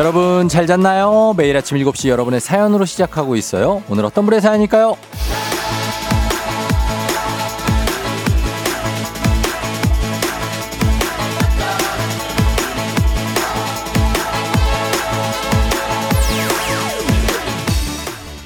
[0.00, 1.34] 여러분 잘 잤나요?
[1.36, 3.82] 매일 아침 7시 여러분의 사연으로 시작하고 있어요.
[3.90, 4.96] 오늘 어떤 분의 사연일까요?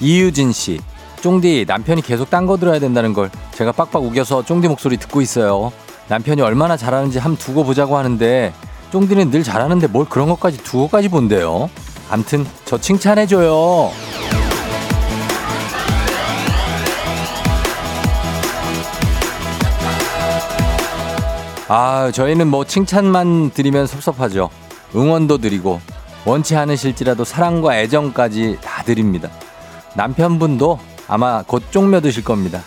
[0.00, 0.80] 이유진 씨.
[1.20, 5.72] 쫑디 남편이 계속 딴 거 들어야 된다는 걸 제가 빡빡 우겨서 쫑디 목소리 듣고 있어요.
[6.08, 8.52] 남편이 얼마나 잘하는지 함 두고 보자고 하는데
[8.94, 11.68] 쫑디는 늘 잘하는데 뭘 그런 것까지 두고까지 본대요.
[12.10, 13.90] 암튼 저 칭찬해줘요.
[21.66, 24.50] 아 저희는 뭐 칭찬만 드리면 섭섭하죠.
[24.94, 25.80] 응원도 드리고
[26.24, 29.28] 원치 않으실지라도 사랑과 애정까지 다 드립니다.
[29.96, 32.62] 남편분도 아마 곧 쪽며 드실 겁니다.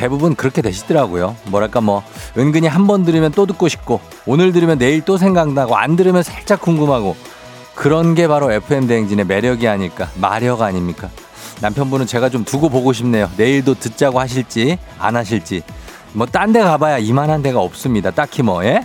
[0.00, 1.36] 대부분 그렇게 되시더라고요.
[1.48, 2.02] 뭐랄까 뭐
[2.38, 6.62] 은근히 한 번 들으면 또 듣고 싶고 오늘 들으면 내일 또 생각나고 안 들으면 살짝
[6.62, 7.14] 궁금하고
[7.74, 11.10] 그런 게 바로 FM 대행진의 매력이 아닐까 마력 아닙니까?
[11.60, 13.28] 남편분은 제가 좀 두고 보고 싶네요.
[13.36, 15.62] 내일도 듣자고 하실지 안 하실지
[16.14, 18.10] 뭐 딴 데 가봐야 이만한 데가 없습니다.
[18.10, 18.82] 딱히 뭐 예?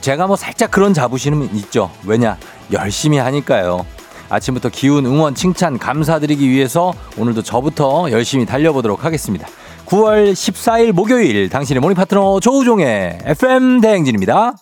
[0.00, 1.88] 제가 뭐 살짝 그런 자부심은 있죠.
[2.04, 2.36] 왜냐
[2.72, 3.86] 열심히 하니까요.
[4.28, 9.46] 아침부터 기운 응원 칭찬 감사드리기 위해서 오늘도 저부터 열심히 달려보도록 하겠습니다.
[9.86, 14.56] 9월 14일 목요일 당신의 모닝 파트너 조우종의 FM 대행진입니다.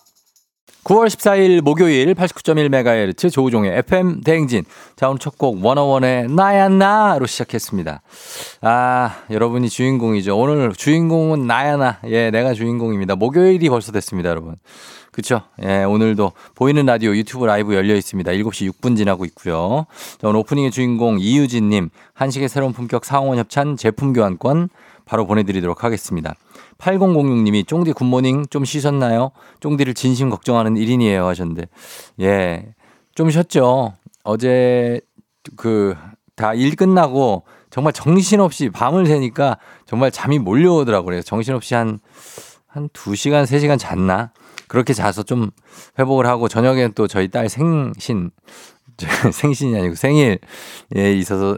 [0.83, 4.63] 9월 14일 목요일 89.1MHz 조우종의 FM 대행진.
[4.95, 8.03] 자, 오늘 첫 곡 워너원의 나야 나로 시작했습니다.
[8.61, 10.37] 아, 여러분이 주인공이죠.
[10.37, 11.97] 오늘 주인공은 나야 나.
[12.05, 13.15] 예, 내가 주인공입니다.
[13.15, 14.55] 목요일이 벌써 됐습니다, 여러분.
[15.11, 15.41] 그쵸?
[15.63, 18.31] 예, 오늘도 보이는 라디오 유튜브 라이브 열려 있습니다.
[18.31, 19.87] 7시 6분 지나고 있고요.
[20.21, 24.69] 자, 오늘 오프닝의 주인공 이유진님, 한식의 새로운 품격 상원 협찬 제품 교환권
[25.05, 26.33] 바로 보내드리도록 하겠습니다.
[26.77, 29.31] 8006님이 쫑디 굿모닝 좀 쉬셨나요?
[29.59, 31.67] 쫑디를 진심 걱정하는 1인이에요 하셨는데,
[32.21, 32.73] 예,
[33.13, 33.93] 좀 쉬었죠.
[34.23, 34.99] 어제
[35.55, 35.95] 그
[36.35, 41.21] 다 일 끝나고 정말 정신없이 밤을 새니까 정말 잠이 몰려오더라고요.
[41.21, 41.99] 정신없이 한,
[42.67, 44.31] 한 2시간, 3시간 잤나?
[44.67, 45.51] 그렇게 자서 좀
[45.99, 48.31] 회복을 하고 저녁에는 또 저희 딸 생신,
[49.31, 50.39] 생신이 아니고 생일에
[51.17, 51.57] 있어서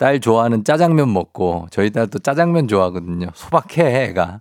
[0.00, 3.26] 딸 좋아하는 짜장면 먹고 저희 딸또 짜장면 좋아하거든요.
[3.34, 4.40] 소박해 애가.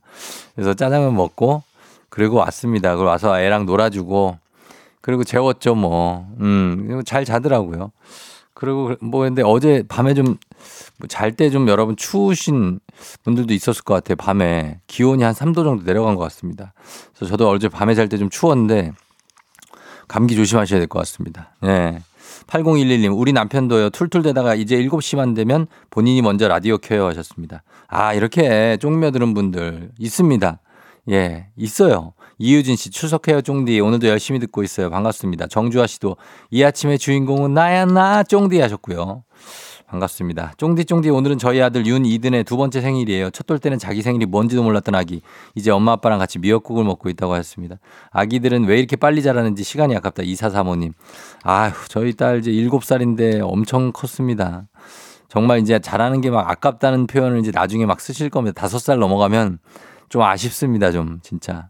[0.56, 1.64] 그래서 짜장면 먹고
[2.08, 2.96] 그리고 왔습니다.
[2.96, 4.38] 그리고 와서 애랑 놀아주고
[5.02, 6.26] 그리고 재웠죠 뭐.
[6.40, 7.92] 음, 잘 자더라고요.
[8.54, 10.38] 그리고 뭐 근데 어제 밤에 좀
[11.08, 12.80] 잘 때좀 여러분 추우신
[13.24, 14.18] 분들도 있었을 것 같아요.
[14.18, 16.74] 밤에 기온이 한 3도 정도 내려간 것 같습니다.
[17.16, 18.92] 그래서 저도 어제 밤에 잘 때 좀 추웠는데
[20.10, 21.52] 감기 조심하셔야 될 것 같습니다.
[21.62, 22.02] 네.
[22.50, 27.64] 8011님, 우리 남편도요, 툴툴대다가 이제 7시만 되면 본인이 먼저 라디오 켜요 하셨습니다.
[27.88, 30.60] 아, 이렇게 쪽며드는 분들 있습니다.
[31.12, 32.14] 예, 있어요.
[32.38, 33.80] 이유진 씨, 추석해요, 쫑디.
[33.80, 34.90] 오늘도 열심히 듣고 있어요.
[34.90, 35.48] 반갑습니다.
[35.48, 36.18] 정주아 씨도
[36.52, 39.24] 이 아침의 주인공은 나야, 나, 쫑디 하셨고요.
[39.90, 40.54] 반갑습니다.
[40.58, 43.32] 쫑디쫑디 오늘은 저희 아들 윤이든의 두 번째 생일이에요.
[43.32, 45.22] 첫 돌 때는 자기 생일이 뭔지도 몰랐던 아기.
[45.56, 47.78] 이제 엄마 아빠랑 같이 미역국을 먹고 있다고 하셨습니다.
[48.12, 50.22] 아기들은 왜 이렇게 빨리 자라는지 시간이 아깝다.
[50.22, 50.94] 이사사모님.
[51.42, 54.68] 아휴 저희 딸 이제 일곱 살인데 엄청 컸습니다.
[55.28, 58.62] 정말 이제 자라는 게 막 아깝다는 표현을 이제 나중에 막 쓰실 겁니다.
[58.62, 59.58] 다섯 살 넘어가면
[60.10, 60.92] 좀 아쉽습니다.
[60.92, 61.70] 좀 진짜.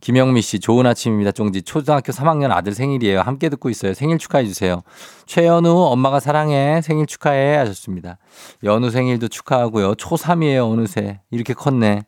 [0.00, 1.32] 김영미 씨, 좋은 아침입니다.
[1.32, 1.62] 쫑지.
[1.62, 3.20] 초등학교 3학년 아들 생일이에요.
[3.20, 3.92] 함께 듣고 있어요.
[3.92, 4.82] 생일 축하해 주세요.
[5.26, 6.80] 최연우, 엄마가 사랑해.
[6.82, 7.56] 생일 축하해.
[7.56, 8.18] 하셨습니다.
[8.64, 9.94] 연우 생일도 축하하고요.
[9.94, 10.70] 초3이에요.
[10.70, 11.20] 어느새.
[11.30, 12.04] 이렇게 컸네.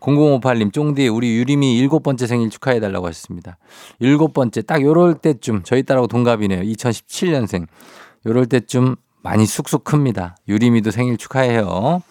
[0.00, 3.56] 0058님, 쫑디, 우리 유림이 일곱 번째 생일 축하해달라고 하셨습니다.
[4.00, 6.62] 일곱 번째, 딱 요럴 때쯤, 저희 딸하고 동갑이네요.
[6.62, 7.66] 2017년생.
[8.26, 10.36] 요럴 때쯤 많이 쑥쑥 큽니다.
[10.48, 12.02] 유림이도 생일 축하해요.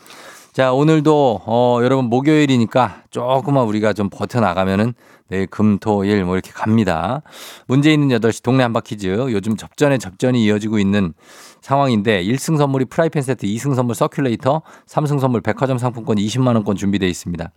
[0.53, 4.93] 자, 오늘도, 어, 여러분, 목요일이니까 조금만 우리가 좀 버텨나가면은
[5.29, 7.21] 내일 금, 토, 일 뭐 이렇게 갑니다.
[7.67, 9.07] 문제 있는 8시 동네 한바퀴즈.
[9.31, 11.13] 요즘 접전에 접전이 이어지고 있는
[11.61, 17.07] 상황인데 1승 선물이 프라이팬 세트, 2승 선물 서큘레이터, 3승 선물 백화점 상품권 20만 원권 준비되어
[17.07, 17.49] 있습니다.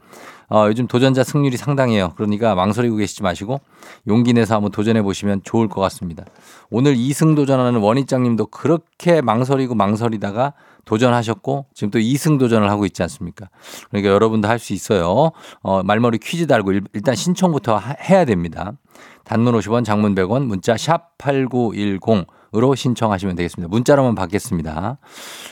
[0.51, 2.13] 어, 요즘 도전자 승률이 상당해요.
[2.15, 3.61] 그러니까 망설이고 계시지 마시고
[4.07, 6.25] 용기 내서 한번 도전해 보시면 좋을 것 같습니다.
[6.71, 10.53] 오늘 2승 도전하는 원희장 님도 그렇게 망설이고 망설이다가
[10.85, 13.49] 도전하셨고 지금 또 2승 도전을 하고 있지 않습니까?
[13.91, 15.33] 그러니까 여러분도 할 수 있어요.
[15.63, 17.79] 어, 말머리 퀴즈 달고 일단 신청부터
[18.09, 18.73] 해야 됩니다.
[19.25, 23.69] 단문 50원, 장문 100원, 문자 샵 8910으로 신청하시면 되겠습니다.
[23.71, 24.99] 문자로만 받겠습니다.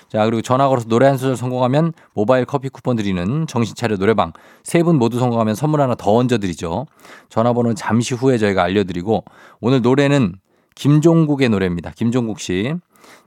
[0.09, 4.33] 자, 그리고 전화 걸어서 노래 한 소절 성공하면 모바일 커피 쿠폰 드리는 정신차려 노래방
[4.63, 6.87] 세 분 모두 성공하면 선물 하나 더 얹어 드리죠.
[7.31, 9.25] 전화번호는 잠시 후에 저희가 알려 드리고
[9.61, 10.35] 오늘 노래는
[10.75, 11.91] 김종국의 노래입니다.
[11.97, 12.75] 김종국 씨.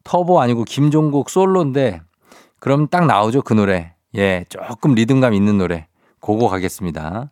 [0.04, 2.02] 터보 아니고 김종국 솔로인데
[2.60, 3.94] 그럼 딱 나오죠 그 노래.
[4.16, 5.88] 예, 조금 리듬감 있는 노래.
[6.26, 7.30] 고고 가겠습니다.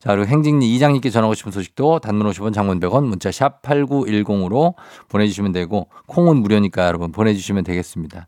[0.00, 4.74] 자, 그리고 행진리 이장님께 전하고 싶은 소식도 단문 50원 장문 100원 문자 샵 8910으로
[5.08, 8.26] 보내주시면 되고 콩은 무료니까 여러분 보내주시면 되겠습니다.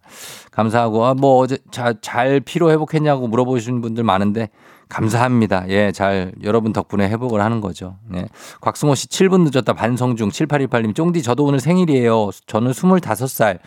[0.52, 4.50] 감사하고 아, 뭐 어제 자, 잘 피로 회복했냐고 물어보시는 분들 많은데
[4.94, 5.64] 감사합니다.
[5.69, 7.96] 예, 잘 여러분 덕분에 회복을 하는 거죠.
[8.14, 8.26] 예.
[8.61, 12.31] 곽승호 씨 7분 늦었다 반성중 7818님 쫑디 저도 오늘 생일이에요.
[12.46, 13.58] 저는 25살.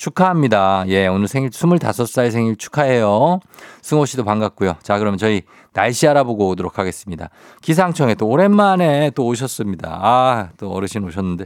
[0.00, 0.84] 축하합니다.
[0.88, 3.40] 예, 오늘 생일 25살 생일 축하해요.
[3.82, 4.76] 승호 씨도 반갑고요.
[4.82, 5.42] 자, 그러면 저희
[5.74, 7.28] 날씨 알아보고 오도록 하겠습니다.
[7.60, 10.00] 기상청에 또 오랜만에 또 오셨습니다.
[10.02, 11.44] 아, 또 어르신 오셨는데.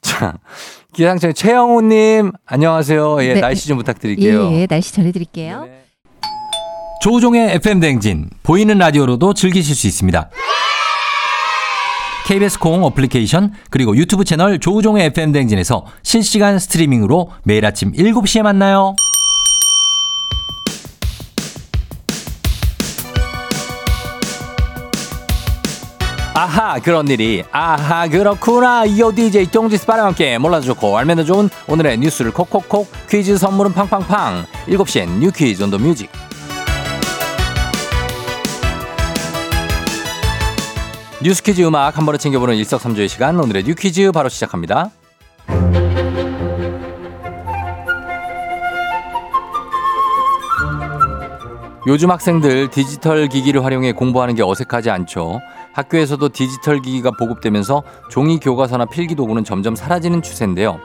[0.00, 0.38] 자,
[0.94, 3.22] 기상청에 최영우 님, 안녕하세요.
[3.22, 3.40] 예, 네.
[3.42, 4.50] 날씨 좀 부탁드릴게요.
[4.50, 5.64] 예, 예 날씨 전해 드릴게요.
[5.66, 5.79] 네.
[7.00, 10.28] 조우종의 FM 댕진 보이는 라디오로도 즐기실 수 있습니다.
[12.26, 18.94] KBS 콩 어플리케이션 그리고 유튜브 채널 조우종의 FM 댕진에서 실시간 스트리밍으로 매일 아침 7시에 만나요.
[26.34, 31.50] 아하 그런 일이 아하 그렇구나 이어 DJ 쫑지스 바람 함께 몰라도 좋고 알면 더 좋은
[31.66, 36.08] 오늘의 뉴스를 콕콕콕 퀴즈 선물은 팡팡팡 7시엔 뉴 퀴즈 on the music
[41.22, 44.90] 뉴스퀴즈 음악 한 번에 챙겨보는 일석삼조의 시간 오늘의 뉴퀴즈 바로 시작합니다.
[51.86, 55.40] 요즘 학생들 디지털 기기를 활용해 공부하는 게 어색하지 않죠.
[55.74, 60.80] 학교에서도 디지털 기기가 보급되면서 종이 교과서나 필기 도구는 점점 사라지는 추세인데요.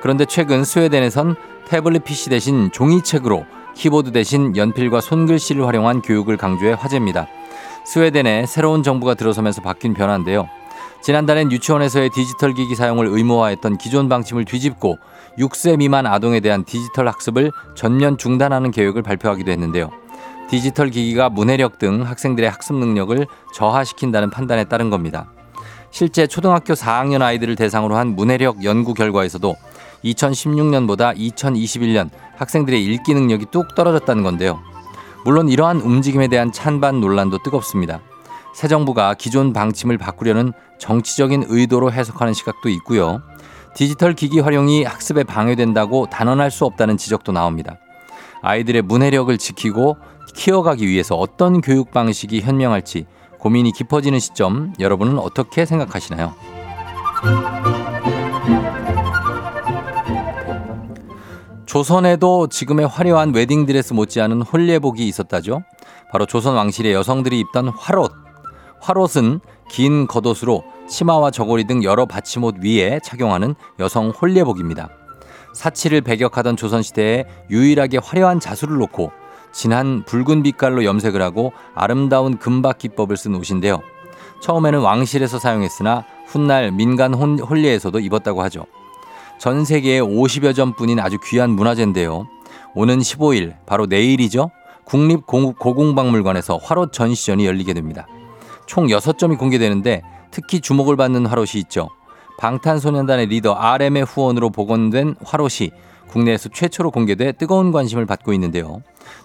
[0.00, 1.36] 그런데 최근 스웨덴에선
[1.68, 3.44] 태블릿 PC 대신 종이책으로
[3.74, 7.26] 키보드 대신 연필과 손글씨를 활용한 교육을 강조해 화제입니다.
[7.84, 10.48] 스웨덴에 새로운 정부가 들어서면서 바뀐 변화인데요.
[11.02, 14.98] 지난달엔 유치원에서의 디지털 기기 사용을 의무화했던 기존 방침을 뒤집고
[15.38, 19.90] 6세 미만 아동에 대한 디지털 학습을 전면 중단하는 계획을 발표하기도 했는데요.
[20.48, 25.30] 디지털 기기가 문해력 등 학생들의 학습 능력을 저하시킨다는 판단에 따른 겁니다.
[25.90, 29.54] 실제 초등학교 4학년 아이들을 대상으로 한 문해력 연구 결과에서도
[30.04, 34.60] 2016년보다 2021년 학생들의 읽기 능력이 뚝 떨어졌다는 건데요.
[35.24, 38.00] 물론 이러한 움직임에 대한 찬반 논란도 뜨겁습니다.
[38.54, 43.22] 새 정부가 기존 방침을 바꾸려는 정치적인 의도로 해석하는 시각도 있고요.
[43.74, 47.78] 디지털 기기 활용이 학습에 방해된다고 단언할 수 없다는 지적도 나옵니다.
[48.42, 49.96] 아이들의 문해력을 지키고
[50.34, 53.06] 키워가기 위해서 어떤 교육 방식이 현명할지
[53.38, 56.34] 고민이 깊어지는 시점 여러분은 어떻게 생각하시나요?
[61.66, 65.62] 조선에도 지금의 화려한 웨딩드레스 못지않은 홀례복이 있었다죠.
[66.12, 68.12] 바로 조선 왕실의 여성들이 입던 화롯.
[68.80, 69.40] 화롯은
[69.70, 74.90] 긴 겉옷으로 치마와 저고리 등 여러 받침옷 위에 착용하는 여성 홀례복입니다.
[75.54, 79.10] 사치를 배격하던 조선시대에 유일하게 화려한 자수를 놓고
[79.52, 83.80] 진한 붉은 빛깔로 염색을 하고 아름다운 금박 기법을 쓴 옷인데요.
[84.42, 88.66] 처음에는 왕실에서 사용했으나 훗날 민간 홀례에서도 입었다고 하죠.
[89.44, 92.26] 전 세계에 50여 점뿐인 아주 귀한 문화재인데요.
[92.74, 94.50] 오는 15일, 바로 내일이죠.
[94.84, 98.06] 국립고궁박물관에서 화롯 전시전이 열리게 됩니다.
[98.64, 101.90] 총 6점이 공개되는데 특히 주목을 받는 활옷이 있죠.
[102.38, 105.72] 방탄소년단의 리더 RM의 후원으로 복원된 활옷이
[106.08, 108.80] 국내에서 최초로 공개돼 뜨거운 관심을 받고 있는데요.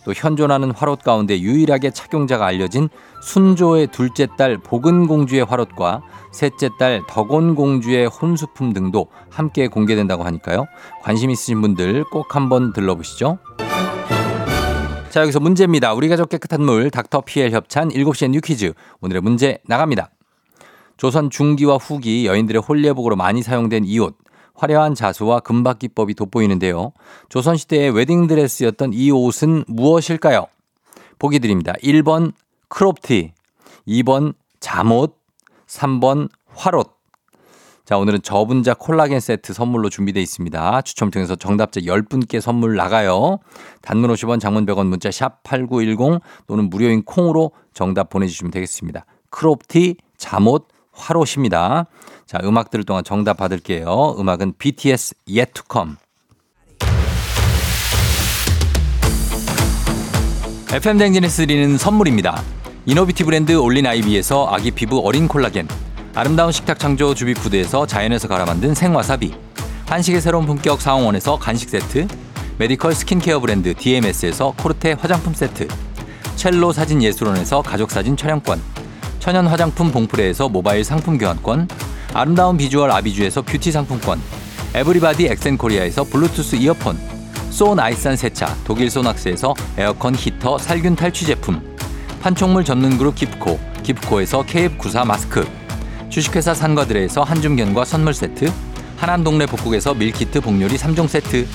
[0.06, 2.90] 또 현존하는 활옷 가운데 유일하게 착용자가 알려진
[3.22, 10.66] 순조의 둘째 딸 복온공주의 활옷과 셋째 딸 덕온공주의 혼수품 등도 함께 공개된다고 하니까요.
[11.02, 13.40] 관심 있으신 분들 꼭 한번 들러보시죠.
[15.10, 15.94] 자, 여기서 문제입니다.
[15.94, 18.74] 우리 가족 깨끗한 물 닥터 피엘 협찬 7시엔 You Quiz.
[19.02, 20.12] 오늘의 문제 나갑니다.
[20.98, 24.16] 조선 중기와 후기 여인들의 혼례복으로 많이 사용된 이 옷.
[24.60, 26.92] 화려한 자수와 금박 기법이 돋보이는데요.
[27.30, 30.48] 조선시대의 웨딩드레스였던 이 옷은 무엇일까요?
[31.18, 31.74] 보기 드립니다.
[31.82, 32.34] 1번
[32.68, 33.32] 크롭티,
[33.88, 35.16] 2번 잠옷,
[35.68, 36.98] 3번 활옷.
[37.86, 40.82] 자, 오늘은 저분자 콜라겐 세트 선물로 준비되어 있습니다.
[40.82, 43.40] 추첨 통해서 정답자 10분께 선물 나가요.
[43.82, 49.06] 단문 50원, 장문 100원, 문자 샵 8910 또는 무료인 콩으로 정답 보내주시면 되겠습니다.
[49.32, 51.88] 크롭티, 잠옷, 활옷입니다.
[52.30, 54.16] 자, 음악 들을 동안 정답 받을게요.
[54.20, 55.96] 음악은 BTS Yet to Come.
[60.72, 62.40] FM 대행진에서 드리는 선물입니다.
[62.86, 65.68] inner beauty 브랜드 올린 아이비에서 아기 피부 어린 콜라겐.
[66.14, 69.34] 아름다운 식탁 창조 주비푸드에서 자연에서 갈아 만든 생와사비.
[69.88, 72.08] 한식의 새로운 품격 상황원에서 간식 세트.
[72.60, 75.68] 메디컬 스킨케어 브랜드 DMS에서 코르테 화장품 세트.
[76.36, 78.62] 첼로 사진 예술원에서 가족 사진 촬영권.
[79.18, 81.89] 천연 화장품 봉프레에서 모바일 상품 교환권.
[82.14, 84.20] 아름다운 비주얼 아비주에서 뷰티 상품권
[84.74, 86.98] 에브리바디 엑센코리아에서 블루투스 이어폰
[87.50, 91.70] 소 나이산 세차 독일 소낙스에서 에어컨 히터 살균 탈취 제품
[92.22, 95.48] 판촉물 전문 그룹 기프코, 기프코에서 KF94 마스크,
[96.10, 98.52] 주식회사 산과들에서 한줌견과 선물 세트,
[98.98, 101.48] 하남 동네 복국에서 밀키트 복요리 3종 세트,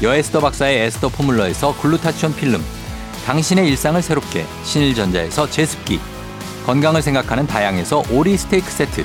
[0.00, 2.62] 여에스더 박사의 에스더 포뮬러에서 글루타치온 필름,
[3.26, 5.98] 당신의 일상을 새롭게 신일전자에서 제습기,
[6.66, 9.04] 건강을 생각하는 다양에서 오리 스테이크 세트,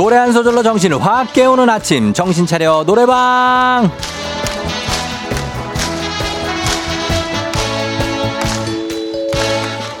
[0.00, 3.90] 노래 한 소절로 정신을 확 깨우는 아침 정신 차려 노래방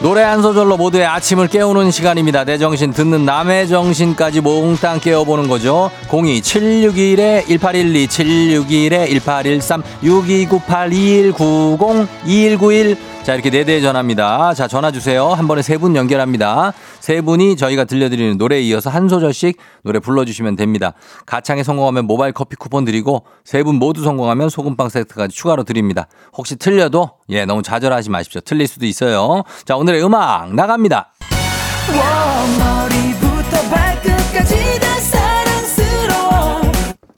[0.00, 2.44] 노래 한 소절로 모두의 아침을 깨우는 시간입니다.
[2.44, 5.90] 내 정신 듣는 남의 정신까지 몽땅 깨워보는 거죠.
[6.08, 12.96] 02-761-1812, 761-1813, 6298-2190, 2191.
[13.22, 14.54] 자, 이렇게 네 대에 전화입니다.
[14.54, 15.28] 자, 전화 주세요.
[15.28, 16.72] 한 번에 세 분 연결합니다.
[17.00, 20.94] 세 분이 저희가 들려드리는 노래에 이어서 한 소절씩 노래 불러주시면 됩니다.
[21.26, 26.06] 가창에 성공하면 모바일 커피 쿠폰 드리고 세 분 모두 성공하면 소금빵 세트까지 추가로 드립니다.
[26.36, 28.40] 혹시 틀려도 예, 너무 좌절하지 마십시오.
[28.40, 29.42] 틀릴 수도 있어요.
[29.64, 31.12] 자, 오늘의 음악 나갑니다.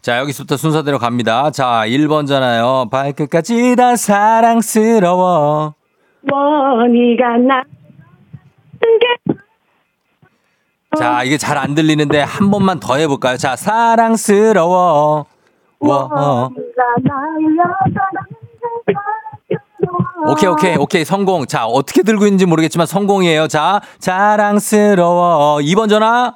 [0.02, 1.50] 자, 여기서부터 순서대로 갑니다.
[1.52, 2.90] 자, 1번잖아요.
[2.90, 5.74] 발끝까지 다 사랑스러워.
[6.30, 7.62] 원이가 나.
[10.98, 13.36] 자, 이게 잘 안 들리는데 한 번만 더 해볼까요?
[13.36, 15.26] 자, 사랑스러워.
[15.80, 16.50] 워.
[20.26, 21.04] 오케이, 오케이, 오케이.
[21.04, 21.46] 성공.
[21.46, 23.48] 자, 어떻게 들고 있는지 모르겠지만 성공이에요.
[23.48, 25.58] 자, 자랑스러워.
[25.58, 26.34] 2번 전화.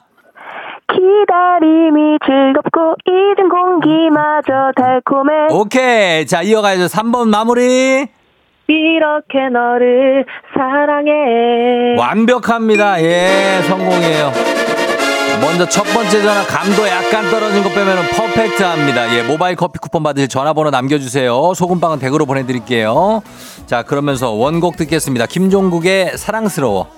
[0.88, 5.32] 기다림이 즐겁고 잊은 공기마저 달콤해.
[5.50, 6.26] 오케이.
[6.26, 6.86] 자, 이어가야죠.
[6.86, 8.06] 3번 마무리.
[8.68, 11.96] 이렇게 너를 사랑해.
[11.98, 13.02] 완벽합니다.
[13.02, 14.32] 예, 성공이에요.
[15.40, 19.16] 먼저 첫 번째 전화 감도 약간 떨어진 것 빼면 perfect합니다.
[19.16, 21.52] 예, 모바일 커피 쿠폰 받으실 전화번호 남겨주세요.
[21.54, 23.22] 소금빵은 댁으로 보내드릴게요.
[23.66, 25.26] 자, 그러면서 원곡 듣겠습니다.
[25.26, 26.88] 김종국의 사랑스러워.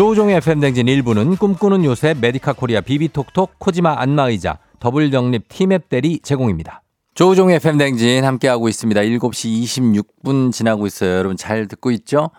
[0.00, 6.80] 조우종의 FM대행진 1부는 꿈꾸는 요새 메디카 코리아 비비톡톡 코지마 안마의자 더블정립 티맵 대리 제공입니다.
[7.12, 8.98] 조우종의 FM댕진 함께하고 있습니다.
[8.98, 11.18] 7시 26분 지나고 있어요.
[11.18, 12.30] 여러분 잘 듣고 있죠?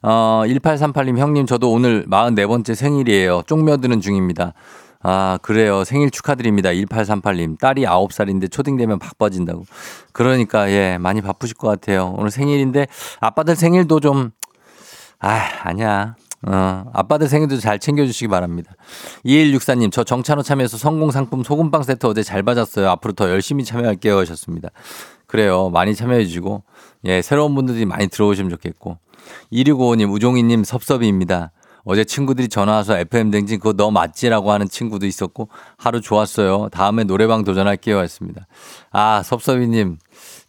[0.00, 3.42] 어, 1838님 형님 저도 오늘 44번째 생일이에요.
[3.46, 4.54] 쪽며드는 중입니다.
[5.02, 5.84] 아, 그래요.
[5.84, 6.70] 생일 축하드립니다.
[6.70, 7.58] 1838님.
[7.58, 9.66] 딸이 9살인데 초딩되면 바빠진다고.
[10.12, 12.14] 그러니까, 예, 많이 바쁘실 것 같아요.
[12.16, 12.86] 오늘 생일인데,
[13.20, 14.30] 아빠들 생일도 좀,
[15.18, 16.14] 아, 아니야.
[16.46, 18.72] 어, 아빠들 생일도 잘 챙겨주시기 바랍니다.
[19.24, 22.88] 2164님, 저 정찬호 참여해서 성공 상품 소금빵 세트 어제 잘 받았어요.
[22.90, 24.18] 앞으로 더 열심히 참여할게요.
[24.18, 24.70] 하셨습니다.
[25.26, 25.70] 그래요.
[25.70, 26.64] 많이 참여해주시고,
[27.04, 28.98] 예, 새로운 분들이 많이 들어오시면 좋겠고.
[29.52, 31.52] 2655님, 우종이님 섭섭이입니다.
[31.84, 36.68] 어제 친구들이 전화 와서 FM 댕진 그거 너 맞지라고 하는 친구도 있었고 하루 좋았어요.
[36.70, 38.46] 다음에 노래방 도전할게요 했습니다.
[38.92, 39.98] 아, 섭섭이님.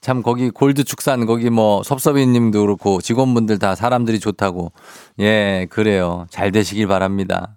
[0.04, 4.74] 참 거기 골드 축산 거기 뭐 섭섭이님도 그렇고 직원분들 다 사람들이 좋다고.
[5.22, 6.26] 예, 그래요.
[6.30, 7.56] 잘 되시길 바랍니다.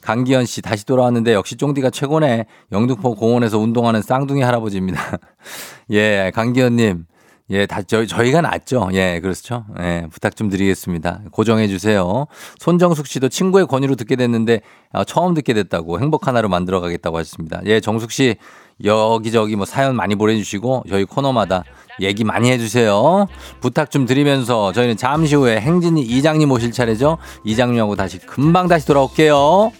[0.00, 2.46] 강기현 씨 다시 돌아왔는데 역시 쫑디가 최고네.
[2.70, 5.18] 영등포 공원에서 운동하는 쌍둥이 할아버지입니다.
[5.90, 7.06] 예, 강기현님.
[7.50, 8.90] 예, 다 저희 저희가 낫죠.
[8.92, 9.64] 예, 그렇죠.
[9.80, 11.22] 예, 부탁 좀 드리겠습니다.
[11.32, 12.26] 고정해 주세요.
[12.58, 14.60] 손정숙 씨도 친구의 권유로 듣게 됐는데
[14.92, 17.60] 아, 처음 듣게 됐다고 행복 하나로 만들어 가겠다고 하셨습니다.
[17.66, 18.36] 예, 정숙 씨
[18.84, 21.64] 여기저기 뭐 사연 많이 보내주시고 저희 코너마다
[22.00, 23.26] 얘기 많이 해주세요.
[23.60, 27.18] 부탁 좀 드리면서 저희는 잠시 후에 행진이 이장님 오실 차례죠.
[27.44, 29.72] 이장님하고 다시 금방 다시 돌아올게요.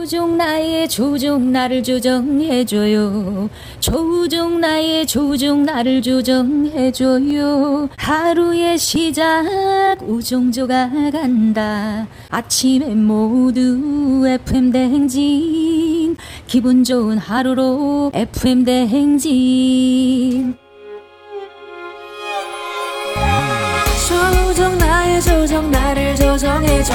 [0.00, 3.50] 조종 나의 조종 나를 조정해줘요.
[3.80, 7.90] 조종 나의 조종 나를 조정해줘요.
[7.98, 12.06] 하루의 시작 우정조가 간다.
[12.30, 16.16] 아침에 모두 FM 대행진.
[16.46, 20.54] 기분 좋은 하루로 FM 대행진.
[24.08, 26.94] 조정 나의 조정 나를 조정해줘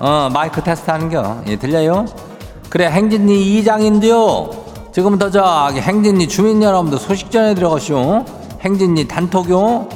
[0.00, 1.42] 어, 마이크 테스트 하는겨.
[1.46, 2.06] 예, 들려요?
[2.70, 4.48] 그래, 행진이 이장인데요.
[4.92, 8.24] 지금부터 저기 행진이 주민 여러분들 소식 전해 들어가시오.
[8.62, 9.88] 행진이 단톡요.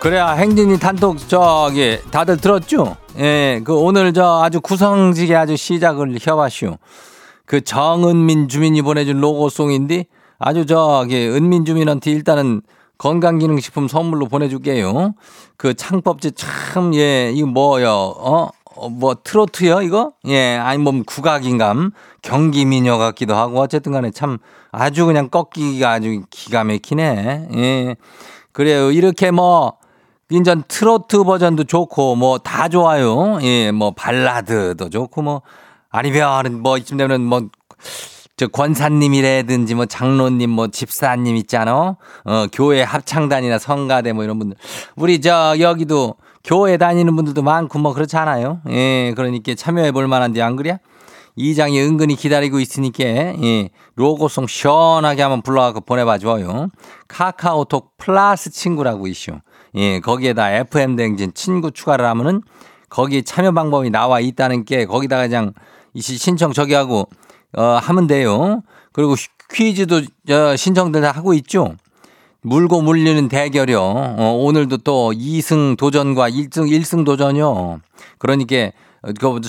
[0.00, 2.96] 그래야 행진이 단톡 저기 다들 들었죠?
[3.18, 6.78] 예, 그 오늘 저 아주 구성지게 아주 시작을 해봤슈.
[7.48, 10.04] 그 정은민 주민이 보내준 로고송인데
[10.38, 12.60] 아주 저기 은민 주민한테 일단은
[12.98, 15.14] 건강기능식품 선물로 보내줄게요.
[15.56, 18.50] 그 창법지 참, 예, 이거 뭐요, 어?
[18.76, 20.12] 어, 뭐 트로트요 이거?
[20.26, 24.36] 예, 아니 뭐 국악인감 경기 미녀 같기도 하고 어쨌든 간에 참
[24.70, 27.48] 아주 그냥 꺾기가 아주 기가 막히네.
[27.56, 27.96] 예.
[28.52, 28.90] 그래요.
[28.90, 29.78] 이렇게 뭐
[30.28, 33.38] 인전 트로트 버전도 좋고 뭐 다 좋아요.
[33.40, 35.42] 예, 뭐 발라드도 좋고 뭐
[35.90, 37.48] 아니면 뭐 이쯤 되면 뭐
[38.38, 41.96] 저 권사님이라든지 뭐 장로님 뭐 집사님 있잖아.
[42.24, 44.56] 어, 교회 합창단이나 성가대 뭐 이런 분들.
[44.94, 48.60] 우리 저 여기도 교회 다니는 분들도 많고 뭐 그렇지 않아요.
[48.70, 50.78] 예, 그러니까 참여해 볼 만한데 안 그래?
[51.34, 56.68] 이장이 은근히 기다리고 있으니까 예, 로고송 시원하게 한번 불러갖고 보내봐 줘요.
[57.08, 59.32] 카카오톡 플러스 친구라고 이슈.
[59.74, 62.42] 예, 거기에다 FM 댕진 친구 추가를 하면은
[62.88, 65.54] 거기 참여 방법이 나와 있다는 게 거기다가 그냥 이
[65.96, 67.08] 신청 저기 하고
[67.56, 68.62] 어 하면 돼요.
[68.92, 69.14] 그리고
[69.50, 71.74] 퀴즈도 저 신청들 다 하고 있죠.
[72.42, 73.80] 물고 물리는 대결이요.
[73.80, 77.80] 어, 오늘도 또 2승 도전과 1승 1승 도전이요.
[78.18, 78.70] 그러니까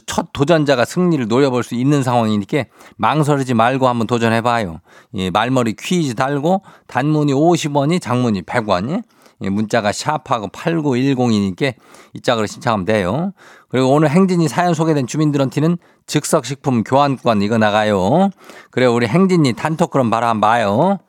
[0.06, 2.66] 첫 도전자가 승리를 노려볼 수 있는 상황이니까
[2.98, 4.80] 망설이지 말고 한번 도전해봐요.
[5.16, 9.02] 예, 말머리 퀴즈 달고 단문이 50원이 장문이 100원이 예,
[9.40, 11.74] 문자가 샵하고 8910이니까
[12.14, 13.32] 이 짝으로 신청하면 돼요.
[13.70, 18.30] 그리고 오늘 행진이 사연 소개된 주민들한테는 즉석식품 교환권 이거 나가요.
[18.72, 21.00] 그래 우리 행진이 단톡 그럼 바로 한번 봐요.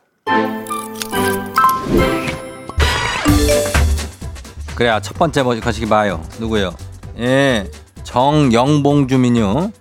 [4.77, 6.23] 그래야 첫 번째 거시기 봐요.
[6.39, 6.73] 누구요?
[7.19, 7.71] 예,
[8.05, 9.73] 정영봉 주민요.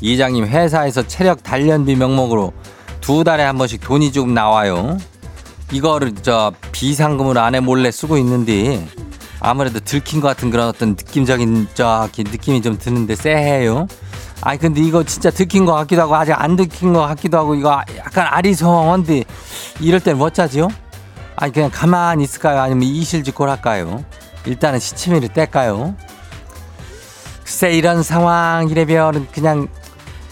[0.00, 2.52] 이장님 회사에서 체력 단련비 명목으로
[3.00, 4.98] 두 달에 한 번씩 돈이 조금 나와요.
[5.72, 8.86] 이거를 저 비상금으로 안에 몰래 쓰고 있는데
[9.40, 13.86] 아무래도 들킨 것 같은 그런 어떤 느낌적인 저기 느낌이 좀 드는데 쎄해요.
[14.42, 17.82] 아니 근데 이거 진짜 들킨 것 같기도 하고 아직 안 들킨 것 같기도 하고 이거
[17.98, 19.24] 약간 아리송한데
[19.80, 20.68] 이럴 땐 뭐짜지요?
[21.36, 22.60] 아니 그냥 가만히 있을까요?
[22.60, 24.04] 아니면 이실직고를 할까요?
[24.46, 25.94] 일단은 시치미를 뗄까요?
[27.42, 29.68] 글쎄 이런 상황이래면 그냥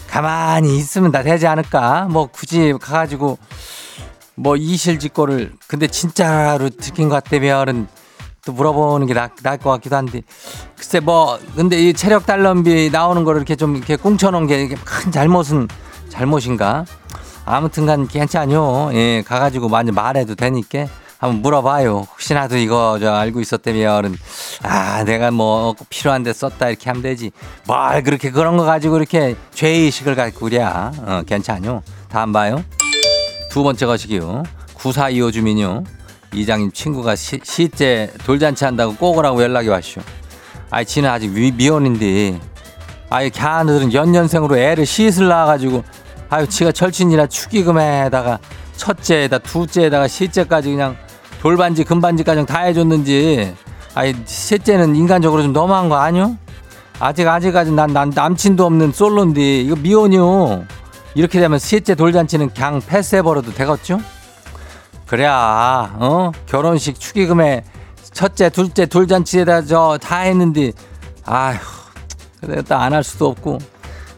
[0.07, 2.07] 가만히 있으면 다 되지 않을까?
[2.09, 3.37] 뭐 굳이 가가지고
[4.35, 7.87] 뭐 이실직고를 근데 진짜로 들킨 것 같다면은
[8.45, 10.21] 또 물어보는 게 나, 나을 것 같기도 한데
[10.75, 15.67] 글쎄 뭐 근데 이 체력 단련비 나오는 거를 이렇게 좀 이렇게 꽁쳐놓은 게 큰 잘못은
[16.09, 16.85] 잘못인가
[17.45, 22.07] 아무튼간 괜찮요 예 가가지고 많이 말해도 되니까 한번 물어봐요.
[22.11, 24.15] 혹시나도 이거 저 알고 있었다면
[24.63, 27.31] 아 내가 뭐 필요한데 썼다 이렇게 하면 되지.
[27.65, 30.91] 뭘 그렇게 그런 거 가지고 이렇게 죄의식을 갖고 그랴.
[30.97, 31.81] 어, 괜찮요.
[32.09, 32.63] 다음 봐요.
[33.55, 34.43] 두 번째 것이기요.
[34.73, 35.85] 9425 주민요.
[36.33, 40.01] 이장님 친구가 시, 시째 돌잔치 한다고 꼭 오라고 연락이 왔쇼.
[40.69, 42.37] 아이 지는 아직 미, 미혼인데
[43.09, 45.85] 아이 걔들은 연년생으로 애를 시슬 낳아가지고
[46.29, 48.39] 아유 지가 철친이라 축의금에다가
[48.75, 50.97] 첫째에다 둘째에다가 셋째까지 그냥
[51.39, 53.55] 돌반지 금반지까지 다 해줬는지
[53.93, 56.37] 아이 셋째는 인간적으로 좀 너무한 거 아니요?
[56.99, 60.65] 아직 아직까지 난, 난 남친도 없는 솔로인데 이거 미혼이요.
[61.15, 63.99] 이렇게 되면 셋째 돌잔치는 그냥 패스해버려도 되겠죠?
[65.07, 67.63] 그래야 어 결혼식 축의금에
[68.13, 70.71] 첫째 둘째 돌잔치에다 저 다 했는데
[71.25, 71.57] 아휴
[72.41, 73.59] 그래 또안 할 수도 없고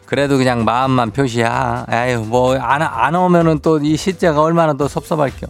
[0.06, 1.86] 그래도 그냥 마음만 표시야.
[1.92, 5.48] 에휴, 뭐, 안, 안 오면은 또 이 시자가 얼마나 또 섭섭할겨.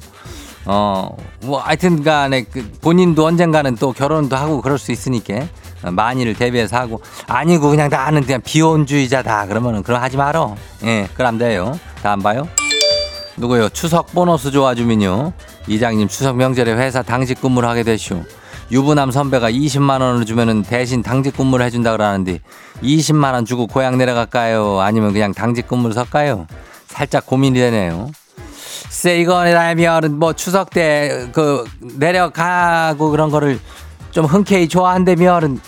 [0.66, 5.46] 어, 뭐, 하여튼 간에 그 본인도 언젠가는 또 결혼도 하고 그럴 수 있으니까.
[5.84, 7.02] 만일을 대비해서 하고.
[7.28, 9.48] 아니고 그냥 나는 그냥 비혼주의자다.
[9.48, 10.56] 그러면은 그럼 하지 말어.
[10.84, 11.80] 예, 그럼 돼요.
[12.02, 12.48] 다음 봐요.
[13.38, 13.70] 누구요?
[13.70, 15.34] 추석 보너스 좋아주면요.
[15.68, 18.24] 이장님 추석 명절에 회사 당직 근무를 하게 되시오.
[18.72, 22.40] 유부남 선배가 20만 원을 주면은 대신 당직 근무를 해준다 그러는데
[22.84, 24.82] 20만 원 주고 고향 내려갈까요?
[24.82, 26.48] 아니면 그냥 당직 근무를 설까요?
[26.88, 28.10] 살짝 고민이 되네요.
[28.90, 33.60] 쎄 이거라면 뭐 추석 때 그 내려가고 그런 거를
[34.18, 35.60] 좀 흔쾌히 좋아한다면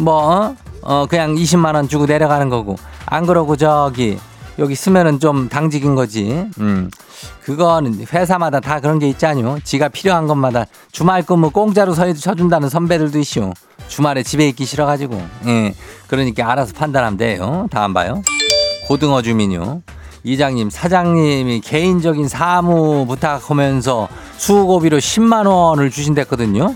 [0.00, 0.56] 뭐 어?
[0.82, 2.74] 어 그냥 20만 원 주고 내려가는 거고
[3.06, 4.18] 안 그러고 저기
[4.58, 6.48] 여기 쓰면은 좀 당직인 거지.
[6.58, 6.90] 음.
[7.44, 9.60] 그거는 회사마다 다 그런 게 있잖요.
[9.62, 13.52] 지가 필요한 것마다 주말 근무 공짜로 서준다는 선배들도 있쇼.
[13.86, 15.22] 주말에 집에 있기 싫어가지고.
[15.46, 15.72] 예.
[16.08, 17.68] 그러니까 알아서 판단하면 돼요.
[17.70, 18.20] 다음 봐요.
[18.88, 19.82] 고등어 주민요.
[20.24, 26.74] 이장님, 사장님이 개인적인 사무 부탁하면서 수고비로 10만 원을 주신댔거든요.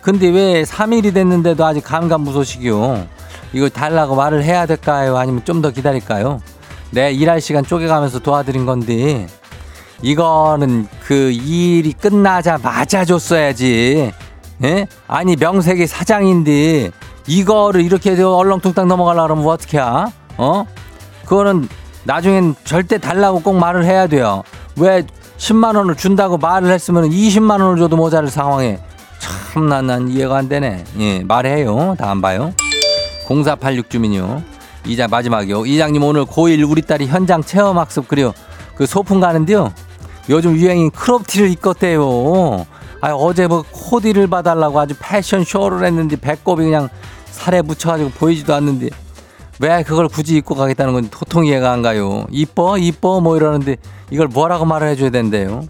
[0.00, 3.06] 근데 왜 3일이 됐는데도 아직 감감무소식이요.
[3.52, 5.16] 이걸 달라고 말을 해야 될까요?
[5.16, 6.40] 아니면 좀 더 기다릴까요?
[6.90, 9.26] 내 일할 시간 쪼개가면서 도와드린 건데
[10.02, 14.12] 이거는 그 일이 끝나자마자 줬어야지.
[14.64, 14.86] 예?
[15.06, 16.90] 아니 명색이 사장인데
[17.26, 20.10] 이거를 이렇게 얼렁뚱땅 넘어가려 그러면 뭐 어떻게 하?
[20.36, 20.64] 어?
[21.24, 21.68] 그거는
[22.04, 24.42] 나중엔 절대 달라고 꼭 말을 해야 돼요.
[24.76, 25.04] 왜
[25.36, 28.78] 10만 원을 준다고 말을 했으면 20만 원을 줘도 모자랄 상황에
[29.52, 30.84] 참 나 난 이해가 안 되네.
[31.00, 31.96] 예, 말해요.
[31.98, 32.52] 다음 봐요.
[33.26, 34.42] 0486 주민요.
[34.86, 35.64] 이자 마지막이요.
[35.64, 38.34] 이장님 오늘 고1 우리 딸이 현장 체험 학습 그래요.
[38.74, 39.72] 그 소풍 가는데요.
[40.28, 42.66] 요즘 유행인 크롭티를 입었대요.
[43.00, 46.88] 아 어제 뭐 코디를 봐달라고 아주 패션 쇼를 했는데 배꼽이 그냥
[47.30, 48.90] 살에 묻혀가지고 보이지도 않는데
[49.60, 52.26] 왜 그걸 굳이 입고 가겠다는 건지 도통 이해가 안 가요.
[52.30, 53.76] 이뻐 이뻐 뭐 이러는데
[54.10, 55.64] 이걸 뭐라고 말을 해줘야 된대요.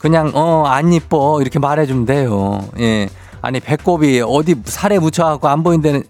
[0.00, 2.60] 그냥 어 안 이뻐 이렇게 말해주면 돼요.
[2.80, 3.08] 예.
[3.42, 6.02] 아니 배꼽이 어디 살에 묻혀갖고 안 보인다는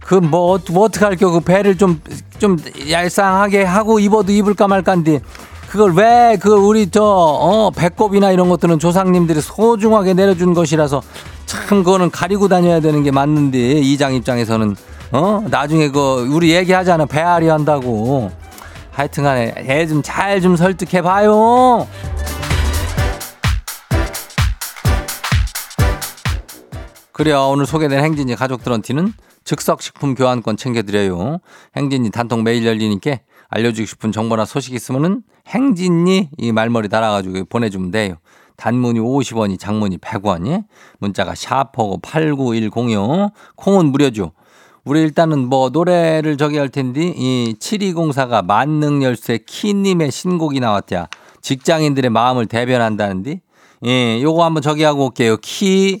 [0.00, 2.00] 그 뭐 뭐 어떻게 할겨 그 배를 좀
[2.38, 2.56] 좀
[2.90, 5.20] 얄쌍하게 하고 입어도 입을까 말까인데
[5.68, 11.02] 그걸 왜 그 우리 저 어 배꼽이나 이런 것들은 조상님들이 소중하게 내려준 것이라서
[11.46, 14.74] 참 그거는 가리고 다녀야 되는 게 맞는데 이장 입장에서는
[15.12, 18.30] 어 나중에 그 우리 얘기하잖아 배앓이 한다고
[18.92, 21.86] 하여튼간에 애 좀 잘 좀 설득해 봐요.
[27.20, 29.12] 그래요 오늘 소개된 행진이 가족들한테는
[29.44, 31.40] 즉석식품 교환권 챙겨드려요.
[31.76, 33.18] 행진이 단통 매일 열리니까
[33.50, 38.14] 알려주고 싶은 정보나 소식 있으면은 행진이 이 말머리 달아가지고 보내주면 돼요.
[38.56, 40.64] 단문이 50원이 장문이 100원이
[40.98, 44.32] 문자가 샤퍼고 89106 콩은 무료죠.
[44.84, 51.08] 우리 일단은 뭐 노래를 저기 할 텐데 이 7204가 만능 열쇠 키님의 신곡이 나왔대야.
[51.42, 53.42] 직장인들의 마음을 대변한다는데
[53.84, 55.36] 예, 요거 한번 저기 하고 올게요.
[55.42, 56.00] 키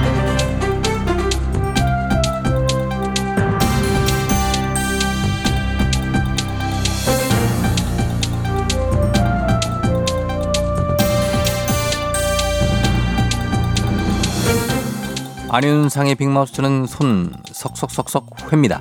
[15.53, 18.79] 안윤상의 빅마우스는 손 석석석석 회입니다.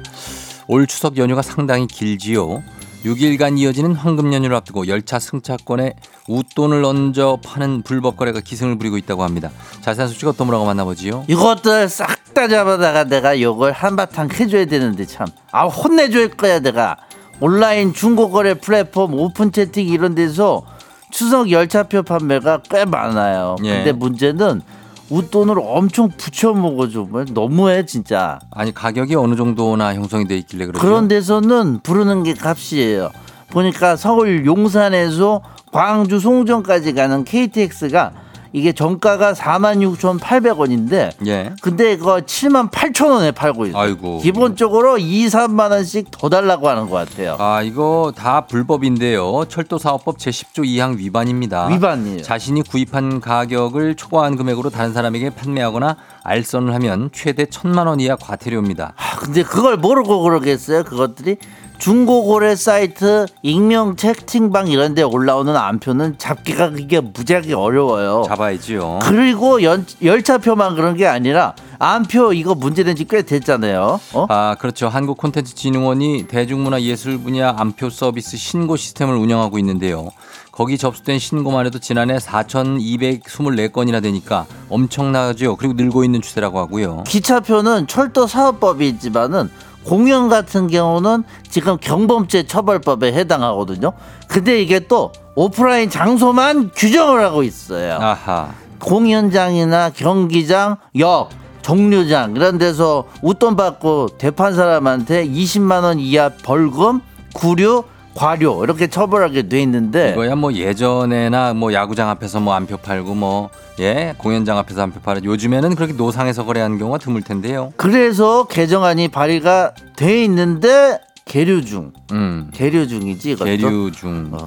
[0.69, 2.63] 올 추석 연휴가 상당히 길지요.
[3.05, 5.95] 6일간 이어지는 황금 연휴를 앞두고 열차 승차권에
[6.29, 9.51] 웃돈을 얹어 파는 불법 거래가 기승을 부리고 있다고 합니다.
[9.81, 11.25] 자세한 소식 어떤 뭐라고 만나보지요?
[11.27, 15.27] 이것들 싹 다 잡아다가 내가 요걸 한바탕 해줘야 되는데 참.
[15.51, 16.97] 아 혼내줄 거야 내가.
[17.41, 20.65] 온라인 중고 거래 플랫폼 오픈 채팅 이런 데서
[21.11, 23.57] 추석 열차표 판매가 꽤 많아요.
[23.65, 23.79] 예.
[23.79, 24.63] 근데 문제는
[25.11, 27.07] 웃돈을 엄청 붙여 먹어줘.
[27.11, 28.39] 뭐 너무해 진짜.
[28.51, 30.81] 아니 가격이 어느 정도나 형성이 돼 있길래 그러죠?
[30.81, 33.11] 그런 데서는 부르는 게 값이에요.
[33.51, 35.43] 보니까 서울 용산에서
[35.73, 38.13] 광주 송정까지 가는 KTX가
[38.53, 41.53] 이게 정가가 46,800원인데 예.
[41.63, 43.81] 근데 그거 7만 8천 원에 팔고 있어요.
[43.81, 44.19] 아이고.
[44.19, 47.37] 기본적으로 2, 3만 원씩 더 달라고 하는 것 같아요.
[47.39, 49.45] 아 이거 다 불법인데요.
[49.49, 51.67] 철도사업법 제10조 2항 위반입니다.
[51.67, 52.23] 위반이에요.
[52.23, 58.95] 자신이 구입한 가격을 초과한 금액으로 다른 사람에게 판매하거나 알선을 하면 최대 천만 원 이하 과태료입니다.
[58.97, 60.85] 아, 근데 그걸 모르고 그러겠어요.
[60.85, 61.37] 그것들이
[61.81, 68.23] 중고거래 사이트 익명 채팅방 이런 데 올라오는 안표는 잡기가 그게 무지하게 어려워요.
[68.27, 68.99] 잡아야지요.
[69.03, 73.99] 그리고 연, 열차표만 그런 게 아니라 안표 이거 문제된 지 꽤 됐잖아요.
[74.13, 74.27] 어?
[74.29, 74.89] 아 그렇죠.
[74.89, 80.11] 한국 콘텐츠 진흥원이 대중문화 예술 분야 안표 서비스 신고 시스템을 운영하고 있는데요.
[80.53, 85.57] 거기 접수된 신고만 해도 지난해 4,224건이나 되니까 엄청나죠.
[85.57, 87.05] 그리고 늘고 있는 추세라고 하고요.
[87.07, 89.51] 기차표는 철도 사업법이지만은
[89.85, 93.93] 공연 같은 경우는 지금 경범죄 처벌법에 해당하거든요.
[94.29, 97.95] 근데 이게 또 오프라인 장소만 규정을 하고 있어요.
[98.01, 98.51] 아하.
[98.79, 101.31] 공연장이나 경기장, 역,
[101.63, 107.01] 정류장 이런 데서 웃돈 받고 대판 사람한테 20만 원 이하 벌금,
[107.35, 113.15] 구류, 과료 이렇게 처벌하게 돼 있는데 이거야 뭐 예전에나 뭐 야구장 앞에서 뭐 안표 팔고
[113.15, 117.73] 뭐 예 공연장 앞에서 안표 팔고 요즘에는 그렇게 노상에서 거래하는 경우가 드물 텐데요.
[117.77, 123.45] 그래서 개정안이 발의가 돼 있는데 계류 중, 음 계류 중이지 이것도.
[123.47, 124.31] 계류 중.
[124.33, 124.47] 어,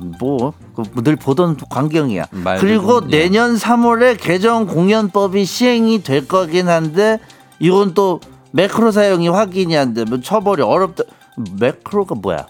[0.94, 2.26] 뭐늘 보던 광경이야.
[2.60, 3.24] 그리고 좀, 예.
[3.24, 7.20] 내년 3월에 개정 공연법이 시행이 될 거긴 한데
[7.60, 8.20] 이건 또
[8.52, 11.04] 매크로 사용이 확인이 안 되면 처벌이 어렵다.
[11.60, 12.46] 매크로가 뭐야?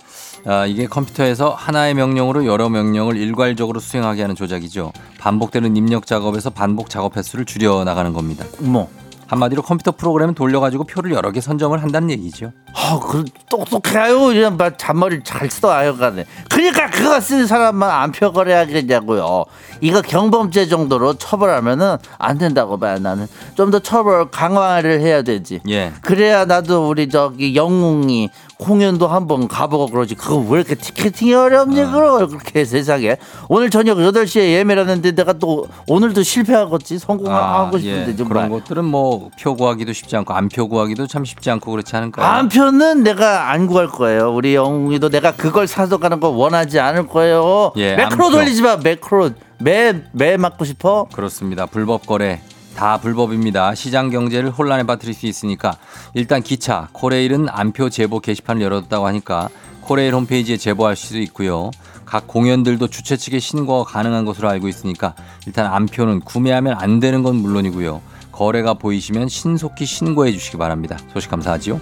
[0.46, 4.92] 아, 이게 컴퓨터에서 하나의 명령으로 여러 명령을 일괄적으로 수행하게 하는 조작이죠.
[5.20, 8.46] 반복되는 입력 작업에서 반복 작업 횟수를 줄여 나가는 겁니다.
[8.60, 8.90] 뭐?
[9.26, 12.52] 한마디로 컴퓨터 프로그램을 돌려가지고 표를 여러 개 선점을 한다는 얘기죠.
[12.76, 14.32] 아, 그 똑똑해요.
[14.34, 16.26] 이런 말 잔머리를 잘 써요, 가네.
[16.52, 19.46] 그러니까 그거 쓰는 사람만 안 표 거래하겠냐고요.
[19.82, 23.00] 이거 경범죄 정도로 처벌하면은 안 된다고 봐요.
[23.00, 23.26] 나는
[23.56, 25.62] 좀 더 처벌 강화를 해야 되지.
[25.68, 25.94] 예.
[26.02, 28.30] 그래야 나도 우리 저기 영웅이
[28.64, 30.16] 공연도 한번 가보고 그러지.
[30.16, 31.82] 그거 왜 이렇게 티켓팅이 어렵니?
[31.82, 31.92] 아.
[32.28, 33.18] 그렇게 세상에.
[33.50, 37.00] 오늘 저녁 8시에 예매라는데 내가 또 오늘도 실패하겠지.
[37.00, 38.16] 성공하고 싶은데 예.
[38.16, 38.60] 좀 그런 말.
[38.60, 42.26] 것들은 뭐 표 구하기도 쉽지 않고 안 표 구하기도 참 쉽지 않고 그렇지 않을까요?
[42.26, 44.34] 안 표는 내가 안 구할 거예요.
[44.34, 47.74] 우리 영웅이도 내가 그걸 사서 가는 거 원하지 않을 거예요.
[47.78, 48.30] 예, 매크로.
[48.32, 48.78] 돌리지 마.
[48.78, 51.08] 매크로 매 매 맞고 싶어.
[51.14, 51.66] 그렇습니다.
[51.66, 52.42] 불법 거래
[52.76, 53.76] 다 불법입니다.
[53.76, 55.78] 시장 경제를 혼란에 빠뜨릴 수 있으니까
[56.14, 59.50] 일단 기차 코레일은 안표 제보 게시판을 열어뒀다고 하니까
[59.82, 61.72] 코레일 홈페이지에 제보할 수도 있고요.
[62.06, 67.36] 각 공연들도 주최 측에 신고가 가능한 것으로 알고 있으니까 일단 안표는 구매하면 안 되는 건
[67.36, 68.02] 물론이고요.
[68.32, 70.98] 거래가 보이시면 신속히 신고해 주시기 바랍니다.
[71.14, 71.80] 소식 감사하지요.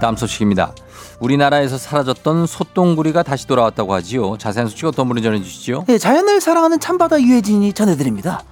[0.00, 0.72] 다음 소식입니다.
[1.20, 4.36] 우리나라에서 사라졌던 소똥구리가 다시 돌아왔다고 하지요.
[4.38, 5.84] 자세한 소식 어떤 분이 전해주시죠?
[5.88, 8.42] 예, 자연을 사랑하는 참바다 유해진이 전해드립니다.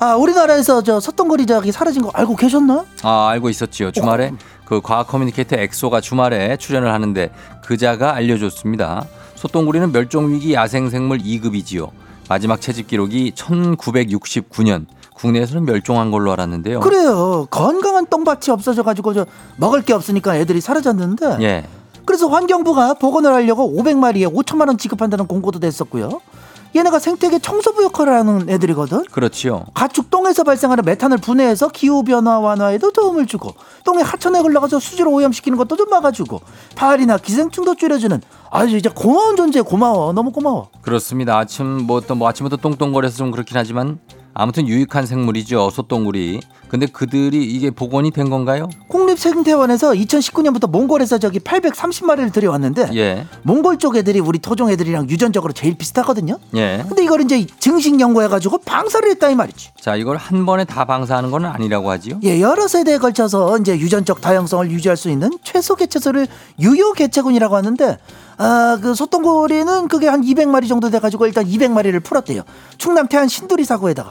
[0.00, 2.84] 아, 우리나라에서 저 소똥구리 저기 사라진 거 알고 계셨나?
[3.02, 3.90] 아 알고 있었지요.
[3.90, 4.32] 주말에
[4.64, 7.30] 그 과학 커뮤니케이터 엑소가 주말에 출연을 하는데
[7.64, 9.04] 그자가 알려줬습니다.
[9.34, 11.90] 소똥구리는 멸종 위기 야생생물 2급이지요.
[12.28, 14.86] 마지막 채집 기록이 1969년.
[15.14, 16.80] 국내에서는 멸종한 걸로 알았는데요.
[16.80, 17.46] 그래요.
[17.50, 21.36] 건강한 똥밭이 없어져 가지고 저 먹을 게 없으니까 애들이 사라졌는데.
[21.40, 21.64] 예.
[22.04, 26.20] 그래서 환경부가 복원을 하려고 500마리에 5천만 원 지급한다는 공고도 냈었고요.
[26.76, 29.04] 얘네가 생태계 청소부 역할을 하는 애들이거든.
[29.04, 29.64] 그렇지요.
[29.74, 35.56] 가축 똥에서 발생하는 메탄을 분해해서 기후 변화 완화에도 도움을 주고 똥의 하천에 흘러가서 수지로 오염시키는
[35.56, 36.40] 것도 좀 막아주고
[36.74, 40.70] 파리나 기생충도 줄여주는 아주 이제 고마운 존재 고마워 너무 고마워.
[40.82, 41.38] 그렇습니다.
[41.38, 44.00] 아침 뭐또뭐 아침부터 똥똥거려서 좀 그렇긴 하지만
[44.34, 45.70] 아무튼 유익한 생물이죠.
[45.70, 46.40] 소똥구리.
[46.68, 48.68] 근데 그들이 이게 복원이 된 건가요?
[48.88, 53.26] 국립생태원에서 2019년부터 몽골에서 저기 830마리를 들여왔는데 예.
[53.42, 56.38] 몽골 쪽 애들이 우리 토종 애들이랑 유전적으로 제일 비슷하거든요.
[56.56, 56.84] 예.
[56.88, 59.70] 근데 이걸 이제 증식 연구해 가지고 방사를 했다 이 말이지.
[59.80, 62.18] 자, 이걸 한 번에 다 방사하는 건 아니라고 하지요.
[62.24, 66.26] 예, 여러 세대에 걸쳐서 이제 유전적 다양성을 유지할 수 있는 최소 개체수를
[66.58, 67.98] 유효 개체군이라고 하는데
[68.36, 72.42] 아, 그 소똥고리는 그게 한 200마리 정도 돼가지고 일단 200마리를 풀었대요.
[72.78, 74.10] 충남 태안 신두리 사고에다가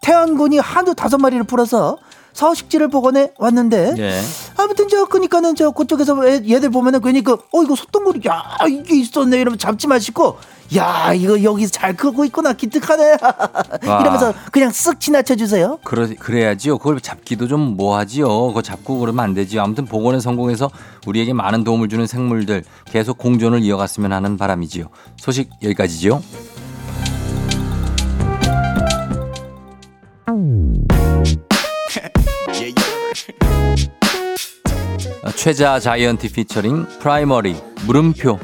[0.00, 1.98] 태안군이 한두 다섯 마리를 풀어서
[2.38, 4.20] 서식지를 복원해 왔는데 예.
[4.56, 9.40] 아무튼 저 그니까는 저 그쪽에서 애, 얘들 보면은 괜히 그어 이거 소똥구리 야 이게 있었네
[9.40, 10.38] 이러면 잡지 마시고
[10.76, 13.16] 야 이거 여기서 잘 크고 있구나 기특하네
[13.82, 15.80] 이러면서 그냥 쓱 지나쳐 주세요.
[15.82, 16.78] 그러, 그래야지요.
[16.78, 18.28] 그걸 잡기도 좀 뭐하지요.
[18.28, 19.60] 그거 잡고 그러면 안 되지요.
[19.60, 20.70] 아무튼 복원에 성공해서
[21.06, 24.90] 우리에게 많은 도움을 주는 생물들 계속 공존을 이어갔으면 하는 바람이지요.
[25.16, 26.22] 소식 여기까지지요.
[35.34, 38.38] 최자 자이언티 피처링 프라이머리 물음표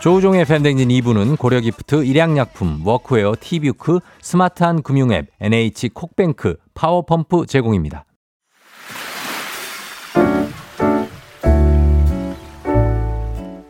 [0.00, 8.04] 조우종의 FM 댕진 2부는 고려기프트, 일양약품, 워크웨어, 티뷰크, 스마트한 금융앱, NH 콕뱅크, 파워펌프 제공입니다.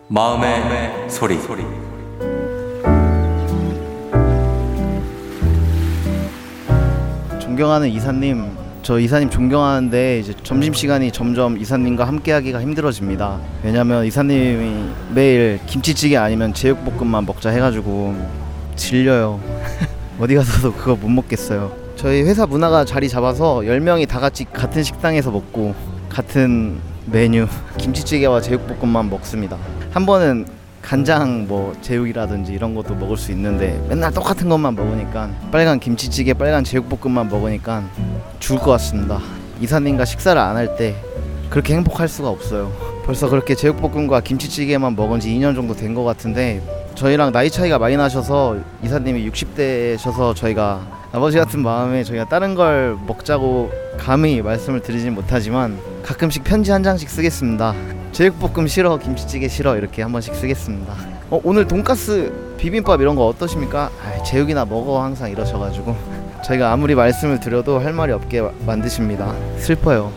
[0.09, 1.88] 마음의, 소리.
[7.59, 13.41] 존경하는 이사님, 저 이사님 존경하는데 이제 점심 시간이 점점 이사님과 함께하기가 힘들어집니다.
[13.65, 18.15] 왜냐면 이사님이 매일 김치찌개 아니면 제육볶음만 먹자 해가지고
[18.77, 19.41] 질려요.
[20.21, 21.73] 어디 가서도 그거 못 먹겠어요.
[21.97, 25.75] 저희 회사 문화가 자리 잡아서 10명이 다 같이 같은 식당에서 먹고
[26.09, 29.57] 같은 메뉴 김치찌개와 제육볶음만 먹습니다.
[29.91, 30.47] 한 번은
[30.99, 36.65] 간장 뭐 제육이라든지 이런 것도 먹을 수 있는데 맨날 똑같은 것만 먹으니까 빨간 김치찌개 빨간
[36.65, 37.85] 제육볶음만 먹으니까
[38.39, 39.21] 죽을 것 같습니다
[39.61, 40.97] 이사님과 식사를 안 할 때
[41.51, 42.73] 그렇게 행복할 수가 없어요
[43.05, 46.63] 벌써 그렇게 제육볶음과 김치찌개만 먹은 지 2년 정도 된 것 같은데
[46.95, 50.81] 저희랑 나이 차이가 많이 나셔서 이사님이 60대셔서 저희가
[51.13, 57.09] 아버지 같은 마음에 저희가 다른 걸 먹자고 감히 말씀을 드리진 못하지만 가끔씩 편지 한 장씩
[57.11, 57.75] 쓰겠습니다.
[58.19, 60.93] 제육볶음 싫어, 김치찌개 싫어 이렇게 한 번씩 쓰겠습니다.
[61.31, 63.93] 어, 오늘 돈가스, 비빔밥 이런 거 어떠십니까?
[64.03, 65.95] 아, 제육이나 먹어 항상 이러셔가지고
[66.45, 69.33] 저희가 아무리 말씀을 드려도 할 말이 없게 마- 만드십니다.
[69.59, 70.11] 슬퍼요.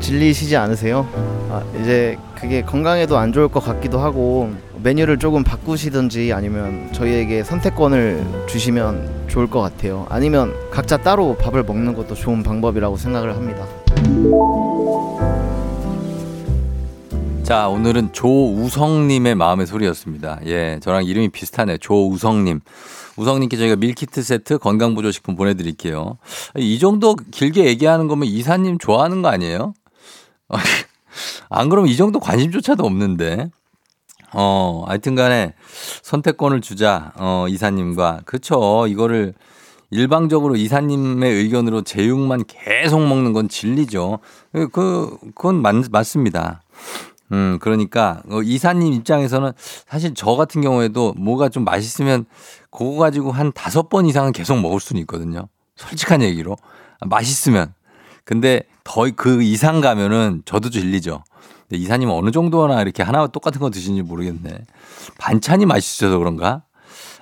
[0.00, 1.06] 질리시지 않으세요?
[1.48, 4.50] 아, 이제 그게 건강에도 안 좋을 것 같기도 하고
[4.82, 10.06] 메뉴를 조금 바꾸시든지 아니면 저희에게 선택권을 주시면 좋을 것 같아요.
[10.08, 13.64] 아니면 각자 따로 밥을 먹는 것도 좋은 방법이라고 생각을 합니다.
[17.44, 20.40] 자, 오늘은 조우성님의 마음의 소리였습니다.
[20.46, 21.76] 예, 저랑 이름이 비슷하네요.
[21.76, 22.60] 조우성님.
[23.18, 26.16] 우성님께 저희가 밀키트 세트 건강보조식품 보내드릴게요.
[26.56, 29.74] 이 정도 길게 얘기하는 거면 이사님 좋아하는 거 아니에요?
[31.50, 33.50] 안 그러면 이 정도 관심조차도 없는데.
[34.32, 35.52] 어, 하여튼 간에
[36.02, 38.22] 선택권을 주자, 어, 이사님과.
[38.24, 38.86] 그쵸.
[38.88, 39.34] 이거를
[39.90, 44.20] 일방적으로 이사님의 의견으로 제육만 계속 먹는 건 진리죠.
[44.72, 46.62] 그, 그건 맞, 맞습니다.
[47.32, 49.52] 음, 그러니까 어, 이사님 입장에서는
[49.86, 52.26] 사실 저 같은 경우에도 뭐가 좀 맛있으면
[52.70, 55.48] 그거 가지고 한 다섯 번 이상은 계속 먹을 수는 있거든요.
[55.76, 56.56] 솔직한 얘기로.
[57.00, 57.72] 아, 맛있으면.
[58.24, 61.24] 근데 더 그 이상 가면은 저도 질리죠.
[61.70, 64.66] 이사님 어느 정도나 이렇게 하나와 똑같은 거 드시는지 모르겠네.
[65.18, 66.63] 반찬이 맛있어서 그런가?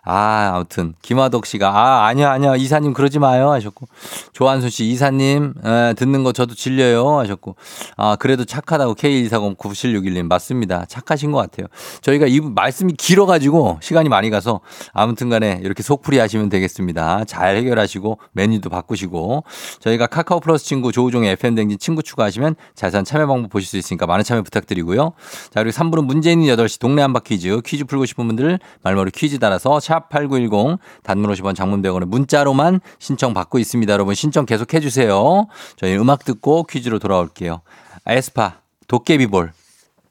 [0.04, 2.56] 아, 아무튼 김화덕 씨가 아, 아니요, 아니요.
[2.56, 3.86] 이사님 그러지 마요 하셨고.
[4.32, 7.54] 조한순 씨 이사님 에, 듣는 거 저도 질려요 하셨고.
[7.96, 10.84] 아, 그래도 착하다고 K1409761 님 맞습니다.
[10.86, 11.68] 착하신 것 같아요.
[12.00, 14.60] 저희가 이 말씀이 길어 가지고 시간이 많이 가서
[14.92, 17.24] 아무튼 간에 이렇게 속풀이 하시면 되겠습니다.
[17.26, 19.44] 잘 해결하시고 메뉴도 바꾸시고
[19.78, 24.06] 저희가 카카오 플러스 친구 조우종의 FM 댕진 친구 추가하시면 자세한 참여 방법 보실 수 있으니까
[24.06, 25.12] 많은 참여 부탁드리고요.
[25.52, 29.38] 자, 그리고 3부는 문제 있는 8시 동네 한바 퀴즈 퀴즈 풀고 싶은 분들 말머리 퀴즈
[29.38, 33.92] 따라서 샵 8910 단문 50원 장문 100원에 문자로만 신청 받고 있습니다.
[33.92, 35.46] 여러분 신청 계속 해주세요.
[35.76, 37.61] 저희 음악 듣고 퀴즈로 돌아올게요.
[38.07, 39.52] 에스파 도깨비볼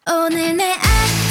[0.08, 1.31] 오늘 내 아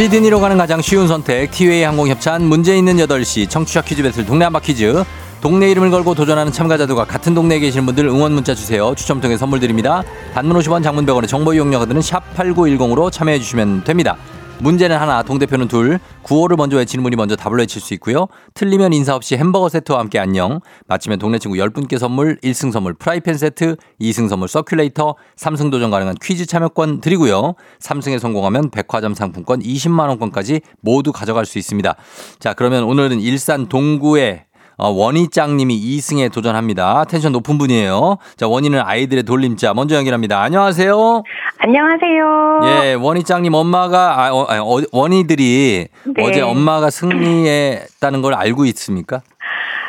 [0.00, 4.44] 시드니로 가는 가장 쉬운 선택 티웨이 항공 협찬 문제 있는 8시 청취자 퀴즈 배틀 동네
[4.44, 5.04] 한바 퀴즈.
[5.42, 8.94] 동네 이름을 걸고 도전하는 참가자들과 같은 동네에 계시는 분들 응원 문자 주세요.
[8.94, 10.02] 추첨 통해 선물 드립니다.
[10.32, 14.16] 단문 50원 장문 100원의 정보 이용료가 드는 샵 8910으로 참여해 주시면 됩니다
[14.62, 15.98] 문제는 하나 동대표는 둘.
[16.22, 18.28] 구호를 먼저 외치는 분이 먼저 답을 외칠 수 있고요.
[18.54, 20.60] 틀리면 인사 없이 햄버거 세트와 함께 안녕.
[20.86, 26.16] 맞히면 동네 친구 10분께 선물 1승 선물 프라이팬 세트 2승 선물 서큘레이터 3승 도전 가능한
[26.22, 27.54] 퀴즈 참여권 드리고요.
[27.80, 31.94] 3승에 성공하면 백화점 상품권 20만 원권까지 모두 가져갈 수 있습니다.
[32.38, 34.44] 자 그러면 오늘은 일산 동구의
[34.80, 37.04] 어, 원희짱님이 2승에 도전합니다.
[37.04, 38.16] 텐션 높은 분이에요.
[38.38, 39.74] 자, 원희는 아이들의 돌림자.
[39.74, 40.40] 먼저 연결합니다.
[40.40, 41.22] 안녕하세요.
[41.58, 42.60] 안녕하세요.
[42.64, 46.22] 예, 원희짱님 엄마가, 아, 어, 어, 원희들이 네.
[46.24, 49.20] 어제 엄마가 승리했다는 걸 알고 있습니까?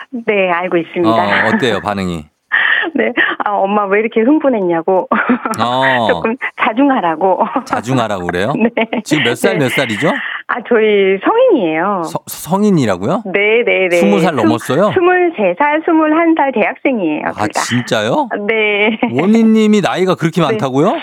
[0.09, 1.09] 네, 알고 있습니다.
[1.09, 2.25] 어, 어때요, 반응이?
[3.01, 3.13] 네.
[3.43, 5.07] 아, 엄마 왜 이렇게 흥분했냐고.
[5.59, 7.39] 어, 조금 자중하라고.
[7.65, 8.53] 자중하라고 그래요?
[8.75, 8.85] 네.
[9.03, 9.65] 지금 몇 살, 네.
[9.65, 10.09] 몇 살이죠?
[10.09, 12.03] 아, 저희 성인이에요.
[12.05, 13.23] 서- 성인이라고요?
[13.33, 13.97] 네, 네, 네.
[13.97, 14.91] 스무 살 넘었어요?
[14.91, 17.23] 23살, 21살 대학생이에요.
[17.27, 17.61] 아, 둘 다.
[17.61, 18.29] 진짜요?
[18.47, 18.99] 네.
[19.11, 20.93] 원희님이 나이가 그렇게 많다고요?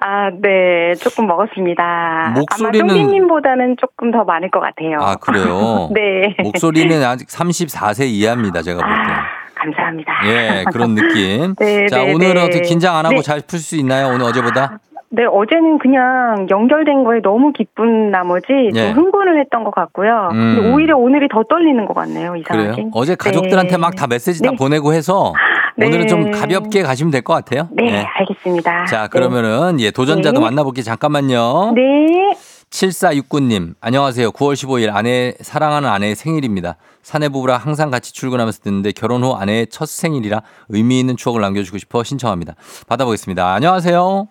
[0.00, 0.94] 아, 네.
[0.94, 2.34] 조금 먹었습니다.
[2.36, 4.98] 목소리는- 아마 성빈님보다는 조금 더 많을 것 같아요.
[5.00, 5.88] 아, 그래요?
[5.92, 6.36] 네.
[6.42, 8.94] 목소리는 아직 34세 이하입니다, 제가 볼 때.
[9.12, 9.24] 아,
[9.58, 10.12] 감사합니다.
[10.26, 11.54] 예, 그런 느낌.
[11.58, 12.40] 네, 자, 네, 오늘은 네.
[12.42, 13.22] 어떻게 긴장 안 하고 네.
[13.22, 14.08] 잘풀 수 있나요?
[14.08, 14.78] 오늘 어제보다?
[15.10, 18.92] 네, 어제는 그냥 연결된 거에 너무 기쁜 나머지 예.
[18.92, 20.28] 좀 흥분을 했던 것 같고요.
[20.32, 20.56] 음.
[20.56, 22.70] 근데 오히려 오늘이 더 떨리는 것 같네요, 이상하게.
[22.72, 22.90] 그래요?
[22.92, 23.76] 어제 가족들한테 네.
[23.78, 24.56] 막다 메시지 다 네.
[24.56, 25.32] 보내고 해서
[25.76, 25.86] 네.
[25.86, 27.68] 오늘은 좀 가볍게 가시면 될 것 같아요.
[27.72, 28.04] 네, 예.
[28.06, 28.84] 알겠습니다.
[28.84, 30.44] 자, 그러면은 예, 도전자도 네.
[30.44, 30.82] 만나볼게요.
[30.84, 31.72] 잠깐만요.
[31.74, 32.36] 네.
[32.70, 32.88] 네.
[32.88, 34.30] 7469님, 안녕하세요.
[34.30, 36.76] 9월 15일 아내, 사랑하는 아내의 생일입니다.
[37.02, 41.78] 사내 부부라 항상 같이 출근하면서 듣는데 결혼 후 아내의 첫 생일이라 의미 있는 추억을 남겨주고
[41.78, 42.54] 싶어 신청합니다.
[42.88, 43.54] 받아보겠습니다.
[43.54, 44.28] 안녕하세요.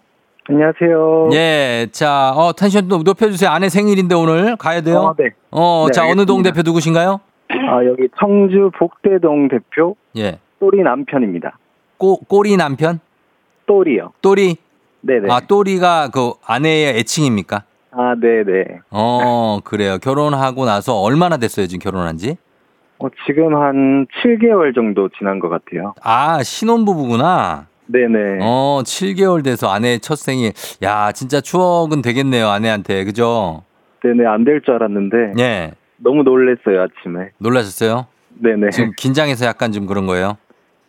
[0.49, 1.29] 안녕하세요.
[1.33, 3.49] 예, 자, 어, 텐션 좀 높여주세요.
[3.49, 4.99] 아내 생일인데 오늘 가야 돼요?
[4.99, 5.31] 어, 네.
[5.51, 6.51] 어, 네, 자, 어느 동 알겠습니다.
[6.51, 7.19] 대표 누구신가요?
[7.49, 10.39] 아, 여기 청주 복대동 대표 예.
[10.59, 11.57] 또리 남편입니다.
[11.97, 12.99] 꼬, 꼬리 남편?
[13.65, 14.13] 또리요.
[14.21, 14.55] 또리?
[15.01, 15.31] 네네.
[15.31, 17.63] 아, 또리가 그 아내의 애칭입니까?
[17.91, 18.79] 아, 네네.
[18.91, 19.97] 어, 그래요.
[19.99, 22.37] 결혼하고 나서 얼마나 됐어요, 지금 결혼한 지?
[22.99, 25.93] 어, 지금 한 7개월 정도 지난 것 같아요.
[26.03, 27.67] 아, 신혼부부구나.
[27.87, 28.39] 네네.
[28.41, 30.51] 어, 7개월 돼서 아내의 첫 생일.
[30.83, 33.03] 야, 진짜 추억은 되겠네요, 아내한테.
[33.05, 33.63] 그죠?
[34.03, 35.71] 네네, 안 될 줄 알았는데 예.
[35.97, 37.29] 너무 놀랬어요, 아침에.
[37.39, 38.07] 놀라셨어요?
[38.39, 38.69] 네네.
[38.71, 40.37] 지금 긴장해서 약간 좀 그런 거예요?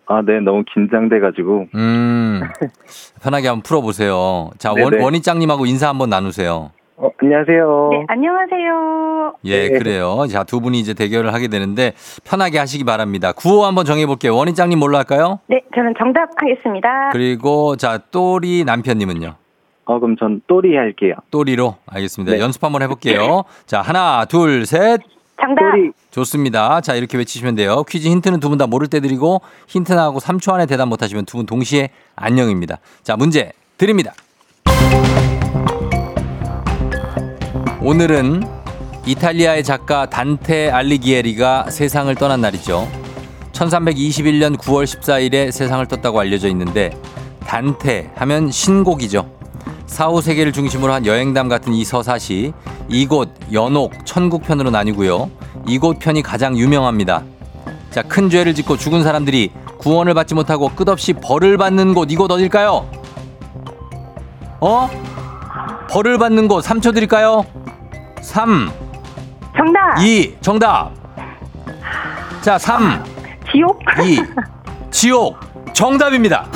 [0.07, 1.67] 아, 네, 너무 긴장돼가지고.
[1.75, 2.41] 음,
[3.23, 4.51] 편하게 한번 풀어보세요.
[4.59, 5.01] 자, 원.
[5.01, 6.71] 원희짱님하고 인사 한번 나누세요.
[7.01, 7.89] 어, 안녕하세요.
[7.93, 9.35] 네, 안녕하세요.
[9.45, 9.79] 예, 네.
[9.79, 10.27] 그래요.
[10.29, 11.93] 자, 두 분이 이제 대결을 하게 되는데
[12.25, 13.31] 편하게 하시기 바랍니다.
[13.33, 14.35] 구호 한번 정해볼게요.
[14.35, 15.39] 원희짱님 뭘로 할까요?
[15.47, 17.11] 네, 저는 정답 하겠습니다.
[17.13, 19.35] 그리고 자, 또리 남편님은요?
[19.85, 21.15] 어, 그럼 전 또리 할게요.
[21.31, 22.33] 또리로 알겠습니다.
[22.37, 22.41] 네.
[22.41, 23.45] 연습 한번 해볼게요.
[23.67, 25.01] 자, 하나, 둘, 셋.
[25.41, 25.71] 정답.
[25.71, 25.93] 또리.
[26.11, 26.81] 좋습니다.
[26.81, 27.85] 자, 이렇게 외치시면 돼요.
[27.89, 31.37] 퀴즈 힌트는 두 분 다 모를 때 드리고 힌트 나하고 3초 안에 대답 못하시면 두
[31.37, 32.79] 분 동시에 안녕입니다.
[33.05, 34.13] 자, 문제 드립니다.
[37.81, 38.43] 오늘은
[39.07, 42.89] 이탈리아의 작가 단테 알리기에리가 세상을 떠난 날이죠.
[43.53, 46.91] 1321년 9월 14일에 세상을 떴다고 알려져 있는데
[47.47, 49.31] 단테 하면 신곡이죠.
[49.87, 52.53] 사후 세계를 중심으로 한 여행담 같은 이 서사시
[52.89, 55.31] 이곳 연옥 천국편으로 나뉘고요.
[55.69, 57.23] 이곳 편이 가장 유명합니다.
[57.93, 62.91] 자, 큰 죄를 짓고 죽은 사람들이 구원을 받지 못하고 끝없이 벌을 받는 곳 이곳 어딜까요?
[64.61, 64.91] 어?
[65.91, 67.45] 벌을 받는 곳 3초 드릴까요?
[68.21, 68.71] 3
[69.57, 69.99] 정답.
[70.01, 70.93] 2 정답.
[72.43, 73.03] 자, 3
[73.51, 73.81] 지옥.
[74.03, 74.23] 2
[74.91, 75.39] 지옥
[75.73, 76.47] 정답입니다.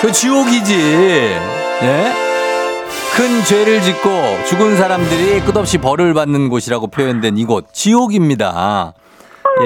[0.00, 0.74] 그 지옥이지.
[1.82, 2.12] 예?
[3.16, 4.08] 큰 죄를 짓고
[4.48, 8.94] 죽은 사람들이 끝없이 벌을 받는 곳이라고 표현된 이곳 지옥입니다.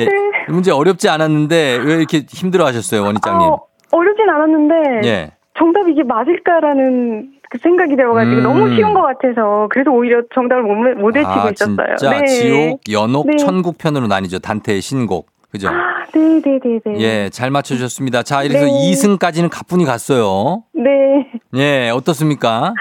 [0.01, 0.05] 예.
[0.05, 0.09] 이
[0.53, 3.49] 문제 어렵지 않았는데 왜 이렇게 힘들어 하셨어요, 원희장님?
[3.49, 3.59] 어,
[3.93, 5.30] 어렵진 않았는데 예.
[5.59, 8.42] 정답 이 게 맞을까라는 그 생각이 들어가지고 음.
[8.42, 11.96] 너무 쉬운 것 같아서 그래서 오히려 정답을 못, 못 외치고 아, 있었어요.
[11.96, 13.36] 진짜 지옥, 연옥, 네.
[13.36, 14.40] 천국 편으로 나뉘죠.
[14.40, 15.28] 단테의 신곡.
[15.50, 15.68] 그죠?
[15.68, 15.72] 아,
[16.12, 17.00] 네, 네, 네, 네.
[17.00, 18.22] 예, 잘 맞춰 주셨습니다.
[18.24, 18.70] 자, 이래서 네.
[18.72, 20.64] 2승까지는 가뿐히 갔어요.
[20.74, 21.30] 네.
[21.54, 22.74] 예, 어떻습니까?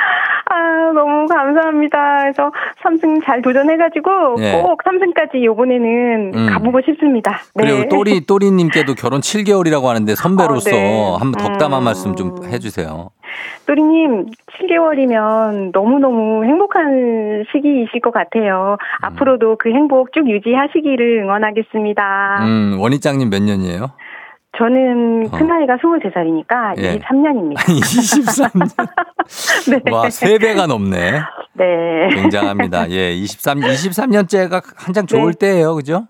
[1.36, 2.22] 감사합니다.
[2.24, 2.52] 그래서
[2.84, 4.62] 3승 잘 도전해가지고 예.
[4.62, 6.48] 꼭 3승까지 요번에는 음.
[6.50, 7.40] 가보고 싶습니다.
[7.56, 7.66] 네.
[7.66, 11.16] 그리고 또리, 또리님께도 결혼 7개월이라고 하는데 선배로서 아, 네.
[11.20, 11.86] 한번 덕담 한 음.
[11.86, 13.10] 말씀 좀 해주세요.
[13.66, 14.28] 또리님
[14.60, 18.78] 7개월이면 너무너무 행복한 시기이실 것 같아요.
[18.80, 19.06] 음.
[19.06, 22.46] 앞으로도 그 행복 쭉 유지하시기를 응원하겠습니다.
[22.46, 23.92] 음, 원희장님 몇 년이에요?
[24.58, 25.38] 저는 어.
[25.38, 27.00] 큰아이가 23살이니까 예.
[27.00, 27.58] 23년입니다.
[27.58, 28.88] 23년.
[29.84, 29.92] 네.
[29.92, 31.12] 와, 세배가 넘네.
[31.54, 32.10] 네.
[32.14, 32.90] 굉장합니다.
[32.92, 35.48] 예, 23, 23년째가 한창 좋을 네.
[35.48, 36.08] 때예요 그죠?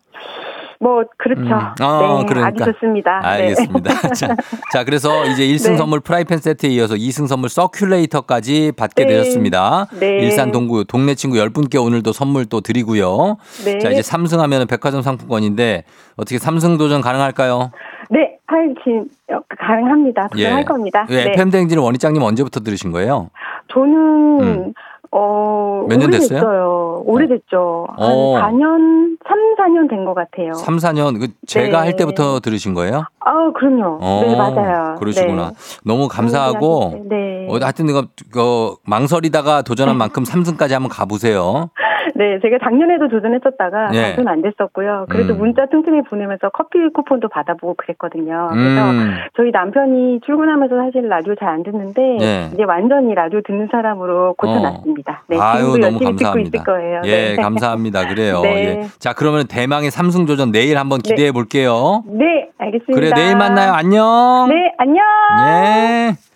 [0.79, 1.41] 뭐 그렇죠.
[1.41, 1.51] 음.
[1.81, 2.65] 어, 네, 그러니까.
[2.65, 3.19] 아주 좋습니다.
[3.21, 3.27] 네.
[3.27, 3.93] 알겠습니다.
[4.13, 4.35] 자,
[4.71, 5.77] 자, 그래서 이제 1승 네.
[5.77, 9.13] 선물 프라이팬 세트에 이어서 2승 선물 서큘레이터까지 받게 네.
[9.13, 9.87] 되셨습니다.
[9.99, 10.19] 네.
[10.19, 13.37] 일산 동구 동네 친구 10분께 오늘도 선물 또 드리고요.
[13.63, 13.79] 네.
[13.79, 15.85] 자, 이제 3승 하면 백화점 상품권인데
[16.17, 17.71] 어떻게 3승 도전 가능할까요?
[18.09, 20.27] 네, 할 진, 어, 가능합니다.
[20.29, 21.05] 도전할 겁니다.
[21.09, 21.31] 예, 네.
[21.31, 23.29] FM 대행진을 원희장님 언제부터 들으신 거예요?
[23.73, 24.73] 저는 음.
[25.11, 27.03] 어 몇 년 됐어요?
[27.05, 27.87] 오래됐죠.
[27.97, 28.35] 어.
[28.37, 30.53] 한 4년, 3, 4년 된 것 같아요.
[30.53, 31.85] 3, 4년 그 제가 네.
[31.89, 33.03] 할 때부터 들으신 거예요?
[33.19, 33.99] 아, 그럼요.
[34.01, 34.95] 네, 맞아요.
[34.99, 35.49] 그러시구나.
[35.51, 35.55] 네.
[35.85, 37.47] 너무 감사하고 네.
[37.49, 41.69] 어, 하여튼 이거 그 망설이다가 도전한 만큼 3승까지 한번 가보세요.
[42.15, 44.01] 네, 제가 작년에도 도전했었다가 예.
[44.13, 45.07] 당선 안 됐었고요.
[45.09, 45.39] 그래도 음.
[45.39, 48.49] 문자 틈틈이 보내면서 커피 쿠폰도 받아보고 그랬거든요.
[48.51, 49.15] 그래서 음.
[49.35, 52.49] 저희 남편이 출근하면서 사실 라디오 잘 안 듣는데 네.
[52.53, 55.23] 이제 완전히 라디오 듣는 사람으로 고쳐놨습니다.
[55.27, 56.57] 네, 아유, 너무 감사합니다.
[56.57, 57.01] 있을 거예요.
[57.05, 57.35] 예, 네.
[57.35, 58.07] 감사합니다.
[58.09, 58.41] 그래요.
[58.43, 58.79] 네.
[58.81, 58.81] 예.
[58.99, 62.03] 자, 그러면 대망의 삼승 도전 내일 한번 기대해 볼게요.
[62.07, 62.93] 네, 알겠습니다.
[62.93, 63.71] 그래, 내일 만나요.
[63.73, 64.47] 안녕.
[64.49, 65.05] 네, 안녕.
[65.47, 66.34] 예.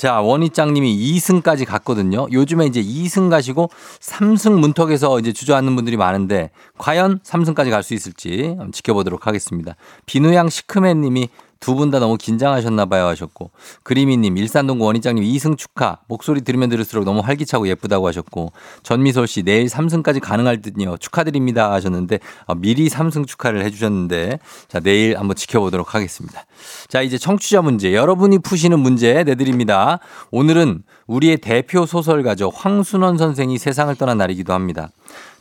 [0.00, 2.26] 자, 원희짱님이 2승까지 갔거든요.
[2.32, 3.68] 요즘에 이제 2승 가시고
[4.00, 9.76] 3승 문턱에서 이제 주저앉는 분들이 많은데 과연 3승까지 갈 수 있을지 지켜보도록 하겠습니다.
[10.06, 11.28] 비누양 시크맨님이
[11.60, 13.50] 두 분 다 너무 긴장하셨나 봐요 하셨고
[13.82, 18.52] 그리미님 일산동구 원희짱님 2승 축하 목소리 들으면 들을수록 너무 활기차고 예쁘다고 하셨고
[18.82, 24.38] 전미솔 씨 내일 3승까지 가능할 듯요 축하드립니다 하셨는데 아, 미리 3승 축하를 해주셨는데
[24.68, 26.44] 자 내일 한번 지켜보도록 하겠습니다.
[26.88, 29.98] 자 이제 청취자 문제 여러분이 푸시는 문제 내드립니다.
[30.30, 34.90] 오늘은 우리의 대표 소설가죠 황순원 선생이 세상을 떠난 날이기도 합니다.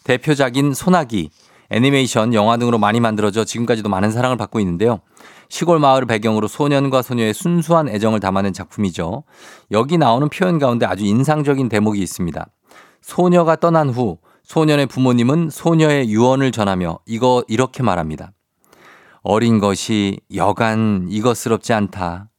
[0.04, 1.30] 대표작인 소나기
[1.70, 5.02] 애니메이션, 영화 등으로 많이 만들어져 지금까지도 많은 사랑을 받고 있는데요.
[5.50, 9.24] 시골 마을을 배경으로 소년과 소녀의 순수한 애정을 담아낸 작품이죠.
[9.72, 12.48] 여기 나오는 표현 가운데 아주 인상적인 대목이 있습니다.
[13.02, 18.32] 소녀가 떠난 후 소년의 부모님은 소녀의 유언을 전하며 이거 이렇게 말합니다.
[19.22, 22.30] 어린 것이 여간 이것스럽지 않다.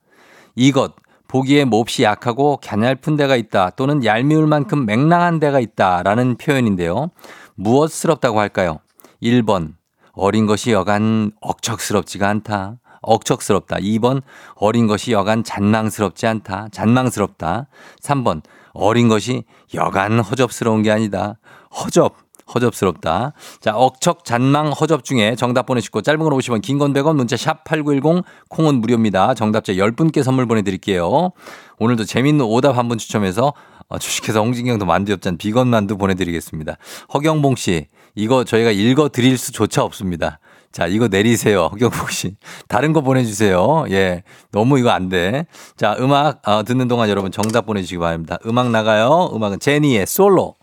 [0.55, 0.95] 이것
[1.29, 7.11] 보기에 몹시 약하고 갸냘픈 데가 있다 또는 얄미울 만큼 맹랑한 데가 있다 라는 표현인데요.
[7.55, 8.79] 무엇스럽다고 할까요?
[9.23, 9.75] 1번
[10.13, 12.79] 어린 것이 여간 억척스럽지가 않다.
[13.03, 13.77] 억척스럽다.
[13.77, 14.23] 2번
[14.57, 16.69] 어린 것이 여간 잔망스럽지 않다.
[16.73, 17.67] 잔망스럽다.
[18.03, 18.43] 3번
[18.73, 19.45] 어린 것이
[19.75, 21.39] 여간 허접스러운 게 아니다.
[21.85, 22.15] 허접
[22.53, 23.33] 허접스럽다.
[23.61, 27.63] 자, 억척, 잔망, 허접 중에 정답 보내시고 짧은 건 50원, 긴 건 100원, 문자 샵
[27.63, 29.35] 8910, 콩은 무료입니다.
[29.35, 31.31] 정답자 10분께 선물 보내드릴게요.
[31.79, 33.55] 오늘도 재밌는 오답 한 분 추첨해서
[33.89, 36.77] 어, 주식회사 홍진경도 만두엽찬 비건 만두 보내드리겠습니다.
[37.15, 37.87] 허경봉 씨,
[38.17, 40.41] 이거 저희가 읽어 드릴 수조차 없습니다.
[40.73, 41.67] 자, 이거 내리세요.
[41.73, 42.37] 허경봉 씨.
[42.69, 43.87] 다른 거 보내주세요.
[43.91, 44.23] 예.
[44.53, 45.47] 너무 이거 안 돼.
[45.77, 48.39] 자, 음악 어, 듣는 동안 여러분 정답 보내주시기 바랍니다.
[48.47, 49.31] 음악 나가요.
[49.35, 50.55] 음악은 제니의 솔로.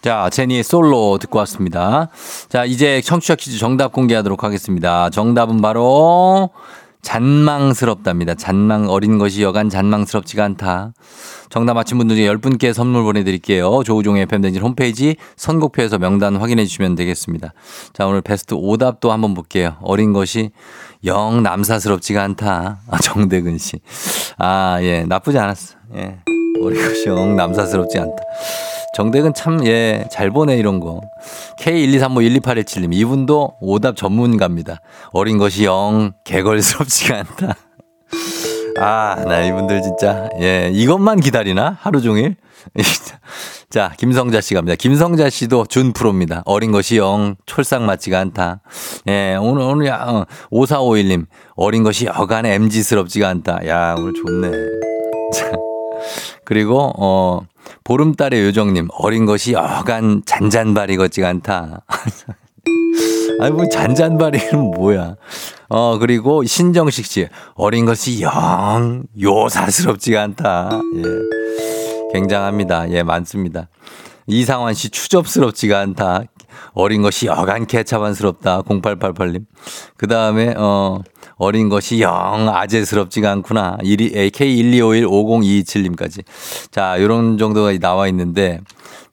[0.00, 2.08] 자, 제니의 솔로 듣고 왔습니다.
[2.48, 5.10] 자, 이제 청취자 퀴즈 정답 공개하도록 하겠습니다.
[5.10, 6.50] 정답은 바로
[7.02, 8.34] 잔망스럽답니다.
[8.34, 10.94] 잔망 어린 것이 여간 잔망스럽지가 않다.
[11.50, 13.82] 정답 맞힌 분들 중에 10분께 선물 보내드릴게요.
[13.84, 17.52] 조우종의 팬데진 홈페이지 선곡표에서 명단 확인해 주시면 되겠습니다.
[17.92, 19.76] 자, 오늘 베스트 오답도 한번 볼게요.
[19.82, 20.52] 어린 것이
[21.04, 22.80] 영 남사스럽지가 않다.
[22.88, 23.80] 아, 정대근 씨.
[24.38, 25.04] 아, 예.
[25.04, 25.74] 나쁘지 않았어.
[25.96, 26.20] 예.
[26.62, 28.22] 어린 것이 영 남사스럽지 않다.
[28.94, 31.00] 정대근 참, 예, 잘 보내, 이런 거.
[31.60, 34.82] K123512817님, 이분도 오답 전문가입니다.
[35.12, 37.56] 어린 것이 영 개걸스럽지가 않다.
[38.78, 41.78] 아, 나 이분들 진짜, 예, 이것만 기다리나?
[41.80, 42.36] 하루 종일?
[43.70, 44.76] 자, 김성자 씨 갑니다.
[44.76, 46.42] 김성자 씨도 준 프로입니다.
[46.44, 48.60] 어린 것이 영 촐싹 맞지가 않다.
[49.08, 51.24] 예, 오늘, 오늘, 야, 어, 5451님,
[51.56, 53.66] 어린 것이 여간 MG스럽지가 않다.
[53.66, 54.50] 야, 오늘 좋네.
[55.32, 55.52] 자,
[56.44, 57.40] 그리고, 어,
[57.84, 61.84] 보름달의 요정님, 어린 것이 여간 잔잔바리 같지가 않다.
[63.40, 65.16] 아니, 뭐, 잔잔바리는 뭐야.
[65.68, 70.80] 어, 그리고 신정식 씨, 어린 것이 영 요사스럽지가 않다.
[70.96, 71.02] 예.
[72.12, 72.90] 굉장합니다.
[72.90, 73.68] 예, 많습니다.
[74.26, 76.24] 이상환 씨, 추접스럽지가 않다.
[76.74, 78.62] 어린 것이 여간 개차반스럽다.
[78.62, 79.44] 0888님.
[79.96, 81.00] 그 다음에, 어,
[81.36, 83.76] 어린 것이 영 아재스럽지가 않구나.
[83.82, 86.24] K1251-5027님까지.
[86.70, 88.60] 자, 요런 정도가 나와 있는데,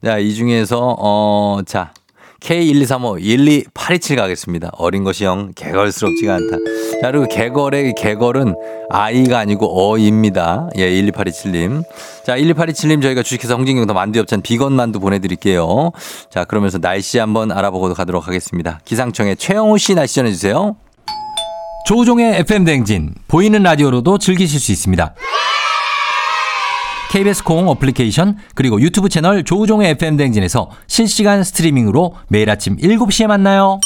[0.03, 1.93] 자, 이 중에서, 어, 자,
[2.39, 4.71] K123512827 가겠습니다.
[4.77, 6.57] 어린 것이 영 게걸스럽지가 않다.
[7.01, 8.55] 자, 그리고 게걸의 게걸은
[8.89, 10.69] 아이가 아니고 어입니다.
[10.77, 11.83] 예, 12827님.
[12.25, 15.91] 자, 12827님 저희가 주식회사 홍진경 더만두 협찬 비건 만두 보내드릴게요.
[16.29, 18.79] 자, 그러면서 날씨 한번 알아보고 가도록 하겠습니다.
[18.85, 20.75] 기상청에 최영호 씨 날씨 전해주세요.
[21.85, 25.15] 조우종의 FM 댕진 보이는 라디오로도 즐기실 수 있습니다.
[27.09, 33.79] KBS 콩 어플리케이션 그리고 유튜브 채널 조우종의 FM 댕진에서 실시간 스트리밍으로 매일 아침 7시에 만나요.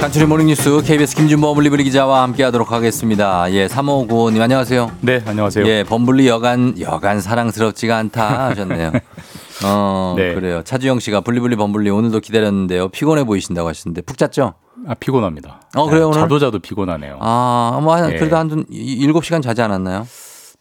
[0.00, 3.52] 간추린 모닝뉴스 KBS 김준범 블리블리 기자와 함께하도록 하겠습니다.
[3.52, 4.90] 예, 359님 안녕하세요.
[5.02, 5.66] 네, 안녕하세요.
[5.66, 8.92] 예, 범블리 여간 여간 사랑스럽지가 않다 하셨네요.
[9.64, 10.34] 어, 네.
[10.34, 10.62] 그래요.
[10.62, 12.88] 차주영 씨가 블리블리 범블리 오늘도 기다렸는데요.
[12.88, 14.54] 피곤해 보이신다고 하시는데 푹 잤죠?
[14.86, 15.60] 아, 피곤합니다.
[15.76, 16.20] 어, 그래요, 오늘?
[16.20, 17.18] 자도 자도 피곤하네요.
[17.20, 18.16] 아, 뭐 한, 예.
[18.16, 20.06] 그래도 한 7시간 자지 않았나요?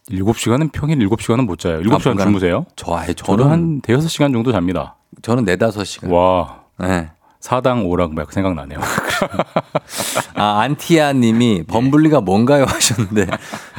[0.10, 1.80] 일곱 시간은 평일 일곱 시간은 못 자요.
[1.80, 2.66] 일곱 시간 분간- 주무세요?
[2.76, 4.95] 저 아예 저는 저는 한 대여섯 시간 정도 잡니다.
[5.22, 6.12] 저는 4, 5시간.
[6.12, 7.10] 와, 네.
[7.39, 8.79] 사당 오락 막 생각나네요.
[10.35, 13.27] 아, 안티아 님이 범블리가 뭔가요 하셨는데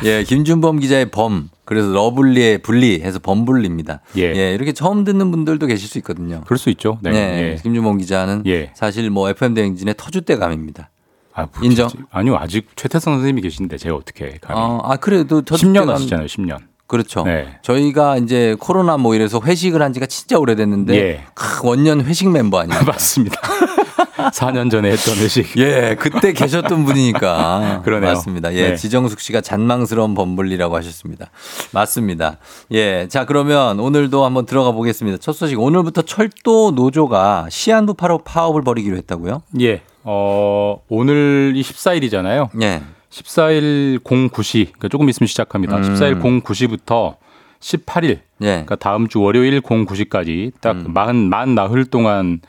[0.04, 4.00] 예, 김준범 기자의 범 그래서 lovely의 블리 해서 범블리입니다.
[4.16, 4.54] 예.
[4.54, 6.40] 이렇게 처음 듣는 분들도 계실 수 있거든요.
[6.46, 6.98] 그럴 수 있죠.
[7.02, 7.10] 네.
[7.10, 7.52] 네.
[7.52, 7.60] 예.
[7.62, 8.72] 김준범 기자는 예.
[8.74, 10.86] 사실 뭐 FM 대행진의 터줏대감입니다.
[11.32, 11.88] 아, 뭐 인정.
[12.10, 14.58] 아니요, 아직 최태성 선생님이 계신데 제가 어떻게 감히.
[14.60, 16.58] 어, 아 그래도 10년 터줏대감- 하시잖아요, 10년.
[16.90, 17.22] 그렇죠.
[17.22, 17.46] 네.
[17.62, 21.24] 저희가 이제 코로나 뭐 이래서 회식을 한 지가 진짜 오래됐는데 예.
[21.34, 22.82] 크, 원년 회식 멤버 아닙니까?
[22.90, 23.40] 맞습니다.
[24.34, 25.56] 4년 전에 했던 회식.
[25.56, 27.82] 예, 그때 계셨던 분이니까.
[27.86, 28.10] 그러네요.
[28.14, 28.52] 맞습니다.
[28.54, 28.76] 예, 네.
[28.76, 31.30] 지정숙 씨가 잔망스러운 범블리라고 하셨습니다.
[31.70, 32.38] 맞습니다.
[32.72, 35.18] 예, 자, 그러면 오늘도 한번 들어가 보겠습니다.
[35.18, 35.60] 첫 소식.
[35.60, 39.42] 오늘부터 철도 노조가 시한부 파업, 파업을 벌이기로 했다고요?
[39.60, 39.82] 예.
[40.02, 42.48] 어, 오늘이 14일이잖아요.
[42.62, 42.82] 예.
[43.10, 45.76] 14일 09시, 그러니까 조금 있으면 시작합니다.
[45.76, 45.82] 음.
[45.82, 47.16] 14일 09시부터
[47.60, 48.46] 18일, 예.
[48.46, 50.92] 그러니까 다음 주 월요일 09시까지 딱 음.
[50.92, 52.40] 만, 만 나흘 동안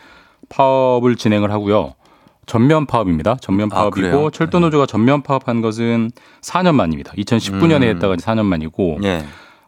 [0.50, 1.96] 파업을 진행을 하고요.
[2.46, 3.38] 전면 파업입니다.
[3.40, 3.76] 전면 아?
[3.76, 7.14] 파업이고 철도 노조가 전면 파업한 것은 4년 만입니다.
[7.14, 7.96] 2019년에 음.
[7.96, 9.26] 했다가 4년 만이고 예.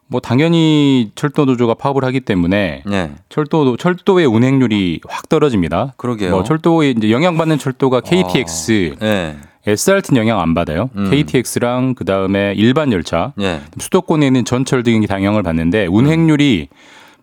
[0.08, 3.12] 뭐 당연히 철도 노조가 파업을 하기 때문에 예.
[3.30, 5.94] 철도 철도의 운행률이 확 떨어집니다.
[5.98, 6.32] 그러게요.
[6.32, 9.38] 뭐 철도에 이제 영향받는 철도가 KTX, 예.
[9.66, 10.90] SRT는 영향 안 받아요.
[10.96, 11.10] 음.
[11.10, 13.62] KTX랑 그 다음에 일반 열차, 예.
[13.78, 16.68] 수도권에 있는 전철 등이 당영을 받는데 운행률이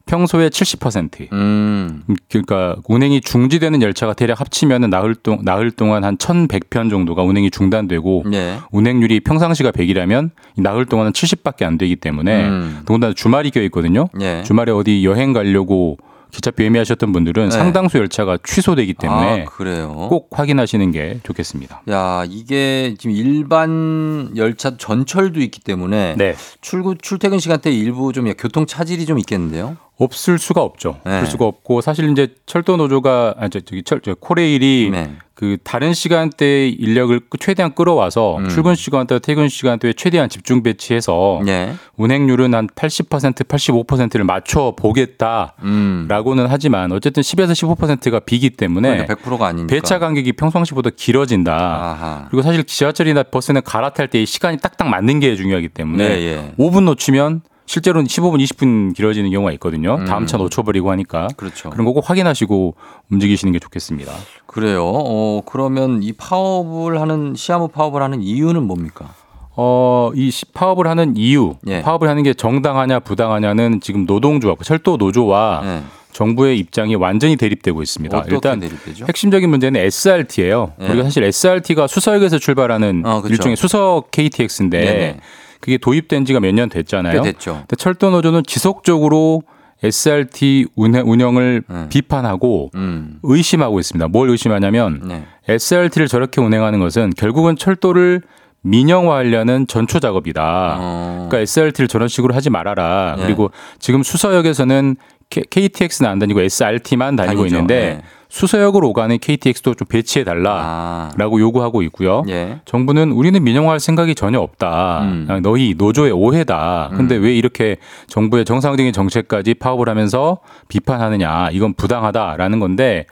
[0.07, 1.31] 평소에 70%.
[1.33, 2.03] 음.
[2.29, 8.25] 그러니까 운행이 중지되는 열차가 대략 합치면은 나흘 동 나흘 동안 한 1,100편 정도가 운행이 중단되고
[8.33, 8.57] 예.
[8.73, 12.81] 운행률이 평상시가 100이라면 나흘 동안은 70밖에 안 되기 때문에 음.
[12.87, 14.09] 더군다나 주말이 껴 있거든요.
[14.21, 14.43] 예.
[14.45, 15.99] 주말에 어디 여행 가려고
[16.31, 17.51] 기차표 예매하셨던 분들은 네.
[17.51, 20.09] 상당수 열차가 취소되기 때문에 아.
[20.09, 21.83] 꼭 확인하시는 게 좋겠습니다.
[21.91, 26.35] 야, 이게 지금 일반 열차 전철도 있기 때문에 네.
[26.61, 29.77] 출구 출퇴근 시간대 일부 좀 교통 차질이 좀 있겠는데요.
[30.01, 30.99] 없을 수가 없죠.
[31.05, 31.19] 네.
[31.19, 35.11] 없을 수가 없고 사실 이제 철도 노조가 아 저, 저기 철 저, 코레일이 네.
[35.35, 38.49] 그 다른 시간대에 인력을 최대한 끌어와서 음.
[38.49, 41.75] 출근 시간대, 퇴근 시간대에 최대한 집중 배치해서 예.
[41.97, 46.47] 운행률은 한 80% 85%를 맞춰 보겠다라고는 음.
[46.49, 49.75] 하지만 어쨌든 10에서 15%가 비기 때문에 그러니까 100%가 아니니까.
[49.75, 51.55] 배차 간격이 평상시보다 길어진다.
[51.55, 52.27] 아하.
[52.31, 56.55] 그리고 사실 지하철이나 버스는 갈아탈 때이 시간이 딱딱 맞는 게 중요하기 때문에 네, 예.
[56.59, 57.41] 5분 놓치면
[57.71, 59.95] 실제로는 15분, 20분 길어지는 경우가 있거든요.
[59.95, 60.05] 음.
[60.05, 61.29] 다음 차 놓쳐버리고 하니까.
[61.37, 61.71] 그렇죠.
[61.71, 62.75] 그런 거 꼭 확인하시고
[63.13, 64.13] 움직이시는 게 좋겠습니다.
[64.47, 64.85] 그래요.
[64.85, 69.15] 어, 그러면 이 파업을 하는 시아무 파업을 하는 이유는 뭡니까?
[69.55, 71.81] 어, 이 시- 파업을 하는 이유, 예.
[71.83, 75.83] 파업을 하는 게 정당하냐 부당하냐는 지금 노동조합, 철도 노조와 네.
[76.13, 78.25] 정부의 입장이 완전히 대립되고 있습니다.
[78.31, 79.05] 일단 대립되죠?
[79.09, 80.73] 핵심적인 문제는 SRT예요.
[80.81, 80.87] 예.
[80.89, 83.35] 우리가 사실 SRT가 수서역에서 출발하는 어, 그렇죠.
[83.35, 85.21] 일종의 수석 KTX인데 네네.
[85.61, 87.23] 그게 도입된 지가 몇 년 됐잖아요.
[87.23, 87.55] 꽤 됐죠.
[87.61, 89.43] 근데 철도 노조는 지속적으로
[89.83, 91.87] SRT 운영을 음.
[91.91, 93.19] 비판하고 음.
[93.23, 94.09] 의심하고 있습니다.
[94.09, 95.25] 뭘 의심하냐면 네.
[95.49, 98.23] SRT를 저렇게 운행하는 것은 결국은 철도를
[98.63, 100.77] 민영화하려는 전초 작업이다.
[100.79, 101.27] 어.
[101.31, 103.15] 그러니까 SRT를 저런 식으로 하지 말아라.
[103.19, 103.25] 네.
[103.25, 104.97] 그리고 지금 수서역에서는
[105.31, 107.57] K- KTX는 안 다니고 SRT만 다니고 다니죠.
[107.57, 108.03] 있는데 네.
[108.31, 110.25] 수서역으로 오가는 KTX도 좀 배치해 아.
[110.25, 112.23] 달라라고 요구하고 있고요.
[112.29, 112.61] 예.
[112.65, 115.03] 정부는 우리는 민영화할 생각이 전혀 없다.
[115.03, 115.25] 음.
[115.27, 116.93] 그냥 너희 노조의 오해다.
[116.97, 117.77] 근데 왜 이렇게
[118.07, 121.51] 정부의 정상적인 정책까지 파업을 하면서 비판하느냐.
[121.51, 123.07] 이건 부당하다라는 건데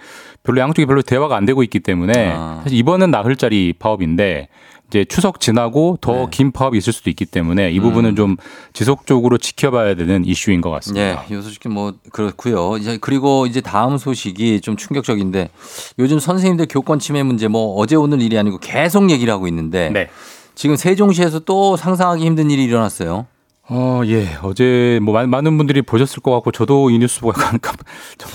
[0.45, 2.61] 별로 양쪽이 별로 대화가 안 되고 있기 때문에 아.
[2.63, 4.49] 사실 이번은 나흘짜리 파업인데
[4.89, 6.27] 이제 추석 지나고 더 네.
[6.31, 8.37] 긴 파업이 있을 수도 있기 때문에 이 부분은 좀
[8.73, 11.25] 지속적으로 지켜봐야 되는 이슈인 것 같습니다.
[11.31, 12.79] 예, 요 소식이 뭐 그렇고요.
[12.79, 15.51] 이제 그리고 이제 다음 소식이 좀 충격적인데
[15.99, 20.09] 요즘 선생님들 교권 침해 문제 뭐 어제 오늘 일이 아니고 계속 얘기를 하고 있는데 네.
[20.55, 23.27] 지금 세종시에서 또 상상하기 힘든 일이 일어났어요.
[23.71, 24.39] 어, 예.
[24.43, 27.77] 어제 뭐 많- 많은 분들이 보셨을 것 같고 저도 이 뉴스 보고 약간 깜,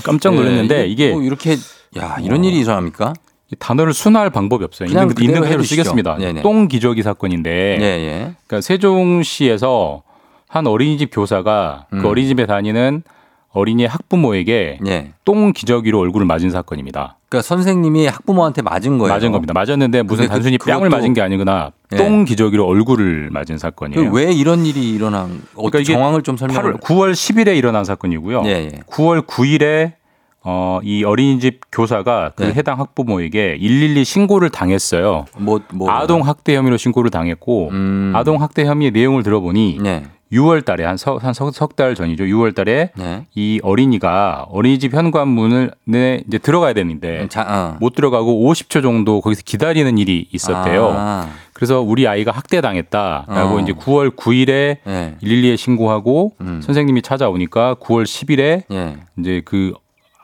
[0.04, 1.58] 깜짝 놀랐는데 예, 이게 뭐 이렇게
[1.98, 3.14] 야 이런 일이 일어납니까?
[3.54, 4.90] 이 단어를 순화할 방법이 없어요.
[4.90, 5.84] 그냥 있는, 있는 그대로 해주시죠.
[5.84, 6.18] 쓰겠습니다.
[6.18, 6.42] 네네.
[6.42, 8.34] 똥 기저귀 사건인데 예, 예.
[8.48, 10.04] 그러니까 세종시에서
[10.48, 12.02] 한 어린이집 교사가 음.
[12.02, 13.04] 그 어린이집에 다니는
[13.52, 15.12] 어린이 학부모에게 예.
[15.26, 17.18] 똥 기저귀로 얼굴을 맞은 사건입니다.
[17.30, 19.14] 그러니까 선생님이 학부모한테 맞은 거예요.
[19.14, 19.54] 맞은 겁니다.
[19.54, 21.72] 맞았는데 무슨 그- 단순히 뺨을 맞은 게 아니구나.
[21.92, 21.98] 예.
[21.98, 24.10] 똥 기저귀로 얼굴을 맞은 사건이에요.
[24.12, 28.42] 그왜 이런 일이 일어난 어떤 그러니까 정황을 좀 설명을 8월 9월 10일에 일어난 사건이고요.
[28.46, 28.70] 예, 예.
[28.90, 29.94] 9월 9일에
[30.44, 32.54] 어, 이 어린이집 교사가 그 네.
[32.54, 35.26] 해당 학부모에게 112 신고를 당했어요.
[35.38, 38.12] 뭐, 뭐 아동 학대 혐의로 신고를 당했고 음.
[38.16, 40.04] 아동 학대 혐의의 내용을 들어보니 네.
[40.34, 42.24] 6월 달에 한석 달 전이죠.
[42.24, 43.26] 6월 달에 네.
[43.36, 47.78] 이 어린이가 어린이집 현관문을 네, 이제 들어가야 되는데 자, 어.
[47.80, 50.94] 못 들어가고 50초 정도 거기서 기다리는 일이 있었대요.
[50.96, 53.60] 아, 그래서 우리 아이가 학대당했다라고 어.
[53.60, 55.16] 이제 9월 9일에 예.
[55.22, 56.62] 112에 신고하고 음.
[56.62, 58.98] 선생님이 찾아오니까 9월 10일에 예.
[59.20, 59.74] 이제 그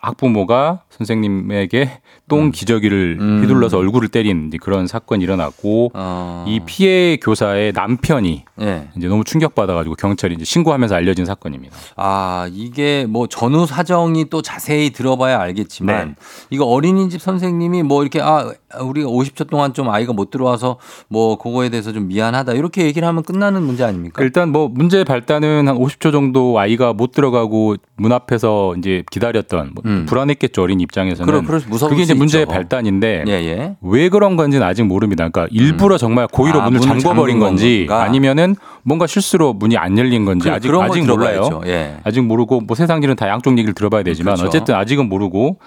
[0.01, 3.41] 학부모가 선생님에게 똥 기저귀를 음.
[3.41, 6.45] 휘둘러서 얼굴을 때린 그런 사건이 일어났고 어.
[6.47, 8.89] 이 피해 교사의 남편이 예.
[8.95, 11.75] 이제 너무 충격받아가지고 경찰이 이제 신고하면서 알려진 사건입니다.
[11.95, 16.15] 아, 이게 뭐 전후 사정이 또 자세히 들어봐야 알겠지만 네.
[16.49, 20.77] 이거 어린이집 선생님이 뭐 이렇게 아, 우리가 50초 동안 좀 아이가 못 들어와서
[21.07, 24.21] 뭐 그거에 대해서 좀 미안하다 이렇게 얘기를 하면 끝나는 문제 아닙니까?
[24.21, 29.83] 일단 뭐 문제 발단은 한 50초 정도 아이가 못 들어가고 문 앞에서 이제 기다렸던 뭐
[29.89, 30.05] 음.
[30.07, 32.51] 불안했겠죠 어린 입장에서는 수- 무서울 그게 이제 수 문제의 있죠.
[32.51, 33.75] 발단인데 예, 예.
[33.81, 35.27] 왜 그런 건지는 아직 모릅니다.
[35.27, 38.03] 그러니까 일부러 정말 고의로 아, 문을 잠궈버린 건지 건가?
[38.03, 41.61] 아니면은 뭔가 실수로 문이 안 열린 건지 그- 아직 아직 몰라요.
[41.65, 41.97] 예.
[42.03, 44.47] 아직 모르고 뭐 세상 일은 다 양쪽 얘기를 들어봐야 되지만 그렇죠.
[44.47, 45.57] 어쨌든 아직은 모르고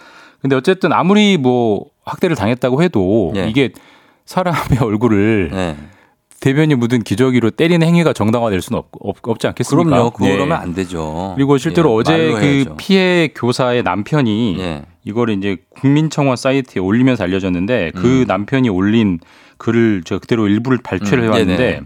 [0.40, 3.46] 근데 어쨌든 아무리 뭐 학대를 당했다고 해도 예.
[3.48, 3.70] 이게
[4.24, 5.76] 사람의 얼굴을 예.
[6.42, 9.88] 대변이 묻은 기저귀로 때리는 행위가 정당화될 수는 없, 없, 지 않겠습니까?
[9.88, 10.10] 그럼요.
[10.10, 10.32] 그거 예.
[10.32, 11.34] 그러면 안 되죠.
[11.36, 12.76] 그리고 실제로 예, 어제 그 해야죠.
[12.78, 14.82] 피해 교사의 남편이 예.
[15.04, 18.24] 이거를 이제 국민청원 사이트에 올리면서 알려졌는데 그 음.
[18.26, 19.20] 남편이 올린
[19.58, 21.80] 글을 제가 그대로 일부를 발췌를 음, 해왔는데 네네.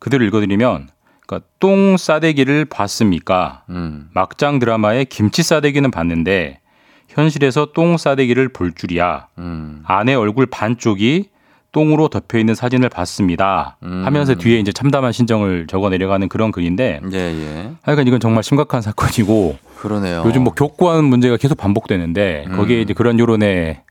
[0.00, 0.88] 그대로 읽어드리면
[1.24, 3.62] 그러니까 똥 싸대기를 봤습니까?
[3.70, 4.08] 음.
[4.12, 6.58] 막장 드라마의 김치 싸대기는 봤는데
[7.06, 9.28] 현실에서 똥 싸대기를 볼 줄이야.
[9.38, 9.84] 음.
[9.86, 11.28] 아내 얼굴 반쪽이
[11.72, 13.76] 똥으로 덮여 있는 사진을 봤습니다.
[13.82, 14.02] 음.
[14.04, 17.70] 하면서 뒤에 이제 참담한 심정을 적어 내려가는 그런 글인데 예, 예.
[17.82, 20.22] 하여간 이건 정말 심각한 사건이고 그러네요.
[20.26, 22.56] 요즘 뭐 교권 문제가 계속 반복되는데 음.
[22.56, 23.82] 거기에 이제 그런 여론에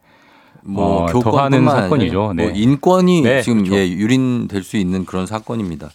[0.68, 2.20] 뭐 어, 아니라 사건이죠.
[2.20, 2.52] 뭐 네.
[2.54, 3.78] 인권이 네, 지금 그렇죠.
[3.78, 5.90] 예, 유린될 수 있는 그런 사건입니다.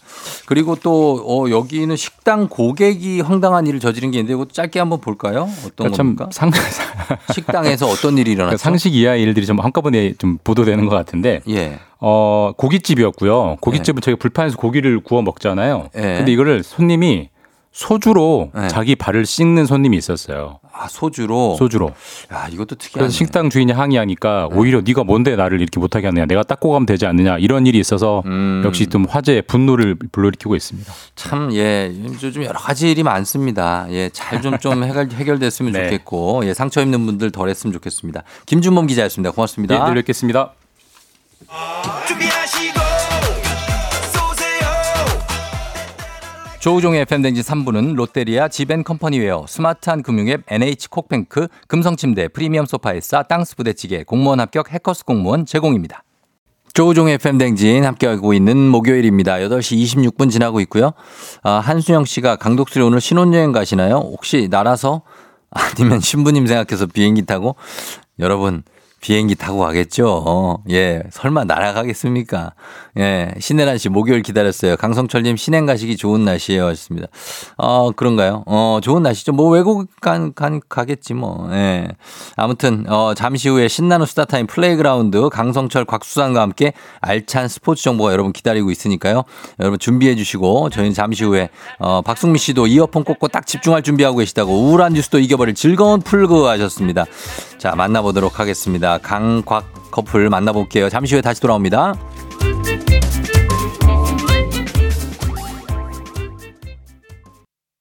[0.47, 5.49] 그리고 또 어, 여기는 식당 고객이 황당한 일을 저지른 게 있는데 이거 짧게 한번 볼까요?
[5.67, 6.29] 어떤 그러니까 참 겁니까?
[6.33, 6.51] 상,
[7.35, 8.57] 식당에서 어떤 일이 일어났죠?
[8.57, 11.79] 상식 이하 일들이 좀 한꺼번에 좀 보도되는 것 같은데 예.
[12.01, 13.59] 어 고깃집이었고요.
[13.61, 15.91] 고깃집은 저희가 불판에서 고기를 구워 먹잖아요.
[15.95, 16.17] 네.
[16.17, 17.29] 근데 이거를 손님이
[17.73, 18.69] 소주로 네.
[18.69, 20.61] 자기 발을 씻는 손님이 있었어요.
[20.75, 21.57] 아 소주로.
[21.59, 21.93] 소주로.
[22.33, 22.93] 야 이것도 특이하네.
[23.05, 24.57] 그래서 식당 주인이 항의하니까 네.
[24.59, 28.23] 오히려 네가 뭔데 나를 이렇게 못하게 하느냐 내가 닦고 가면 되지 않느냐 이런 일이 있어서
[28.27, 28.63] 음.
[28.65, 30.93] 역시 좀 화제 분노를 불러일으키고 있습니다.
[31.17, 31.91] 참, 예,
[32.23, 33.87] 요즘 여러 가지 일이 많습니다.
[33.91, 35.85] 예, 잘 좀 좀 해결, 해결됐으면 네.
[35.85, 38.23] 좋겠고, 예, 상처 입는 분들 덜 했으면 좋겠습니다.
[38.47, 39.31] 김준범 기자였습니다.
[39.33, 39.79] 고맙습니다.
[39.79, 40.53] 네, 내일 뵙겠습니다.
[46.63, 54.71] 조우종의 FM댕진 3부는 롯데리아 지벤컴퍼니웨어, 스마트한 금융앱 NH콕뱅크, 금성침대, 프리미엄 소파에싸, 땅스 부대찌개, 공무원 합격
[54.71, 56.05] 해커스 공무원 제공입니다.
[56.73, 59.39] 조우종의 FM댕진 함께하고 있는 목요일입니다.
[59.39, 59.77] 8시
[60.17, 60.93] 26분 지나고 있고요.
[61.43, 63.97] 아, 한수영 씨가 강독수리 오늘 신혼여행 가시나요?
[63.97, 65.03] 혹시 날아서?
[65.51, 67.57] 아니면 신부님 생각해서 비행기 타고?
[68.21, 68.63] 여러분,
[69.03, 70.63] 비행기 타고 가겠죠.
[70.71, 72.53] 예, 설마 날아가겠습니까?
[72.99, 74.77] 예, 신혜란 씨 목요일 기다렸어요.
[74.77, 76.67] 강성철님 신행 가시기 좋은 날씨예요.
[76.67, 77.09] 하셨습니다.
[77.57, 78.45] 어, 그런가요?
[78.47, 79.33] 어, 좋은 날씨죠.
[79.33, 81.49] 뭐 외국 간, 간, 가겠지 뭐.
[81.53, 81.89] 예.
[82.37, 88.71] 아무튼, 어, 잠시 후에 신나는 수다타임 플레이그라운드 강성철 곽수산과 함께 알찬 스포츠 정보가 여러분 기다리고
[88.71, 89.25] 있으니까요.
[89.59, 91.49] 여러분 준비해 주시고 저희는 잠시 후에
[91.81, 97.05] 어, 박승미 씨도 이어폰 꽂고 딱 집중할 준비하고 계시다고 우울한 뉴스도 이겨버릴 즐거운 플그 하셨습니다.
[97.63, 98.99] 자, 만나보도록 하겠습니다.
[98.99, 100.89] 강곽 커플 만나볼게요.
[100.89, 101.95] 잠시 후에 다시 돌아옵니다.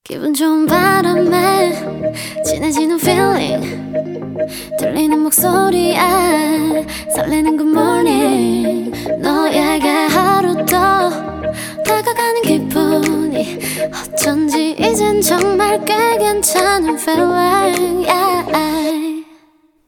[0.04, 1.74] 기분 좋은 바람에
[2.46, 3.98] 진해지는 feeling
[4.78, 5.98] 들리는 목소리에
[7.16, 11.10] 설레는 good morning 너에게 하루 더
[11.84, 13.58] 다가가는 기분이
[14.14, 18.32] 어쩐지 이젠 정말 꽤 괜찮은 feeling yeah.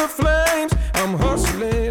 [0.00, 0.69] the flames.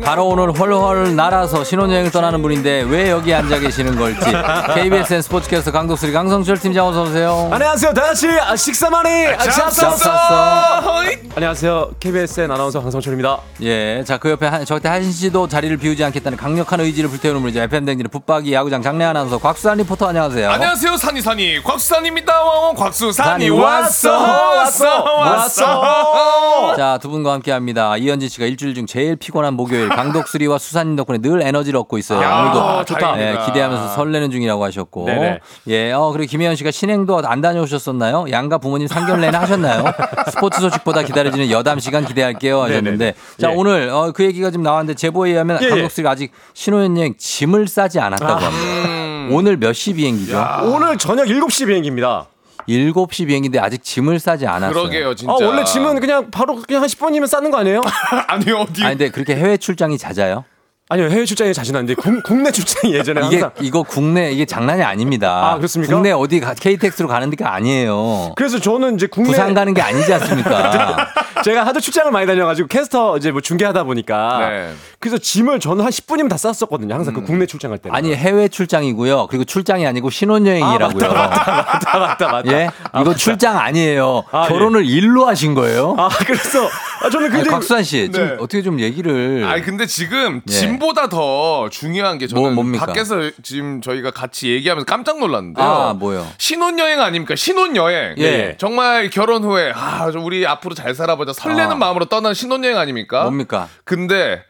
[0.10, 4.20] 바로 오늘 헐헐 날아서 신혼여행을 떠나는 분인데 왜 여기 앉아 계시는 걸지
[4.74, 7.48] KBSN 스포츠캐스터 강독수리 강성철 팀장 어서 오세요.
[7.52, 7.94] 안녕하세요.
[7.94, 11.04] 다시 아, 식사만이 아, 잡쌌어.
[11.36, 11.92] 안녕하세요.
[12.00, 13.38] KBSN 아나운서 강성철입니다.
[13.62, 17.62] 예, 자 그 옆에 한, 저때 한 씨도 자리를 비우지 않겠다는 강력한 의지를 불태우는 분이죠.
[17.62, 20.50] FM 댕진의 붙박이 야구장 장례 아나운서 곽수산 리포터 안녕하세요.
[20.50, 22.34] 안녕하세요 산이산이 곽수산입니다.
[22.42, 26.76] 와와 곽수산이 산이 왔어 왔어 왔어.
[26.76, 27.96] 자, 두 분과 함께 합니다.
[27.96, 32.22] 이현진 씨가 일주일 중 제일 피곤한 목요일 강독수리와 수산님 덕분에 늘 에너지를 얻고 있어요.
[32.22, 33.20] 야, 오늘도 좋다.
[33.22, 35.06] 예, 기대하면서 설레는 중이라고 하셨고.
[35.06, 35.40] 네네.
[35.68, 38.26] 예, 어, 그리고 김혜연 씨가 신행도 안 다녀오셨었나요?
[38.32, 39.84] 양가 부모님 상견례는 하셨나요?
[40.32, 42.98] 스포츠 소식보다 기다려지는 여담 시간 기대할게요 하셨는데.
[42.98, 43.14] 네네.
[43.38, 43.56] 자, 예.
[43.56, 45.70] 오늘 어, 그 얘기가 좀 나왔는데 제보에 의하면 예, 예.
[45.70, 49.36] 강독수리가 아직 신혼여행 짐을 싸지 않았다고 합니다.
[49.36, 50.38] 오늘 몇 시 비행기죠?
[50.64, 52.26] 오늘 저녁 7시 비행기입니다.
[52.70, 54.74] 7시 비행기인데 아직 짐을 싸지 않았어요.
[54.74, 55.34] 그러게요 진짜.
[55.34, 57.82] 아, 원래 짐은 그냥 바로 그냥 한 10분이면 싸는 거 아니에요?
[58.28, 60.46] 아니 어디 아니, 근데 그렇게 해외 출장이 잦아요?
[60.92, 61.08] 아니요.
[61.10, 65.52] 해외 출장에 자신 국, 국내 출장이 예전에 이게 항상 이거 국내 이게 장난이 아닙니다.
[65.52, 65.94] 아, 그렇습니까?
[65.94, 68.34] 국내 어디 가, KTX로 가는 데가 아니에요.
[68.36, 71.08] 그래서 저는 이제 국내 부산 가는 게 아니지 않습니까?
[71.44, 74.74] 제가 하도 출장을 많이 다녀가지고 캐스터 이제 뭐 중계하다 보니까 네.
[75.00, 76.94] 그래서 짐을 저는 한 10분이면 다 쌌었거든요.
[76.94, 77.90] 항상 그 국내 출장할 때.
[77.94, 79.28] 아니 해외 출장이고요.
[79.28, 81.14] 그리고 출장이 아니고 신혼여행이라고요.
[81.14, 82.52] 맞다 맞다 맞다.
[82.52, 82.70] 예,
[83.00, 84.24] 이거 출장 아니에요.
[84.32, 85.96] 아, 결혼을 일로 하신 거예요.
[85.98, 86.68] 아 그래서
[87.02, 88.34] 아, 저는 아니, 근데 곽수환 씨, 좀 네.
[88.34, 89.46] 어떻게 좀 얘기를.
[89.46, 90.52] 아니 근데 지금 예.
[90.80, 92.86] 짐보다 더 중요한 게 저는 뭐, 뭡니까?
[92.86, 95.66] 밖에서 지금 저희가 같이 얘기하면서 깜짝 놀랐는데요.
[95.66, 96.26] 아, 뭐요?
[96.38, 97.36] 신혼여행 아닙니까?
[97.36, 98.16] 신혼여행.
[98.18, 98.56] 예.
[98.58, 101.76] 정말 결혼 후에 아, 저 우리 앞으로 잘 살아보자 설레는 아.
[101.76, 103.24] 마음으로 떠난 신혼여행 아닙니까?
[103.24, 103.68] 뭡니까?
[103.84, 104.44] 근데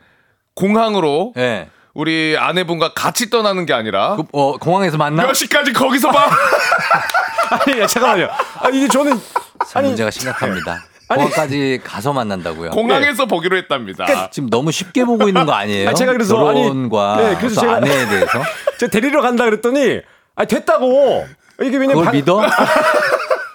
[0.55, 1.67] 공항으로 예.
[1.93, 5.23] 우리 아내분과 같이 떠나는 게 아니라 그, 어, 공항에서 만나?
[5.23, 6.29] 몇 시까지 거기서 봐.
[7.65, 8.29] 아니 잠깐만요.
[8.59, 9.19] 아 이게 저는
[9.67, 10.85] 참 문제가 심각합니다.
[11.15, 12.69] 공항까지 가서 만난다고요.
[12.71, 14.05] 공항에서 보기로 했답니다.
[14.31, 15.89] 지금 너무 쉽게 보고 있는 거 아니에요?
[15.89, 18.27] 아, 제가 그래서 아니, 결혼과 네, 그래서 또 제가- 아내에 대해서
[18.79, 20.01] 제가 데리러 간다 그랬더니
[20.35, 21.25] 아 됐다고.
[21.61, 22.41] 이게 왜냐면 방- 믿어?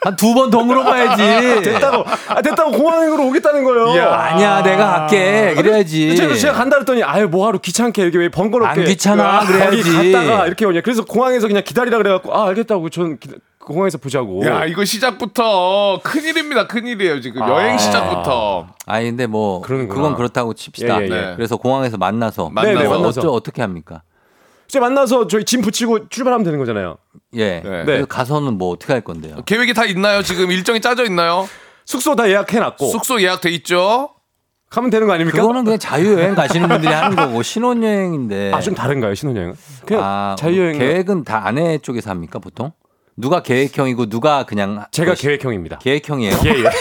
[0.05, 1.63] 한두번더 물어봐야지.
[1.63, 2.05] 됐다고.
[2.29, 3.95] 아 됐다고 공항으로 오겠다는 거예요.
[3.95, 4.13] 이야.
[4.15, 5.55] 아니야, 내가 갈게.
[5.57, 6.15] 그래야지.
[6.15, 10.13] 제가, 제가 간다 그랬더니 아유 뭐하러 귀찮게 이렇게 왜 번거롭게 안 귀찮아, 아, 그래야지.
[10.13, 13.31] 갔다가 이렇게 오냐 그래서 공항에서 그냥 기다리라 그래갖고 아 알겠다고 전 기-
[13.65, 16.67] 공항에서 보자고 야, 이거 시작부터 큰 일입니다.
[16.67, 17.41] 큰 일이에요, 지금.
[17.49, 18.67] 여행 시작부터.
[18.87, 19.95] 아니 근데 뭐 그러는구나.
[20.01, 21.03] 그건 그렇다고 칩시다.
[21.03, 21.33] 예, 예, 예.
[21.37, 22.67] 그래서 공항에서 만나서 만나서.
[22.67, 23.31] 네네, 그래서 만나서.
[23.33, 24.03] 어떻게 합니까?
[24.69, 26.97] 이제 만나서 저희 짐 붙이고 출발하면 되는 거잖아요
[27.37, 27.61] 예.
[27.65, 27.85] 네.
[27.85, 29.37] 그래서 가서는 뭐 어떻게 할 건데요?
[29.47, 30.23] 계획이 다 있나요?
[30.23, 31.47] 지금 일정이 짜져 있나요?
[31.85, 34.11] 숙소 다 예약해놨고 숙소 예약돼 있죠?
[34.71, 35.39] 가면 되는 거 아닙니까?
[35.41, 38.53] 그거는 그냥 자유여행 가시는 분들이 하는 거고 신혼여행인데.
[38.53, 39.55] 아 좀 다른가요 신혼여행은?
[39.87, 42.73] 그냥 아, 자유여행 계획은 다 아내 쪽에서 합니까 보통?
[43.17, 46.37] 누가 계획형이고 누가 그냥 제가 뭐, 계획형입니다 계획형이에요?
[46.45, 46.65] 예 예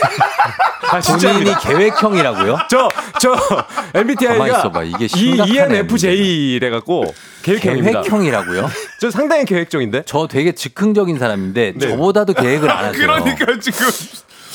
[0.93, 2.57] 아 본인이 계획형이라고요?
[2.69, 4.83] 저저 가만히 MBTI가 있어봐.
[4.83, 8.69] 이게 심각하네, ENFJ래 갖고 계획형입니다 계획형이라고요?
[9.01, 11.87] 저 상당히 계획적인데 저 되게 즉흥적인 사람인데 네.
[11.89, 12.93] 저보다도 계획을 안 하세요.
[13.07, 13.87] 그러니까 지금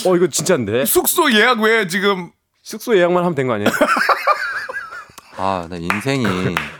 [0.06, 2.30] 어 이거 진짜인데 숙소 예약 왜 지금
[2.62, 3.70] 숙소 예약만 하면 된 거 아니에요?
[5.38, 6.24] 아, 나 인생이.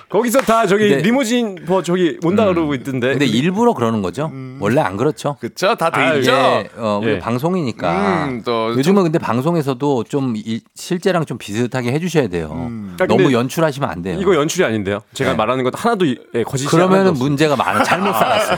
[0.09, 3.11] 거기서 다 저기 근데- 리무진 뭐 저기 온다 그러고 있던데.
[3.11, 4.33] 근데 일부러 그러는 거죠?
[4.59, 5.37] 원래 안 그렇죠?
[5.41, 5.75] 그쵸?
[5.77, 6.31] 다돼 아, 있죠?
[6.33, 7.19] 이게 어, 우리 예.
[7.19, 12.51] 방송이니까 음, 또 요즘은 근데 방송에서도 좀 이- 실제랑 좀 비슷하게 해주셔야 돼요.
[12.99, 14.19] 아, 너무 연출하시면 안 돼요.
[14.21, 15.01] 이거 연출이 아닌데요.
[15.13, 15.37] 제가 네.
[15.37, 17.13] 말하는 것 하나도 이- 예, 거짓이 없어요.
[17.13, 17.83] 문제가 많아.
[17.85, 18.57] 잘못 살았어.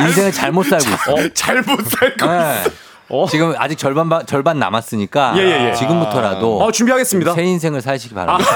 [0.00, 1.28] 인생을 잘못 살고 있어.
[1.34, 2.62] 잘못 살고 네.
[3.10, 3.26] 어?
[3.28, 5.72] 지금 아직 절반 바- 절반 남았으니까 예, 예, 예.
[5.74, 7.32] 지금부터라도 어 준비하겠습니다.
[7.34, 8.50] 새 인생을 사시기 바랍니다.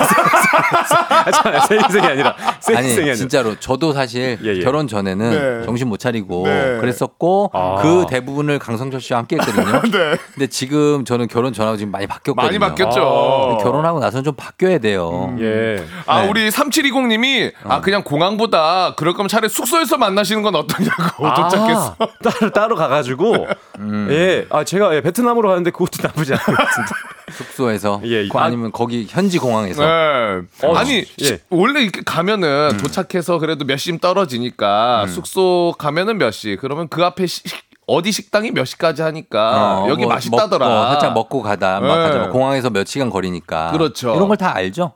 [1.11, 3.17] 아, 참, 새 인생이 아니라 새 아니 인생이 아니라.
[3.17, 4.61] 진짜로 저도 사실 예, 예.
[4.61, 5.31] 결혼 전에는
[5.61, 5.65] 네.
[5.67, 6.79] 정신 못 차리고 네.
[6.81, 7.77] 그랬었고 아.
[7.83, 9.83] 그 대부분을 강성철 씨와 함께 했거든요.
[9.91, 10.17] 네.
[10.35, 12.47] 근데 지금 저는 결혼 전하고 지금 많이 바뀌었거든요.
[12.47, 13.49] 많이 바뀌었죠.
[13.51, 15.35] 근데 결혼하고 나서는 좀 바뀌어야 돼요.
[15.41, 15.85] 예.
[16.07, 16.29] 아, 네.
[16.29, 21.35] 우리 3720 님이 아, 그냥 공항보다 그럴 거면 차라리 숙소에서 만나시는 건 어떠냐고 아.
[21.49, 21.97] 도착했어.
[22.23, 23.47] 따로 따로 가 가지고
[23.79, 24.09] 음.
[24.11, 24.44] 예.
[24.51, 26.91] 아 제가 예, 베트남으로 가는데 그것도 나쁘지 않은 것 같은데.
[27.33, 28.29] 숙소에서 예, 예.
[28.29, 30.43] 거- 아니면 거기 현지 공항에서 네.
[30.67, 31.25] 어, 아니 예.
[31.25, 36.57] 시- 원래 이렇게 가면은 도착해서 그래도 몇 시쯤 떨어지니까 숙소 가면은 몇 시.
[36.61, 40.67] 그러면 그 앞에 시- 식- 어디 식당이 몇 시까지 하니까 어, 여기 뭐 맛있다더라.
[40.69, 42.03] 먹, 어, 살짝 먹고 가다 막 네.
[42.07, 42.19] 가자.
[42.21, 43.73] 뭐 공항에서 몇 시간 거리니까.
[43.73, 44.15] 그렇죠.
[44.15, 44.93] 이런 걸 다 알죠?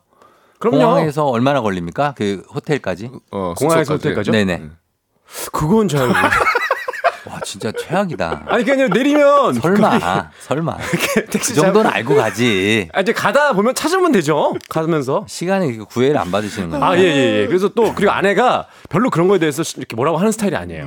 [0.58, 0.78] 그럼요.
[0.78, 2.14] 공항에서 얼마나 걸립니까?
[2.16, 3.10] 그 호텔까지?
[3.30, 4.08] 어, 공항에서 숙소까지.
[4.08, 4.30] 호텔까지?
[4.32, 4.70] 네네.
[5.52, 6.18] 그건 잘 모르-
[7.30, 8.44] 와 진짜 최악이다.
[8.46, 10.76] 아니 그냥 내리면 설마 설마
[11.30, 12.88] 택시 그 정도는 잘- 알고 가지.
[12.92, 14.54] 아, 이제 가다 보면 찾으면 되죠.
[14.68, 15.24] 가면서.
[15.28, 16.84] 시간에 그 구애를 안 받으시는 거예요.
[16.84, 17.46] 아, 예, 예, 예.
[17.46, 20.84] 그래서 또, 그리고 아내가 별로 그런 거에 대해서 이렇게 뭐라고 하는 스타일이 아니에요.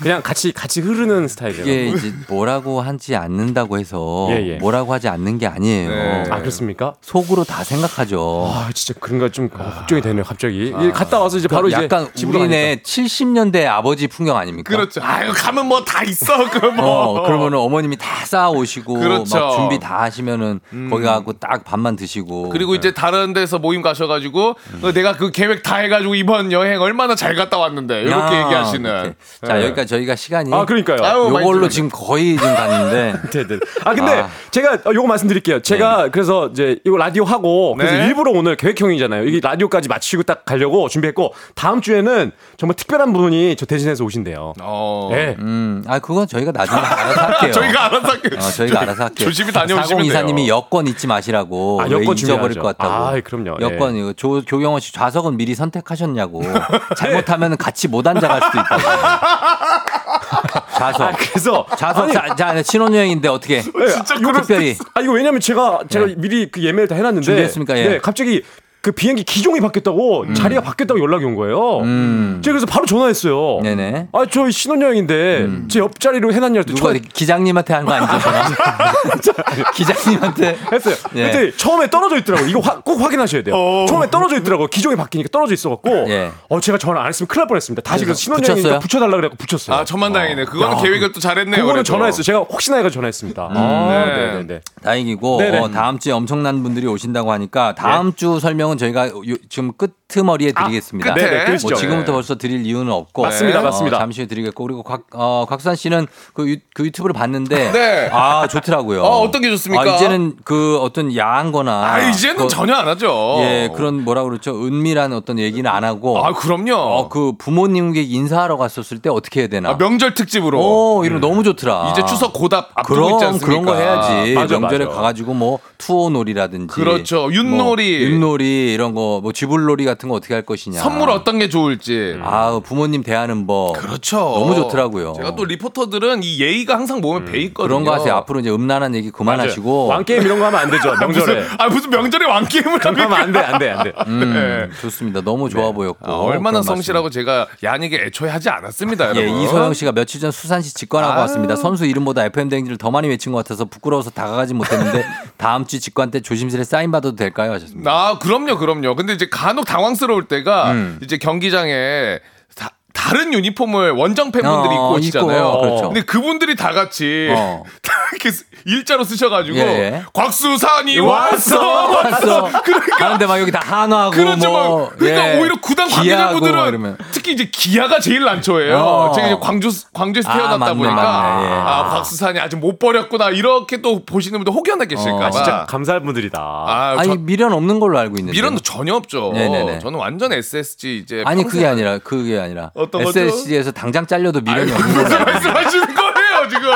[0.00, 1.62] 그냥 같이, 같이 흐르는 스타일이에요.
[1.64, 4.56] 이게 이제 뭐라고 하지 않는다고 해서 예, 예.
[4.56, 5.88] 뭐라고 하지 않는 게 아니에요.
[5.90, 6.24] 네.
[6.30, 6.94] 아, 그렇습니까?
[7.00, 8.50] 속으로 다 생각하죠.
[8.52, 10.68] 아, 진짜 그런가 좀 어, 걱정이 되네요, 갑자기.
[10.68, 14.74] 이 갔다 와서 이제 바로 그러니까 이제 약간 우리네 70년대 아버지 풍경 아닙니까?
[14.74, 15.00] 그렇죠.
[15.02, 16.48] 아유 가면 뭐다 있어.
[16.50, 16.84] 그 뭐.
[16.84, 19.38] 어, 그러면은 어머님이 다 쌓아 오시고 그렇죠.
[19.38, 20.60] 막 준비 다 하시면은
[20.90, 25.62] 거기 가고 딱 밥만 드시고 그리고 이제 다른 데서 모임 가셔가지고 어, 내가 그 계획
[25.62, 28.90] 다 해가지고 이번 여행 얼마나 잘 갔다 왔는데 이렇게 아, 얘기하시는.
[28.90, 29.14] 이렇게.
[29.46, 29.64] 자 네.
[29.66, 30.98] 여기까지 저희가 시간이 아, 그러니까요.
[31.02, 31.68] 아유, 요걸로.
[31.68, 33.60] 지금 거의 지금 갔는데 네네.
[33.84, 34.28] 아 근데 아.
[34.50, 35.60] 제가 어, 요거 말씀드릴게요.
[35.60, 38.06] 제가 그래서 이제 이거 라디오 하고 그래서 네.
[38.06, 39.24] 일부러 오늘 계획형이잖아요.
[39.24, 44.54] 이게 라디오까지 마치고 딱 가려고 준비했고 다음 주에는 정말 특별한 분이 저 대신해서 오신대요.
[44.60, 45.08] 어.
[45.12, 45.36] 네.
[45.38, 47.52] 음, 아 그건 저희가 나중에 알아서 할게요.
[47.52, 48.38] 저희가 알아서 할게요.
[48.38, 49.28] 어, 저희가 알아서 할게요.
[49.28, 50.48] 조심히 다녀오시면 이사님이.
[50.48, 51.80] 여권 잊지 마시라고.
[51.80, 52.58] 아, 왜 여권 잊어버릴.
[52.58, 52.94] 것 같다고.
[52.94, 53.56] 아, 그럼요.
[53.60, 56.42] 여권 이거 조 조경원 씨 좌석은 미리 선택하셨냐고.
[56.96, 58.82] 잘못하면 같이 못 앉아갈 수도 있다고.
[60.78, 61.02] 좌석.
[61.02, 63.62] 아, 그래서 좌석 아니, 자, 자 신혼여행인데 어떻게?
[63.62, 66.14] 진짜 특별히 아 이거 왜냐면 제가 제가 네.
[66.16, 67.78] 미리 그 예매를 다 해놨는데 준비했습니까?
[67.78, 67.88] 예.
[67.88, 68.42] 네, 갑자기
[68.84, 71.78] 그 비행기 기종이 바뀌었다고 자리가 바뀌었다고 연락이 온 거예요.
[71.80, 72.40] 음.
[72.44, 73.60] 제가 그래서 바로 전화했어요.
[73.62, 74.08] 네네.
[74.12, 78.18] 아 저 신혼여행인데 제 옆자리로 해놨냐 했더니 누가 처- 기장님한테 한 거 아니죠?
[78.20, 78.44] 전화?
[79.74, 80.94] 기장님한테 했어요.
[81.16, 81.30] 예.
[81.30, 82.46] 그때 처음에 떨어져 있더라고.
[82.46, 83.54] 이거 화- 꼭 확인하셔야 돼요.
[83.88, 84.66] 처음에 떨어져 있더라고.
[84.66, 85.90] 기종이 바뀌니까 떨어져 있어갖고.
[86.10, 86.30] 예.
[86.48, 87.82] 어 제가 전화 안 했으면 큰일 날 뻔했습니다.
[87.82, 88.78] 다시 그래서 그래서 신혼여행이니까?
[88.80, 89.76] 붙여달라 그래갖고 붙였어요.
[89.76, 90.44] 아 천만 다행이네.
[90.44, 90.82] 그거는 야.
[90.82, 91.56] 계획을 또 잘했네요.
[91.56, 91.84] 그거는 그래도.
[91.84, 92.22] 전화했어요.
[92.22, 93.42] 제가 혹시나 해가 전화했습니다.
[93.50, 94.26] 아, 네.
[94.26, 94.60] 네네네.
[94.82, 95.58] 다행이고 네네.
[95.58, 101.14] 어, 다음 주에 엄청난 분들이 오신다고 하니까 다음 주 설명은 저희가 요- 지금 끄트머리에 드리겠습니다.
[101.14, 101.24] 끝에?
[101.30, 101.68] 네네, 그러시죠.
[101.70, 103.98] 뭐 지금부터 벌써 드릴 이유는 없고 맞습니다, 어, 맞습니다.
[103.98, 108.08] 잠시 후에 드리겠고 그리고 곽 어, 곽수산 씨는 그, 유, 그 유튜브를 봤는데 네.
[108.12, 109.02] 아 좋더라고요.
[109.02, 109.82] 어, 어떤 게 좋습니까?
[109.82, 113.36] 아, 이제는 그 어떤 야한거나 아 이제는 그, 전혀 안 하죠.
[113.40, 116.74] 예 그런 뭐라 그러죠 은밀한 어떤 얘기는 안 하고 아 그럼요.
[116.74, 119.70] 어, 그 부모님께 인사하러 갔었을 때 어떻게 해야 되나?
[119.70, 120.58] 아, 명절 특집으로.
[120.60, 121.90] 오 이런 거 너무 좋더라.
[121.92, 123.46] 이제 추석 고답 앞두고 있지 그럼 않습니까?
[123.46, 124.34] 그런 거 해야지.
[124.34, 124.96] 맞아, 명절에 맞아.
[124.96, 127.28] 가가지고 뭐 투어놀이라든지 그렇죠.
[127.32, 127.98] 윷놀이.
[127.98, 130.80] 뭐 윷놀이 이런 거 뭐 쥐불놀이 같은 거 어떻게 할 것이냐.
[130.80, 132.18] 선물 어떤 게 좋을지.
[132.22, 133.74] 아 부모님 대하는 법.
[133.76, 134.16] 그렇죠.
[134.18, 135.14] 너무 좋더라고요.
[135.16, 137.68] 제가 또 리포터들은 이 예의가 항상 몸에 배 있거든요.
[137.68, 138.14] 그런 거 하세요.
[138.14, 139.86] 앞으로 이제 음란한 얘기 그만하시고.
[139.86, 140.94] 왕 게임 이런 거 하면 안 되죠.
[140.98, 141.40] 명절에.
[141.42, 143.92] 무슨, 아 무슨 명절에 왕 게임을 그런 거 하면 안 돼, 안 돼, 안 돼.
[144.08, 145.20] 음, 좋습니다.
[145.20, 146.10] 너무 좋아 보였고.
[146.10, 149.20] 아, 얼마나 성실하고 제가 야닉에 애초에 하지 않았습니다, 말씀.
[149.22, 149.42] 예, 여러분.
[149.42, 151.20] 이소영 씨가 며칠 전 수산시 직관하고 아유.
[151.20, 151.56] 왔습니다.
[151.56, 155.04] 선수 이름보다 FM 댕지를 더 많이 외친 것 같아서 부끄러워서 다가가지 못했는데
[155.36, 157.52] 다음 주 직관 때 조심스레 사인 받아도 될까요?
[157.52, 157.90] 하셨습니다.
[157.90, 158.94] 아, 그럼요, 그럼요.
[158.96, 160.98] 근데 이제 간혹 당황스러울 때가 음.
[161.02, 162.18] 이제 경기장에
[162.54, 165.38] 다, 다른 유니폼을 원정 팬분들이 어, 입고 오시잖아요.
[165.38, 165.82] 입고, 그렇죠.
[165.88, 167.62] 근데 그분들이 다 같이 어.
[168.14, 168.30] 다 이렇게
[168.66, 170.02] 일자로 쓰셔가지고 예, 예.
[170.12, 172.50] 곽수산이 왔어, 왔어.
[172.64, 174.48] 그러니까 하는데 막 여기 다 한화하고 그렇죠.
[174.50, 175.40] 뭐 막 그러니까 예.
[175.40, 176.96] 오히려 구단 관계자분들은.
[177.12, 178.76] 특히 이제 기아가 제일 난처해요.
[178.78, 179.12] 어.
[179.14, 181.50] 제가 이제 광주 광주에서 아, 태어났다 맞네, 보니까 맞네, 예.
[181.52, 185.26] 아 곽수산이 아직 못 버렸구나 이렇게 또 보시는 분들 혹여나 계실까봐.
[185.26, 186.38] 어, 진짜 감사한 분들이다.
[186.40, 188.32] 아, 아니 저- 미련 없는 걸로 알고 있는데.
[188.36, 189.32] 미련도 전혀 없죠.
[189.34, 189.78] 네네네.
[189.80, 193.02] 저는 완전 SSG 이제 아니 그게 아니라 그게 아니라 어떤?
[193.02, 195.24] SSG에서 당장 잘려도 미련이 아이고, 없는 무슨 걸로.
[195.32, 196.13] 말씀하시는 거
[196.44, 196.70] 예요 지금?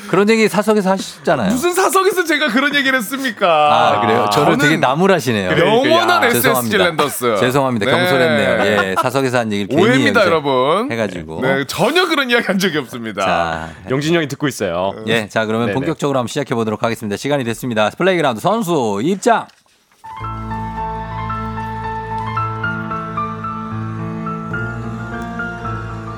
[0.10, 1.50] 그런 얘기 사석에서 하셨잖아요.
[1.50, 3.46] 무슨 사석에서 제가 그런 얘기를 했습니까?
[3.48, 4.28] 아 그래요?
[4.32, 5.58] 저를 되게 나무라시네요.
[5.58, 6.78] 영원한 죄송합니다.
[6.78, 7.36] 랜더스.
[7.40, 7.86] 죄송합니다.
[7.86, 7.92] 네.
[7.92, 8.66] 경솔했네요.
[8.66, 10.90] 예, 사석에서 한 얘기를 괜히 오해입니다, 여러분.
[10.90, 11.40] 해가지고.
[11.42, 13.24] 네, 전혀 그런 이야기 한 적이 없습니다.
[13.24, 14.92] 자, 영진 형이 듣고 있어요.
[15.06, 15.74] 예, 자 그러면 네네.
[15.74, 17.16] 본격적으로 한번 시작해 보도록 하겠습니다.
[17.16, 17.90] 시간이 됐습니다.
[17.90, 19.46] 플레이그라운드 선수 입장.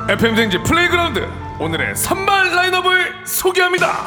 [0.09, 4.07] FM 댕진 플레이그라운드 오늘의 선발 라인업을 소개합니다.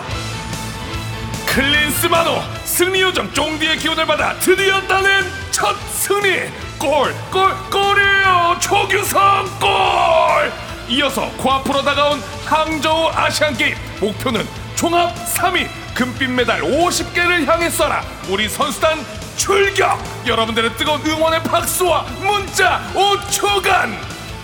[1.48, 6.42] 클린스만호 승리 요정 쫑디의 기운을 받아 드디어 따낸 첫 승리.
[6.78, 8.58] 골 골 골이에요.
[8.62, 10.52] 조규성 골!
[10.88, 13.76] 이어서 코앞으로 다가온 항저우 아시안게임.
[14.00, 15.68] 목표는 종합 3위.
[15.94, 18.02] 금빛 메달 50개를 향해 쏴라.
[18.30, 19.04] 우리 선수단
[19.36, 20.00] 출격!
[20.26, 23.98] 여러분들의 뜨거운 응원의 박수와 문자 5초간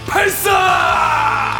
[0.07, 1.59] 발사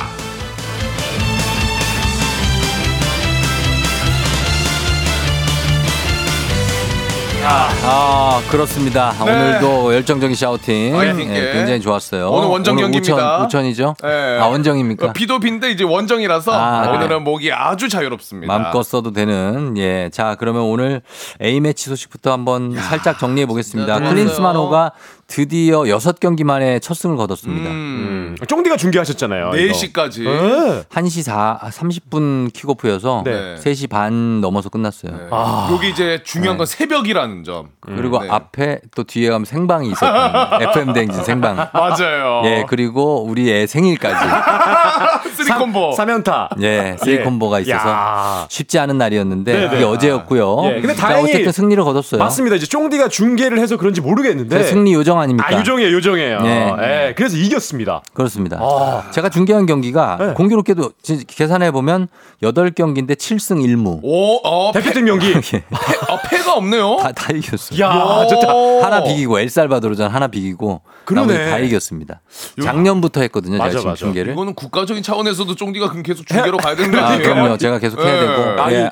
[7.48, 9.12] 아, 그렇습니다.
[9.24, 9.32] 네.
[9.32, 10.98] 오늘도 열정적인 샤우팅.
[10.98, 11.10] 아, 예.
[11.10, 12.30] 예, 굉장히 좋았어요.
[12.30, 13.16] 오늘 원정 경기입니다.
[13.16, 13.96] 우천, 우천이죠?
[14.04, 14.40] 예.
[14.42, 15.08] 아, 원정입니까?
[15.08, 17.20] 어, 비도 빈데 이제 원정이라서 아, 오늘은 네.
[17.20, 18.52] 목이 아주 자유롭습니다.
[18.52, 20.10] 마음껏 써도 되는 예.
[20.12, 21.02] 자, 그러면 오늘
[21.42, 24.00] A매치 소식부터 한번 살짝 정리해 보겠습니다.
[24.00, 24.92] 네, 클린스만호가
[25.28, 27.70] 드디어 여섯 경기 만에 첫 승을 거뒀습니다.
[27.72, 29.54] 음, 쫑디가 중계하셨잖아요.
[29.56, 29.74] 이거.
[29.74, 30.24] 4시까지.
[30.24, 30.84] 네.
[30.88, 33.56] 1시 4, 30분 킥오프여서 네.
[33.56, 35.12] 3시 반 넘어서 끝났어요.
[35.12, 35.28] 네.
[35.74, 37.70] 여기 이제 중요한 건 새벽이라는 점.
[37.82, 38.30] 그리고 네.
[38.30, 40.70] 앞에 또 뒤에 가면 생방이 있었거든요.
[40.70, 41.56] FM 댕진 생방.
[41.74, 42.42] 맞아요.
[42.46, 45.34] 예, 그리고 우리 애 생일까지.
[45.36, 45.94] three combo.
[45.94, 46.50] 사면타.
[46.62, 48.48] 예, three combo가 있어서 야.
[48.50, 49.70] 쉽지 않은 날이었는데 네네.
[49.70, 50.66] 그게 어제였고요.
[50.66, 52.20] 예, 근데 자, 다행히 어쨌든 승리를 거뒀어요.
[52.20, 52.56] 맞습니다.
[52.58, 54.56] 이제 쫑디가 중계를 해서 그런지 모르겠는데.
[54.58, 55.48] 제 승리 요정 아닙니까?
[55.48, 56.42] 아, 요정이에요, 요정이에요.
[56.42, 56.74] 네.
[56.82, 58.02] 예, 그래서 이겼습니다.
[58.14, 58.58] 그렇습니다.
[58.62, 59.10] 아.
[59.12, 60.34] 제가 중계한 경기가 네.
[60.34, 62.08] 공교롭게도 지- 계산해 보면
[62.44, 64.00] 8경기인데 7승 1무.
[64.04, 65.28] 오, 어, 패, 대표팀 경기.
[65.34, 65.64] 예.
[66.10, 66.98] 어, 패가 없네요.
[67.02, 67.80] 다, 다 이겼어요.
[67.84, 68.48] 야, 좋다.
[68.86, 71.50] 하나 비기고 엘살바도르전 하나 비기고 그러네.
[71.52, 72.22] 다 이겼습니다.
[72.64, 73.58] 작년부터 했거든요.
[73.58, 74.00] 맞아, 제가 지금 맞아.
[74.00, 74.34] 중계를.
[74.34, 77.18] 이거는 국가적인 차원에서도 쫑디가 그럼 계속 중계로 가야 되는 거 아?
[77.18, 77.58] 그럼요.
[77.58, 78.20] 제가 계속 해야 예.
[78.28, 78.62] 되고.
[78.62, 78.90] 아니, 예.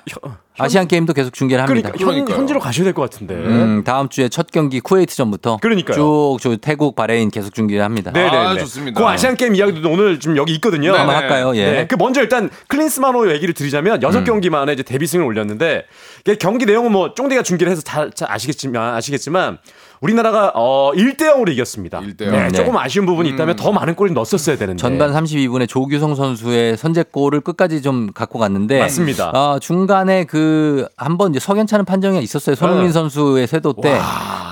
[0.60, 1.90] 아시안 게임도 계속 중계를 합니다.
[1.92, 2.40] 그러니까 현.
[2.42, 3.34] 현지로 가셔야 될 것 같은데.
[3.34, 5.96] 음, 다음 주에 첫 경기 쿠웨이트전부터 그러니까요.
[5.96, 8.12] 쭉, 쭉 태국, 바레인 계속 중계를 합니다.
[8.12, 8.30] 네네.
[8.30, 9.00] 아, 좋습니다.
[9.02, 10.92] 그 아시안 게임 이야기도 오늘 좀 여기 있거든요.
[10.92, 11.22] 네, 한번 네.
[11.22, 11.56] 할까요?
[11.56, 11.72] 예.
[11.72, 14.24] 네, 그 먼저 일단 클린스만호 얘기를 드리자면 여섯 음.
[14.26, 15.86] 경기 만에 이제 데뷔승을 올렸는데
[16.40, 19.58] 경기 내용은 뭐 쫑디가 중 계를 해서 잘, 잘 아시겠지만 아시겠지만
[20.02, 22.02] 우리나라가 어 1대 0으로 이겼습니다.
[22.02, 22.32] 1대 0.
[22.32, 22.52] 네, 네.
[22.52, 24.82] 조금 아쉬운 부분이 있다면 더 많은 골을 넣었어야 되는데.
[24.82, 29.30] 전반 32분에 조규성 선수의 선제골을 끝까지 좀 갖고 갔는데 맞습니다.
[29.30, 32.56] 어, 중간에 그 한번 이제 석연찮은 판정이 있었어요.
[32.56, 32.92] 손흥민 네.
[32.92, 33.98] 선수의 쇄도 때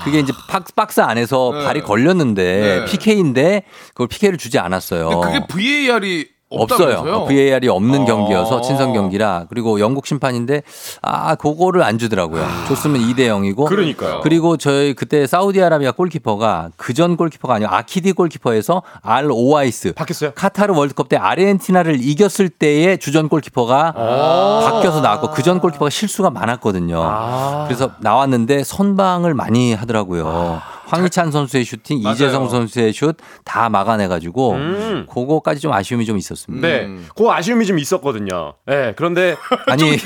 [0.04, 1.64] 그게 이제 박스, 박스 안에서 네.
[1.64, 2.84] 발이 걸렸는데 네.
[2.86, 5.08] PK인데 그걸 PK를 주지 않았어요.
[5.20, 6.98] 근데 그게 VAR이 없어요.
[6.98, 7.26] 없다면서요?
[7.26, 8.04] VAR이 없는 어.
[8.04, 10.62] 경기여서 친선 경기라 그리고 영국 심판인데
[11.02, 12.46] 아 그거를 안 주더라고요.
[12.68, 14.20] 줬으면 2대 0이고 그러니까요.
[14.22, 20.32] 그리고 저희 그때 사우디아라비아 골키퍼가 그전 골키퍼가 아니고 아키디 골키퍼에서 알 오아이스 바뀌었어요?
[20.34, 27.00] 카타르 월드컵 때 아르헨티나를 이겼을 때의 주전 골키퍼가 바뀌어서 나왔고 그전 골키퍼가 실수가 많았거든요.
[27.02, 27.64] 아.
[27.66, 30.60] 그래서 나왔는데 선방을 많이 하더라고요.
[30.92, 32.14] 황희찬 선수의 슈팅, 맞아요.
[32.14, 35.06] 이재성 선수의 슛 다 막아내가지고 음.
[35.10, 36.66] 그거까지 좀 아쉬움이 좀 있었습니다.
[36.66, 38.54] 네, 그 아쉬움이 좀 있었거든요.
[38.66, 39.36] 네, 그런데
[39.66, 39.96] 아니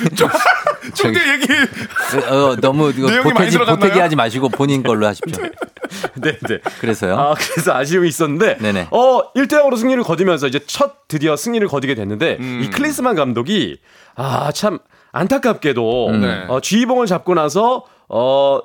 [0.95, 1.53] 쫑디 얘기
[2.28, 5.43] 어, 너무 이거 내용이 많이 보태기, 하지 마시고 본인 걸로 하십시오.
[6.14, 6.59] 네, 네.
[6.80, 7.16] 그래서요.
[7.16, 8.89] 아, 그래서 아쉬움이 있었는데, 네네.
[8.91, 12.61] 어, 1대 0으로 승리를 거두면서 이제 첫 드디어 승리를 거두게 됐는데, 음.
[12.64, 13.78] 이 클린스만 감독이,
[14.14, 14.78] 아, 참,
[15.12, 16.45] 안타깝게도, 네.
[16.49, 18.61] 어, 쥐봉을 잡고 나서, 어,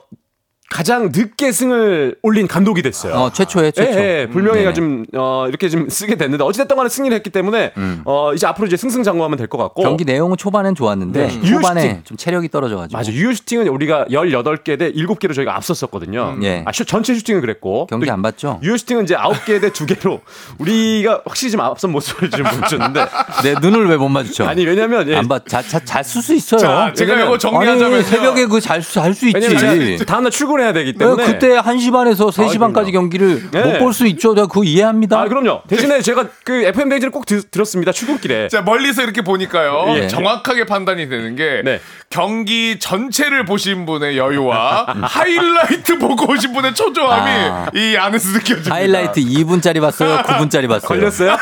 [0.72, 3.14] 가장 늦게 승을 올린 감독이 됐어요.
[3.14, 4.00] 어, 최초에 최초.
[4.00, 4.74] 예, 예, 불명예가 네네.
[4.74, 7.74] 좀, 어, 이렇게 좀 쓰게 됐는데, 어찌됐든 간에 승리를 했기 때문에,
[8.06, 9.82] 어, 이제 앞으로 이제 승승장구하면 될 것 같고.
[9.82, 9.84] 음.
[9.84, 11.34] 경기 내용은 초반엔 좋았는데 네.
[11.50, 12.02] 후반에 유효슈팅.
[12.06, 13.12] 좀 체력이 떨어져가지고 맞아.
[13.12, 16.38] 유효 슈팅은 우리가 18개 대 7개로 저희가 앞섰었거든요.
[16.44, 16.64] 예.
[16.66, 17.86] 아, 슈- 전체 슈팅은 그랬고.
[17.88, 18.62] 경기 또안 봤죠?
[18.64, 20.22] 유효 슈팅은 이제 9개 대 2개로
[20.58, 23.06] 우리가 확실히 좀 앞선 모습을 좀 보여줬는데.
[23.44, 24.46] 내 눈을 왜 못 마주쳐?
[24.46, 25.18] 아니, 왜냐면, 예.
[25.18, 25.46] 안 봤.
[25.46, 26.62] 잘잘쓸 수 있어요.
[26.62, 30.06] 자, 제가 이거 정리하자면 새벽에 그잘잘수 있지.
[30.06, 31.26] 다음날 출근 해야 되기 왜 때문에.
[31.26, 32.91] 그때 1시 반에서 3시 아, 반까지.
[32.91, 33.64] 경기를 네.
[33.74, 34.34] 못볼 수 있죠.
[34.34, 35.20] 내가 그거 이해합니다.
[35.20, 35.62] 아, 그럼요.
[35.68, 37.91] 대신에 제가 그 FM 데이지를 꼭 드, 들었습니다.
[37.91, 38.47] 출근길에.
[38.49, 40.07] 자 멀리서 이렇게 보니까요 예.
[40.07, 41.80] 정확하게 판단이 되는 게 네.
[42.09, 47.68] 경기 전체를 보신 분의 여유와 하이라이트 보고 오신 분의 초조함이 아.
[47.74, 48.74] 이 안에서 느껴집니다.
[48.76, 50.18] 하이라이트 2분짜리 봤어요?
[50.24, 50.88] 9분짜리 봤어요?
[50.88, 51.38] 걸렸어요?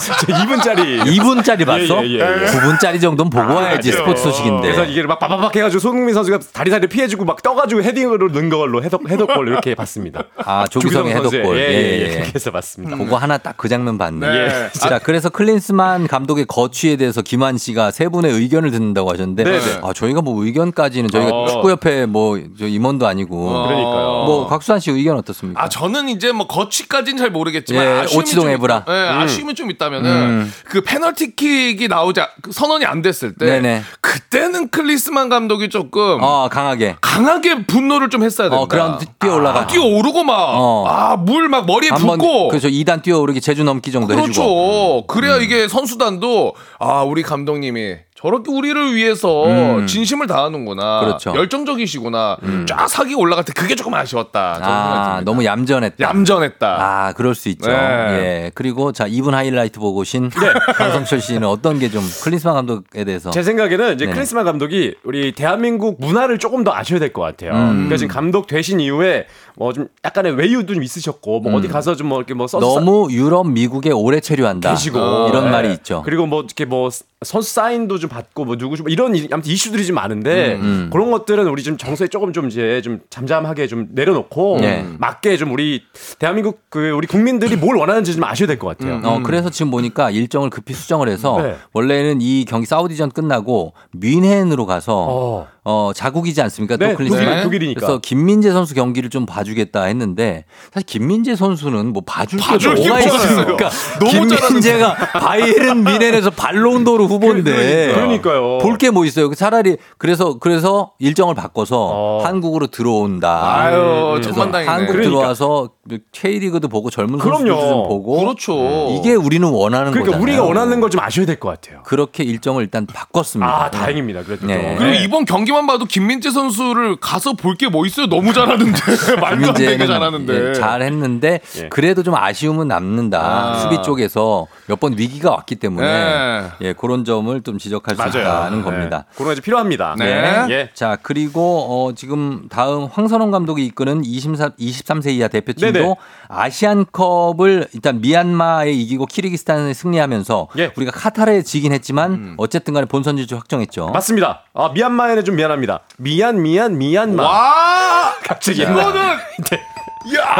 [0.00, 1.00] 진짜 2분짜리.
[1.04, 2.04] 2분짜리 봤어?
[2.04, 2.46] 예, 예, 예.
[2.46, 4.02] 9분짜리 정도는 보고 와야지 맞아요.
[4.04, 4.62] 스포츠 소식인데.
[4.72, 9.08] 그래서 이게 막 빠바박 해가지고 손흥민 선수가 다리다리 피해주고 막 떠가지고 헤딩으로 넣은 걸로 헤딩,
[9.10, 10.24] 헤딩골 이렇게 봤습니다.
[10.38, 11.56] 아, 조규성의 헤딩골.
[11.58, 12.16] 예, 예, 예, 예.
[12.20, 12.32] 예.
[12.34, 12.96] 해서 봤습니다.
[12.96, 14.26] 그거 하나 딱 그 장면 봤네.
[14.28, 14.70] 네.
[14.72, 19.80] 자, 그래서 클린스만 감독의 거취에 대해서 김한 씨가 세 분의 의견을 듣는다고 하셨는데, 네, 네.
[19.82, 21.46] 아, 저희가 뭐 의견까지는 저희가 어.
[21.48, 24.24] 축구협회 뭐 저 임원도 아니고, 그러니까요.
[24.26, 25.62] 뭐 곽수산 씨 의견 어떻습니까?
[25.62, 28.84] 아 저는 이제 뭐 거취까지는 잘 모르겠지만 예, 오치동 좀 에브라.
[28.86, 30.52] 있- 예, 아쉬움이 좀 있다면은 음.
[30.64, 33.82] 그 페널티킥이 나오자 그 선언이 안 됐을 때 네네.
[34.00, 36.96] 그때는 클린스만 감독이 조금 어, 강하게.
[37.00, 38.62] 강하게 분노를 좀 했어야 된다.
[38.62, 39.60] 어, 그라운드 뛰어 올라가.
[39.60, 40.86] 아, 뛰어 오르고 막 어.
[40.86, 44.24] 아 물 막 머리에 붓고 그죠 2단 뛰어 오르기 재주넘기 정도 해주고.
[44.24, 44.26] 음.
[44.32, 45.06] 그렇죠.
[45.06, 49.86] 그래야 이게 선수단도 아 우리 감독님이 저렇게 우리를 위해서 음.
[49.86, 51.00] 진심을 다하는구나.
[51.00, 51.30] 그렇죠.
[51.32, 51.36] 음.
[51.36, 52.38] 열정적이시구나.
[52.66, 54.58] 쫙 사기 올라갈 때 그게 조금 아쉬웠다.
[54.62, 55.20] 아.
[55.24, 55.96] 너무 얌전했다.
[56.02, 56.66] 얌전했다.
[56.80, 57.68] 아, 그럴 수 있죠.
[57.70, 57.74] 네.
[57.76, 58.50] 예.
[58.54, 60.30] 그리고 자, 2분 하이라이트 보고 오신
[60.76, 64.14] 강성철 씨는 어떤 게 좀 클린스만 감독에 대해서 제 생각에는 이제 네네.
[64.16, 67.52] 크리스마 감독이 우리 대한민국 문화를 조금 더 아셔야 될 것 같아요.
[67.52, 67.70] 음.
[67.74, 69.26] 그러니까 지금 감독 되신 이후에
[69.56, 72.60] 뭐 좀 약간의 외유도 좀 있으셨고 뭐 어디 가서 좀 뭐 이렇게 뭐 음.
[72.60, 74.70] 너무 유럽, 미국에 오래 체류한다.
[74.70, 75.50] 계시고 이런 네.
[75.50, 76.02] 말이 있죠.
[76.04, 76.88] 그리고 뭐 이렇게 뭐
[77.24, 80.90] 선수 사인도 좀 받고 뭐 누구 좀 이런 이- 아무튼 이슈들이 좀 많은데 음, 음.
[80.92, 84.86] 그런 것들은 우리 좀 정서에 조금 좀 이제 좀 잠잠하게 좀 내려놓고 네.
[84.98, 85.82] 맞게 좀 우리
[86.18, 89.00] 대한민국 그 우리 국민들이 뭘 원하는지 좀 아셔야 될 것 같아요.
[89.04, 91.56] 어, 그래서 지금 보니까 일정을 급히 수정을 해서 네.
[91.72, 95.48] 원래는 이 경기 사우디전 끝나고 뮌헨으로 가서 어.
[95.94, 96.76] 자국이지 않습니까?
[96.76, 96.94] 네.
[96.94, 97.80] 독일- 독일이니까.
[97.80, 102.88] 그래서 김민재 선수 경기를 좀 봐주겠다 했는데 사실 김민재 선수는 뭐 봐줄 게 봐줄 게
[102.88, 103.00] 뭐가.
[103.00, 103.70] 있습니까?
[104.08, 108.58] 김민재가 바이에른 뮌헨에서 발롱도르 후보인데 그러니까요.
[108.58, 109.32] 볼 게 뭐 있어요?
[109.34, 113.56] 차라리 그래서 그래서 일정을 바꿔서 한국으로 들어온다.
[113.60, 114.72] 아유, 그래서 천만다행이네.
[114.72, 115.18] 한국 그러니까.
[115.18, 115.70] 들어와서
[116.12, 117.18] K리그도 보고 젊은.
[117.18, 118.88] 선수들도 좀 보고 그렇죠.
[118.98, 120.22] 이게 우리는 원하는 그러니까 거잖아요.
[120.22, 121.82] 우리가 원하는 걸 좀 아셔야 될 것 같아요.
[121.84, 123.64] 그렇게 일정을 일단 바꿨습니다.
[123.64, 124.22] 아 다행입니다.
[124.22, 124.76] 그래도 네.
[124.78, 128.06] 그리고 이번 경기만 봐도 김민재 선수를 가서 볼 게 뭐 있어요?
[128.06, 128.72] 너무 잘하는데
[129.20, 130.48] 말도 안 되게 잘하는데.
[130.50, 131.68] 예, 잘했는데 예.
[131.68, 133.18] 그래도 좀 아쉬움은 남는다.
[133.20, 133.54] 아.
[133.58, 136.42] 수비 쪽에서 몇 번 위기가 왔기 때문에 네.
[136.60, 138.20] 예, 그런 점을 좀 지적할 수 맞아요.
[138.22, 138.64] 있다는 네.
[138.64, 139.04] 겁니다.
[139.16, 139.96] 그런 게 필요합니다.
[139.98, 140.44] 네.
[140.50, 140.70] 예.
[140.74, 145.94] 자, 그리고 어, 지금 다음 황선홍 감독이 이끄는 23, 23세 이하 대표팀 도 네네.
[146.28, 150.72] 아시안컵을 일단 미얀마에 이기고 키르기스탄에 승리하면서 예.
[150.76, 153.90] 우리가 카타르에 지긴 했지만 어쨌든 간에 본선 진출 확정했죠.
[153.90, 154.42] 맞습니다.
[154.54, 155.80] 아, 미얀마에는 좀 미안합니다.
[155.98, 157.22] 미안, 미안, 미얀마.
[157.22, 158.14] 와!
[158.24, 158.62] 갑자기.
[158.62, 158.94] 이거는 갑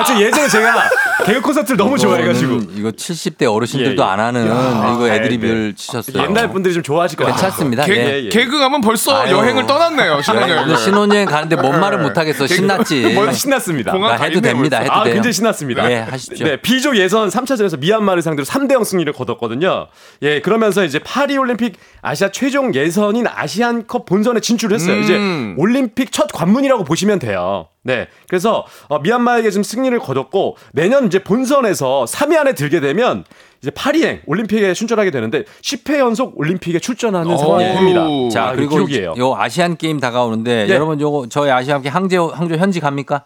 [0.07, 0.89] 자기 예전에 제가
[1.25, 2.61] 개그 콘서트를 너무 좋아해가지고.
[2.77, 4.11] 이거 70대 어르신들도 예, 예.
[4.11, 4.93] 안 하는 야.
[4.95, 5.73] 이거 애드립을 아, 네.
[5.75, 6.23] 치셨어요.
[6.23, 7.41] 옛날 분들이 좀 좋아하실 것 같아요.
[7.41, 7.85] 괜찮습니다.
[7.85, 8.25] 개, 예.
[8.25, 8.29] 예.
[8.29, 9.33] 개그 가면 벌써 아유.
[9.33, 10.23] 여행을 떠났네요.
[10.23, 10.63] 신혼여행.
[10.65, 12.47] 오늘 신혼여행 가는데 뭔 말을 못 하겠어.
[12.47, 13.13] 신났지.
[13.15, 13.93] 뭐 신났습니다.
[13.93, 14.79] 해도 있네, 됩니다.
[14.79, 15.15] 해도 아, 돼요.
[15.15, 15.91] 굉장히 신났습니다.
[15.91, 16.47] 예, 하십시오.
[16.47, 19.89] 네, B조 예선 3차전에서 미얀마를 상대로 3대 0 승리를 거뒀거든요.
[20.23, 24.97] 예, 그러면서 이제 파리 올림픽 아시아 최종 예선인 아시안컵 본선에 진출을 했어요.
[24.97, 25.03] 음.
[25.03, 25.17] 이제
[25.57, 27.69] 올림픽 첫 관문이라고 보시면 돼요.
[27.87, 28.09] 네.
[28.29, 33.25] 그래서 어, 미얀마에게 좀 승리를 거뒀고 내년 이제 본선에서 3위 안에 들게 되면
[33.63, 37.37] 이제 파리행 올림픽에 출전하게 되는데 10회 연속 올림픽에 출전하는 오.
[37.37, 38.05] 상황이 됩니다.
[38.33, 39.15] 자, 아, 그리고 기록이에요.
[39.19, 40.75] 요 아시안 게임 다가오는데 예.
[40.75, 43.23] 여러분 요거 저희 아시안 게임 항저우 항저우 현지 갑니까?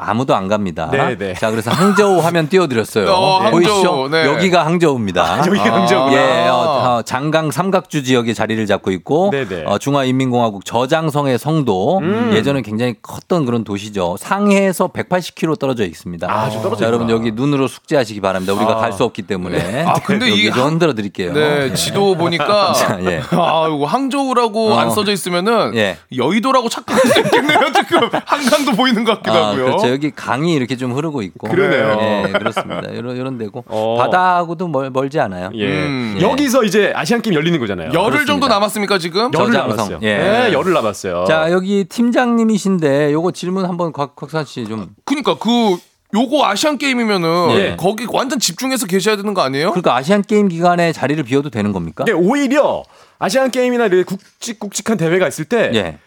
[0.00, 0.88] 아무도 안 갑니다.
[0.92, 1.34] 네, 네.
[1.34, 3.10] 자, 그래서 항저우 하면 띄워드렸어요.
[3.10, 4.08] 어, 항저우, 보이시죠?
[4.12, 4.26] 네.
[4.26, 5.38] 여기가 항저우입니다.
[5.44, 6.12] 여기 항저우구나.
[6.44, 9.64] 예, 어, 어, 장강 삼각주 지역에 자리를 잡고 있고 네, 네.
[9.66, 12.30] 어, 중화인민공화국 저장성의 성도 음.
[12.32, 14.16] 예전에 굉장히 컸던 그런 도시죠.
[14.20, 16.30] 상해에서 180km 떨어져 있습니다.
[16.30, 17.10] 아, 좀 떨어져 자, 여러분.
[17.10, 18.54] 여기 눈으로 숙지하시기 바랍니다.
[18.54, 18.76] 우리가 아.
[18.76, 21.32] 갈수 없기 때문에 아, 근데 이 여기 좀 항- 흔들어 드릴게요.
[21.32, 23.20] 네, 지도 보니까 자, 예.
[23.32, 24.78] 아, 이거 항저우라고 어.
[24.78, 25.98] 안 써져 있으면은 예.
[26.16, 27.58] 여의도라고 착각할 수 있겠네요.
[27.88, 29.64] 지금 한강도 보이는 것 같기도 아, 하고요.
[29.64, 29.87] 그렇죠.
[29.90, 31.48] 여기 강이 이렇게 좀 흐르고 있고.
[31.48, 31.96] 그러네요.
[31.96, 32.82] 네, 그렇습니다.
[32.92, 33.64] 이런, 이런 데고.
[33.68, 33.96] 어.
[33.98, 35.50] 바다하고도 멀, 멀지 않아요.
[35.54, 35.66] 예.
[35.66, 36.18] 음.
[36.20, 37.88] 여기서 이제 아시안 게임 열리는 거잖아요.
[37.88, 38.32] 열흘 그렇습니다.
[38.32, 39.30] 정도 남았습니까 지금?
[39.32, 39.52] 저- 열흘.
[39.54, 39.98] 남았어요.
[40.02, 40.16] 예.
[40.18, 41.24] 네, 열흘 남았어요.
[41.26, 44.88] 자, 여기 팀장님이신데 요거 질문 한번 곽, 곽산 씨 좀.
[45.04, 45.76] 그러니까 그
[46.14, 47.76] 요거 아시안 게임이면은 예.
[47.78, 49.70] 거기 완전 집중해서 계셔야 되는 거 아니에요?
[49.70, 52.04] 그러니까 아시안 게임 기간에 자리를 비워도 되는 겁니까?
[52.06, 52.82] 이게 오히려
[53.18, 55.98] 아시안 게임이나 이렇게 굵직굵직한 대회가 있을 때 예.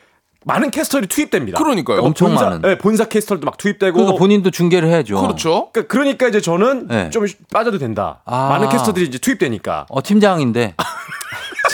[0.46, 1.58] 많은 캐스터들이 투입됩니다.
[1.60, 1.98] 그러니까요.
[1.98, 2.62] 뭐 엄청 본사, 많은.
[2.62, 3.96] 네, 본사 캐스터들도 막 투입되고.
[3.96, 5.22] 그러니까 본인도 중계를 해야죠.
[5.22, 5.70] 그렇죠.
[5.72, 7.10] 그러니까, 그러니까 이제 저는 네.
[7.12, 8.22] 좀 빠져도 된다.
[8.26, 8.50] 아.
[8.50, 9.86] 많은 캐스터들이 이제 투입되니까.
[9.90, 10.76] 어, 팀장인데.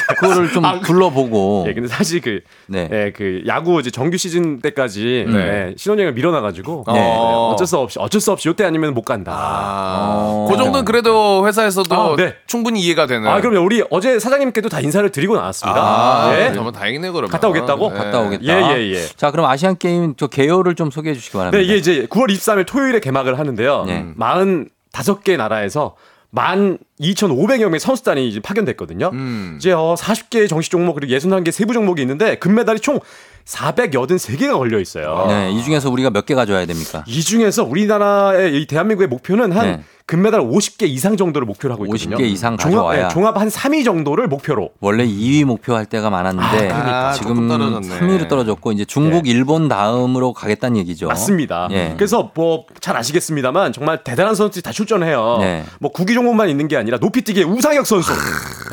[0.08, 1.66] 그거를 좀 불러보고.
[1.68, 2.88] 예, 근데 사실 그, 네.
[2.92, 7.00] 예, 그 야구 이제 정규 시즌 때까지 예, 신혼여행을 밀어놔가지고 네.
[7.00, 9.34] 예, 어쩔 수 없이 어쩔 수 없이 요때 아니면 못 간다.
[9.36, 12.36] 아, 그 정도는 그래도 회사에서도 아, 네.
[12.48, 13.28] 충분히 이해가 되는.
[13.28, 13.66] 아, 그럼요.
[13.66, 15.80] 우리 어제 사장님께도 다 인사를 드리고 나왔습니다.
[15.82, 16.54] 아, 예.
[16.54, 17.30] 정말 다행이네 그러면.
[17.30, 17.90] 갔다 오겠다고?
[17.92, 17.98] 네.
[17.98, 18.44] 갔다 오겠다.
[18.44, 19.06] 예, 예, 예.
[19.16, 21.58] 자, 그럼 아시안 게임 저 개요를 좀 소개해 주시기 바랍니다.
[21.58, 23.84] 네, 이게 이제 9월 23일 토요일에 개막을 하는데요.
[23.86, 24.06] 네.
[24.18, 25.96] 45개 나라에서
[26.38, 29.10] 12,500여 명의 선수단이 이제 파견됐거든요.
[29.14, 29.56] 음.
[29.58, 33.00] 이제 어 40개 정식 종목 그리고 61개 세부 종목이 있는데 금메달이 총
[33.48, 35.26] 483개가 걸려 있어요.
[35.30, 37.06] 네, 이 중에서 우리가 몇 개 가져와야 됩니까?
[37.08, 39.84] 이 중에서 우리나라의 이 대한민국의 목표는 한 네.
[40.08, 42.16] 금메달 50개 이상 정도를 목표로 하고 있거든요.
[42.18, 43.08] 50개 이상 종합, 가져와야.
[43.10, 44.70] 네, 종합 한 3위 정도를 목표로.
[44.80, 47.12] 원래 2위 목표할 때가 많았는데 그러니까.
[47.14, 48.00] 지금 조금 떨어졌네.
[48.00, 51.08] 3위로 떨어졌고 이제 중국, 일본 다음으로 가겠다는 얘기죠.
[51.08, 51.68] 맞습니다.
[51.72, 51.94] 예.
[51.98, 55.38] 그래서 뭐 잘 아시겠습니다만 정말 대단한 선수들이 다 출전해요.
[55.42, 55.64] 네.
[55.80, 58.14] 뭐 구기 종목만 있는 게 아니라 높이뛰기의 우상혁 선수,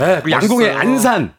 [0.01, 1.33] 예, 그리고 양궁의 안산,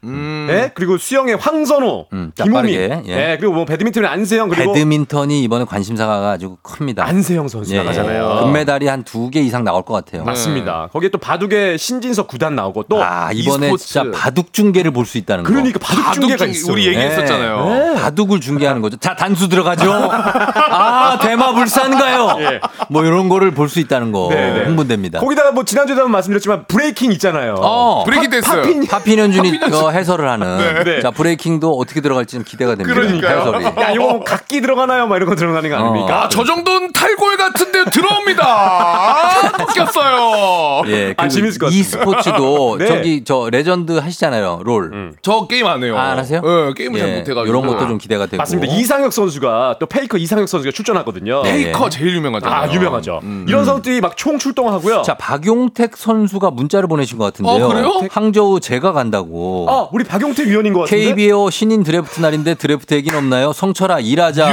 [0.50, 3.14] 예, 그리고 수영의 황선호, 음, 빠르게, 예.
[3.32, 3.38] 예.
[3.38, 7.06] 그리고 뭐 배드민턴의 안세영 그리고 배드민턴이 이번에 관심사가 아주 큽니다.
[7.06, 8.42] 안세영 선수 예, 나가잖아요.
[8.46, 10.24] 금메달이 한 두 개 이상 나올 것 같아요.
[10.24, 10.90] 맞습니다.
[10.94, 13.86] 거기에 또 바둑의 신진석 구단 나오고 또 아 이번에 e스포츠.
[13.88, 15.50] 진짜 바둑 중계를 볼 수 있다는 거.
[15.50, 16.74] 그러니까 바둑, 바둑 중계가 중계 있어요.
[16.74, 17.66] 우리 얘기했었잖아요.
[17.70, 18.02] 네.
[18.02, 18.98] 바둑을 중계하는 거죠.
[18.98, 19.92] 자 단수 들어가죠.
[20.72, 22.38] 아 대마 불산가요.
[22.40, 22.60] 예.
[22.90, 24.64] 뭐 이런 거를 볼 수 있다는 거 네, 네.
[24.66, 25.20] 흥분됩니다.
[25.20, 27.56] 거기다가 뭐 지난주에도 한번 말씀드렸지만 브레이킹 있잖아요.
[27.60, 28.42] 어, 브레이킹.
[28.42, 30.84] 팝핀 파핀 현준이 어, 해설을 하는.
[30.86, 31.02] 네.
[31.02, 32.94] 자, 브레이킹도 어떻게 들어갈지 좀 기대가 됩니다.
[32.94, 33.28] 그러니까 요.
[33.28, 33.66] 해설이.
[33.82, 35.08] 야, 이거 뭐 각기 들어가나요?
[35.08, 36.24] 막 이런 거 들어가는 거 아닙니까?
[36.24, 38.46] 아, 저 정도는 탈골 같은데 들어옵니다.
[39.58, 40.82] 바뀌었어요.
[40.88, 41.90] 예, 아, 그리고 재밌을 것 같습니다.
[42.00, 42.88] e스포츠도 네.
[42.88, 44.62] 저기 저 레전드 하시잖아요.
[44.64, 45.14] 롤.
[45.22, 45.98] 저 게임 안 해요.
[45.98, 46.42] 아, 안 하세요?
[46.44, 47.46] 예, 게임을 잘 못 해가지고.
[47.46, 48.38] 이런 것도 좀 기대가 되고.
[48.38, 48.74] 맞습니다.
[48.74, 51.44] 이상혁 선수가 또 페이커 이상혁 선수가 출전하거든요.
[51.44, 51.52] 네.
[51.66, 52.62] 페이커 제일 유명하잖아요.
[52.62, 53.22] 아, 유명하죠.
[53.48, 55.02] 이런 선수들이 막 총 출동하고요.
[55.04, 57.66] 자, 박용택 선수가 문자를 보내신 것 같은데요.
[57.66, 58.02] 어, 그래요?
[58.10, 59.68] 항저우 제가 간다고.
[59.70, 61.04] 아, 우리 박용택 위원인 것 같은데.
[61.10, 63.54] KBO 신인 드래프트 날인데 드래프트 얘기는 없나요?
[63.54, 64.46] 성철아 일하자.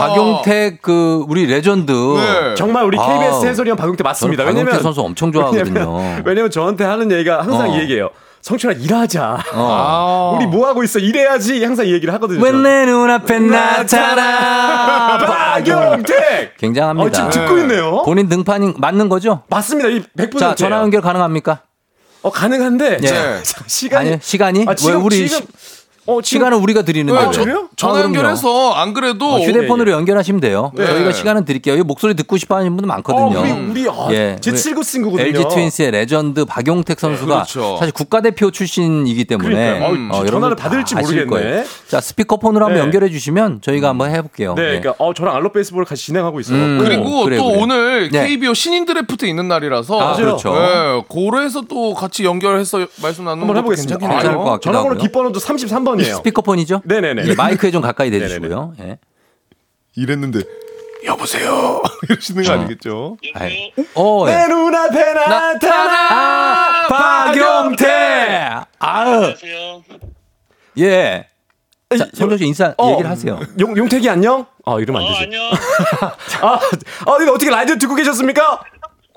[0.00, 1.92] 박용택 그 우리 레전드.
[1.92, 2.54] 네.
[2.56, 3.06] 정말 우리 아.
[3.06, 4.42] KBS 해설위원 박용택 맞습니다.
[4.44, 5.72] 왜냐면 선수 엄청 좋아하거든요.
[5.72, 7.76] 왜냐면, 왜냐면 저한테 하는 얘기가 항상 어.
[7.76, 8.10] 이 얘기예요.
[8.42, 9.38] 성철아 일하자.
[9.54, 10.34] 어.
[10.36, 10.98] 우리 뭐 하고 있어?
[10.98, 11.62] 일해야지.
[11.64, 12.42] 항상 이 얘기를 하거든요.
[12.42, 15.18] 왜 내 눈앞에 나타나.
[15.18, 16.56] 박용택.
[16.58, 17.06] 굉장합니다.
[17.06, 18.02] 어, 지금 듣고 있네요.
[18.02, 19.42] 본인 등판이 맞는 거죠?
[19.48, 19.90] 맞습니다.
[19.90, 20.38] 이 100%.
[20.40, 21.60] 자, 전화 연결 가능합니까?
[22.22, 23.06] 어 가능한데 예.
[23.06, 24.66] 자, 시간이 아니, 시간이?
[24.68, 27.18] 아, 지금, 왜 우리 지금 시- 어, 시간은 우리가 드리는데.
[27.18, 27.32] 네, 왜?
[27.32, 27.68] 저- 그래요?
[27.76, 28.02] 전화 아.
[28.02, 30.72] 연결해서 안 그래도 어, 휴대폰으로 연결하시면 돼요.
[30.74, 30.86] 네.
[30.86, 31.76] 저희가 시간은 드릴게요.
[31.76, 33.40] 이 목소리 듣고 싶어 하는 분들 어, 많거든요.
[33.40, 33.50] 우리
[33.82, 35.26] 우리 아, 예, 제 우리 칠구 친구거든요.
[35.28, 37.76] LG 트윈스의 레전드 박용택 선수가 그렇죠.
[37.78, 39.84] 사실 국가대표 출신이기 때문에 그러니까요.
[40.10, 41.26] 어, 전화를 여러분 받을지 모르겠네.
[41.26, 41.64] 거예요.
[41.88, 42.84] 자 스피커폰으로 한번 네.
[42.84, 44.54] 연결해 주시면 저희가 한번 해 볼게요.
[44.56, 44.80] 네, 네.
[44.80, 46.56] 그러니까 어 저랑 알럽 베이스볼 같이 진행하고 있어요.
[46.58, 46.78] 음.
[46.82, 47.62] 그리고 그래요, 또 그래요.
[47.62, 48.26] 오늘 네.
[48.26, 50.52] KBO 신인 드래프트 있는 날이라서 아, 그렇죠.
[50.54, 54.44] 네, 고래에서 또 같이 연결해서 말씀 나누는 것 해요.
[54.44, 54.98] 같기도 전화번호.
[55.00, 56.16] 뒷번호도 33번 이에요.
[56.16, 56.82] 스피커폰이죠?
[56.84, 57.22] 네네네.
[57.26, 58.74] 예, 마이크에 좀 가까이 대주시고요.
[58.80, 58.98] 예.
[59.96, 60.40] 이랬는데
[61.04, 63.16] 여보세요 이러시는 거 아니겠죠?
[63.34, 64.32] 아이, 어, 예.
[64.32, 67.88] 내 눈앞에 나타나 박용택.
[68.78, 69.34] 아유,
[70.78, 71.26] 예.
[71.98, 73.40] 자, 성정 씨 인사 어, 얘기를 하세요.
[73.58, 74.46] 용 용택이 안녕?
[74.64, 75.24] 아 이러면 안 되지.
[75.24, 75.42] 안녕.
[76.42, 78.62] 아, 아 이거 어떻게 라디오 듣고 계셨습니까?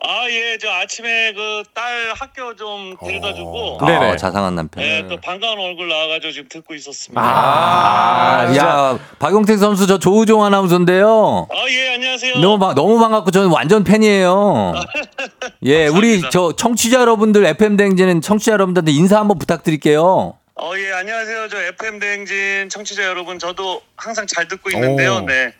[0.05, 4.11] 아, 예, 저 아침에 그 딸 학교 좀 데려다 주고, 네네.
[4.11, 4.83] 아, 자상한 남편.
[4.83, 7.21] 예, 또 반가운 얼굴 나와가지고 지금 듣고 있었습니다.
[7.21, 11.47] 아, 야, 박용택 선수 저 조우종 아나운서인데요.
[11.49, 12.37] 아, 예, 안녕하세요.
[12.39, 14.73] 너무 바- 너무 반갑고 저는 완전 팬이에요.
[15.63, 20.35] 예, 우리 저 청취자 여러분들 FM 대행진은 청취자 여러분들한테 인사 한번 부탁드릴게요.
[20.55, 21.47] 어, 예, 안녕하세요.
[21.49, 25.21] 저 FM 대행진 청취자 여러분, 저도 항상 잘 듣고 있는데요.
[25.21, 25.53] 네.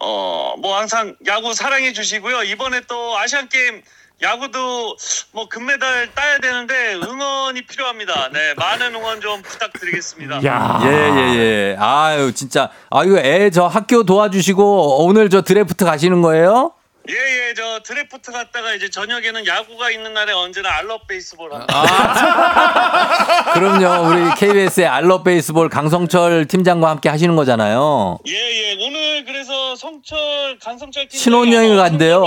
[0.00, 2.42] 어, 뭐 항상 야구 사랑해 주시고요.
[2.44, 3.82] 이번에 또 아시안 게임
[4.20, 4.96] 야구도
[5.32, 8.30] 뭐 금메달 따야 되는데 응원이 필요합니다.
[8.32, 10.44] 네, 많은 응원 좀 부탁드리겠습니다.
[10.44, 10.80] 야.
[10.84, 11.76] 예, 예, 예.
[11.78, 12.70] 아유, 진짜.
[12.90, 16.72] 아, 이거 애저 학교 도와주시고 오늘 저 드래프트 가시는 거예요?
[17.10, 21.82] 예, 예, 저 드래프트 갔다가 이제 저녁에는 야구가 있는 날에 언제나 알럽 베이스볼 합니다.
[23.54, 24.08] 그럼요.
[24.10, 28.18] 우리 KBS의 알러 베이스볼 강성철 팀장과 함께 하시는 거잖아요.
[28.26, 28.86] 예, 예.
[28.86, 32.22] 오늘 그래서 성철, 간성철 팀 신혼여행을 간대요.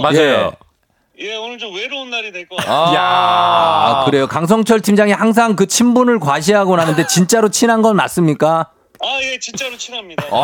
[0.00, 0.52] 맞아요.
[1.18, 2.96] 예, 오늘 좀 외로운 날이 될 것 같아요.
[2.98, 4.26] 아, 그래요.
[4.28, 8.70] 강성철 팀장이 항상 그 친분을 과시하곤 하는데 진짜로 친한 건 맞습니까?
[9.02, 10.24] 아, 예, 진짜로 친합니다.
[10.30, 10.34] 아,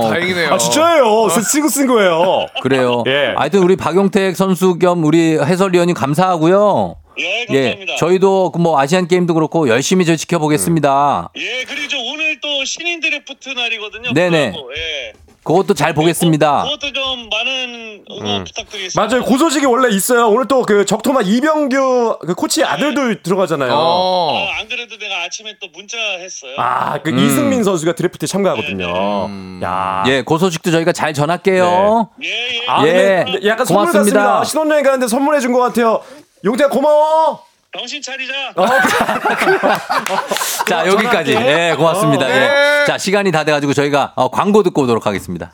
[0.00, 0.08] 어.
[0.10, 0.52] 다행이네요.
[0.52, 1.28] 아 진짜예요.
[1.34, 2.46] 제 친구 쓴 거예요.
[2.62, 3.04] 그래요.
[3.08, 3.32] 예.
[3.36, 6.96] 하여튼 우리 박용택 선수 겸 우리 해설위원님 감사하고요.
[7.18, 7.92] 예, 감사합니다.
[7.92, 11.30] 예, 저희도 그뭐 아시안 게임도 그렇고 열심히 저 지켜보겠습니다.
[11.36, 14.12] 예, 그리고 저 오늘 또 신인 드래프트 날이거든요.
[14.12, 14.52] 네네.
[14.76, 15.12] 예.
[15.46, 16.64] 그것도 잘 보겠습니다.
[16.64, 19.00] 그것도 좀 많은 응원 부탁드리겠습니다.
[19.00, 19.24] 맞아요.
[19.24, 20.26] 고소식이 원래 있어요.
[20.28, 23.70] 오늘 또 그 적토마 이병규 그 코치의 아들도 들어가잖아요.
[23.72, 24.48] 어.
[24.50, 26.52] 아, 안 그래도 내가 아침에 또 문자 했어요.
[26.58, 27.18] 아, 그 음.
[27.18, 29.30] 이승민 선수가 드래프트에 참가하거든요.
[29.62, 30.02] 야.
[30.08, 32.10] 예, 그 소식도 저희가 잘 전할게요.
[32.24, 32.66] 예, 예.
[32.66, 33.24] 아, 예.
[33.44, 34.20] 약간 선물 고맙습니다.
[34.40, 34.44] 같습니다.
[34.44, 36.00] 신혼여행 가는데 선물해 준 것 같아요.
[36.44, 37.42] 용태야 고마워.
[37.78, 38.32] 정신 차리자.
[40.68, 41.32] 자, 여기까지.
[41.34, 42.28] 예, 고맙습니다.
[42.28, 42.75] 예.
[42.86, 45.52] 자, 시간이 다 돼가지고 저희가 어, 광고 듣고 오도록 하겠습니다.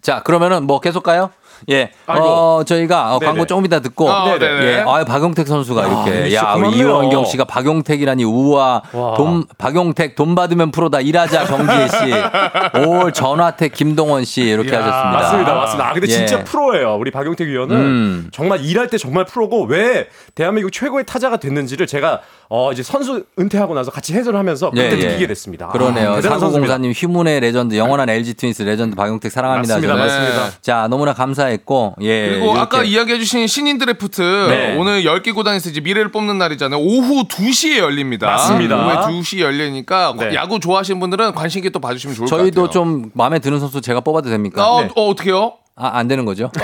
[0.00, 1.32] 자, 그러면은 뭐 계속 가요?
[1.70, 1.90] 예.
[2.06, 2.24] 아이고.
[2.24, 3.18] 어, 저희가 어.
[3.18, 4.10] 광고 조금 이따 듣고.
[4.10, 4.36] 아.
[4.40, 4.84] 예.
[4.86, 6.28] 아, 박용택 선수가 이렇게.
[6.30, 6.56] 진짜 야.
[6.56, 8.82] 이원경 씨가 박용택이라니 우와.
[8.92, 9.14] 와.
[9.16, 11.00] 돈, 박용택 돈 받으면 프로다.
[11.00, 11.96] 일하자 정기혜 씨.
[12.86, 15.10] 올 전화택 김동원 씨 이렇게 야, 하셨습니다.
[15.10, 15.88] 맞습니다, 맞습니다.
[15.88, 16.12] 아, 근데 예.
[16.12, 16.96] 진짜 프로예요.
[16.96, 18.30] 우리 박용택 위원은 음.
[18.32, 22.20] 정말 일할 때 정말 프로고 왜 대한민국 최고의 타자가 됐는지를 제가
[22.50, 25.06] 어 이제 선수 은퇴하고 나서 같이 해설을 하면서 그때 예, 예.
[25.08, 25.68] 느끼게 됐습니다.
[25.68, 26.10] 그러네요.
[26.10, 26.38] 아, 선수입니다.
[26.38, 29.74] 사구공사님 휘문의 레전드 영원한 LG 트윈스 레전드 박용택 사랑합니다.
[29.74, 29.96] 맞습니다.
[29.96, 30.50] 맞습니다.
[30.62, 32.28] 자 너무나 감사 했고 예.
[32.28, 32.60] 그리고 이렇게.
[32.60, 34.76] 아까 이야기해주신 신인 드래프트 네.
[34.76, 36.80] 오늘 10개 구단에서 이제 미래를 뽑는 날이잖아요.
[36.80, 38.26] 오후 2시에 열립니다.
[38.26, 38.76] 맞습니다.
[38.76, 40.34] 오후 2시에 열리니까 네.
[40.34, 42.50] 야구 좋아하시는 분들은 관심 있게 또 봐주시면 좋을 것 같아요.
[42.50, 44.70] 저희도 좀 마음에 드는 선수 제가 뽑아도 됩니까?
[44.70, 44.90] 어, 네.
[44.94, 45.54] 어, 어떻게요?
[45.76, 46.50] 아, 안 되는 거죠?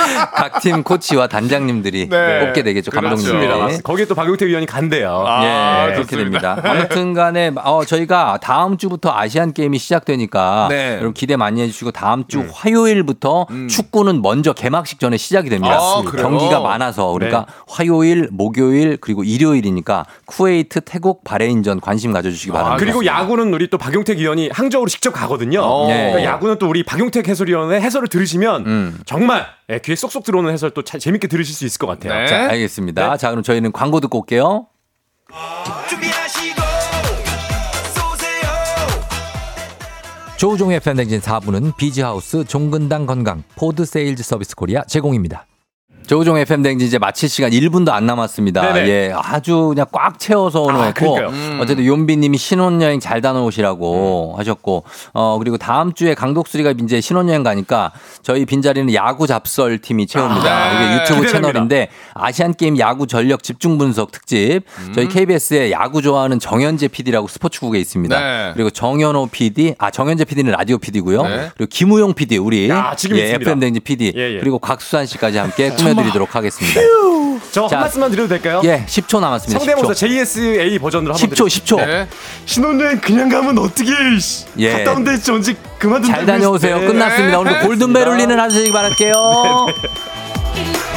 [0.34, 2.40] 각 팀 코치와 단장님들이 네.
[2.40, 2.90] 뽑게 되겠죠.
[2.90, 3.08] 그렇죠.
[3.08, 3.48] 감독님들이.
[3.48, 3.82] 맞습니다.
[3.82, 5.24] 거기에 또 박용택 위원이 간대요.
[5.26, 6.54] 아, 예, 그렇게 좋습니다.
[6.56, 6.70] 됩니다.
[6.70, 10.94] 아무튼 간에 어, 저희가 다음 주부터 아시안 게임이 시작되니까 네.
[10.94, 15.76] 여러분 기대 많이 해주시고 다음 주 화요일부터 축구는 먼저 개막식 전에 시작이 됩니다.
[15.78, 16.28] 아, 그래요?
[16.28, 22.76] 경기가 많아서 그러니까 화요일, 목요일 그리고 일요일이니까 쿠웨이트, 태국, 바레인전 관심 가져주시기 바랍니다.
[22.76, 25.86] 그리고 야구는 우리 또 박용택 위원이 항저우로 직접 가거든요.
[25.86, 26.10] 네.
[26.10, 28.98] 그러니까 야구는 또 우리 박용택 해설위원의 해설을 들으시면 음.
[29.06, 32.12] 정말 예, 귀에 쏙쏙 들어오는 해설 또 자- 재밌게 들으실 수 있을 것 같아요.
[32.18, 32.26] 네.
[32.26, 33.16] 자, 알겠습니다.
[33.16, 34.66] 자, 그럼 저희는 광고 듣고 올게요.
[40.36, 45.46] 조우종의 FM대행진 4부는 비지하우스 종근당 건강 포드 세일즈 서비스 코리아 제공입니다.
[46.10, 48.72] 조우종의 팬댕진 이제 마칠 시간 1분도 안 남았습니다.
[48.72, 48.88] 네네.
[48.88, 51.60] 예, 아주 그냥 꽉 채워서 오늘 아, 했고 그러니까요.
[51.60, 54.82] 어쨌든 용비 님이 신혼여행 잘 다녀오시라고 하셨고
[55.12, 57.92] 어 그리고 다음 주에 강독수리가 이제 신혼여행 가니까
[58.24, 60.52] 저희 빈자리는 야구 잡설 팀이 채웁니다.
[60.52, 60.84] 아, 네.
[60.84, 61.48] 이게 유튜브 기대됩니다.
[61.52, 64.62] 채널인데 아시안 게임 야구 전력 집중 분석 특집
[64.92, 68.18] 저희 KBS에 야구 좋아하는 정현재 PD라고 스포츠국에 있습니다.
[68.18, 68.50] 네.
[68.54, 71.22] 그리고 정현호 PD, 아 정현재 PD는 라디오 PD고요.
[71.22, 71.50] 네.
[71.56, 73.34] 그리고 김우용 PD 우리 야, 지금 예.
[73.34, 74.38] FM 댕지 PD 예, 예.
[74.40, 76.80] 그리고 곽수산 씨까지 함께 꾸며 드리도록 하겠습니다.
[77.52, 78.60] 저한 자, 말씀만 드려도 될까요?
[78.64, 79.58] 예, 10초 남았습니다.
[79.58, 79.96] 성대모사 10초.
[79.96, 81.76] JSA 버전으로 한번 10초, 10초.
[81.84, 82.08] 네.
[82.46, 83.90] 신혼여행 그냥 가면 어떻게
[84.58, 84.72] 예.
[84.72, 86.80] 갔다 온데 전직 그만둔다 잘 다녀오세요.
[86.80, 87.38] 끝났습니다.
[87.38, 89.66] 오늘 골든벨 울리는 하시기 바랄게요.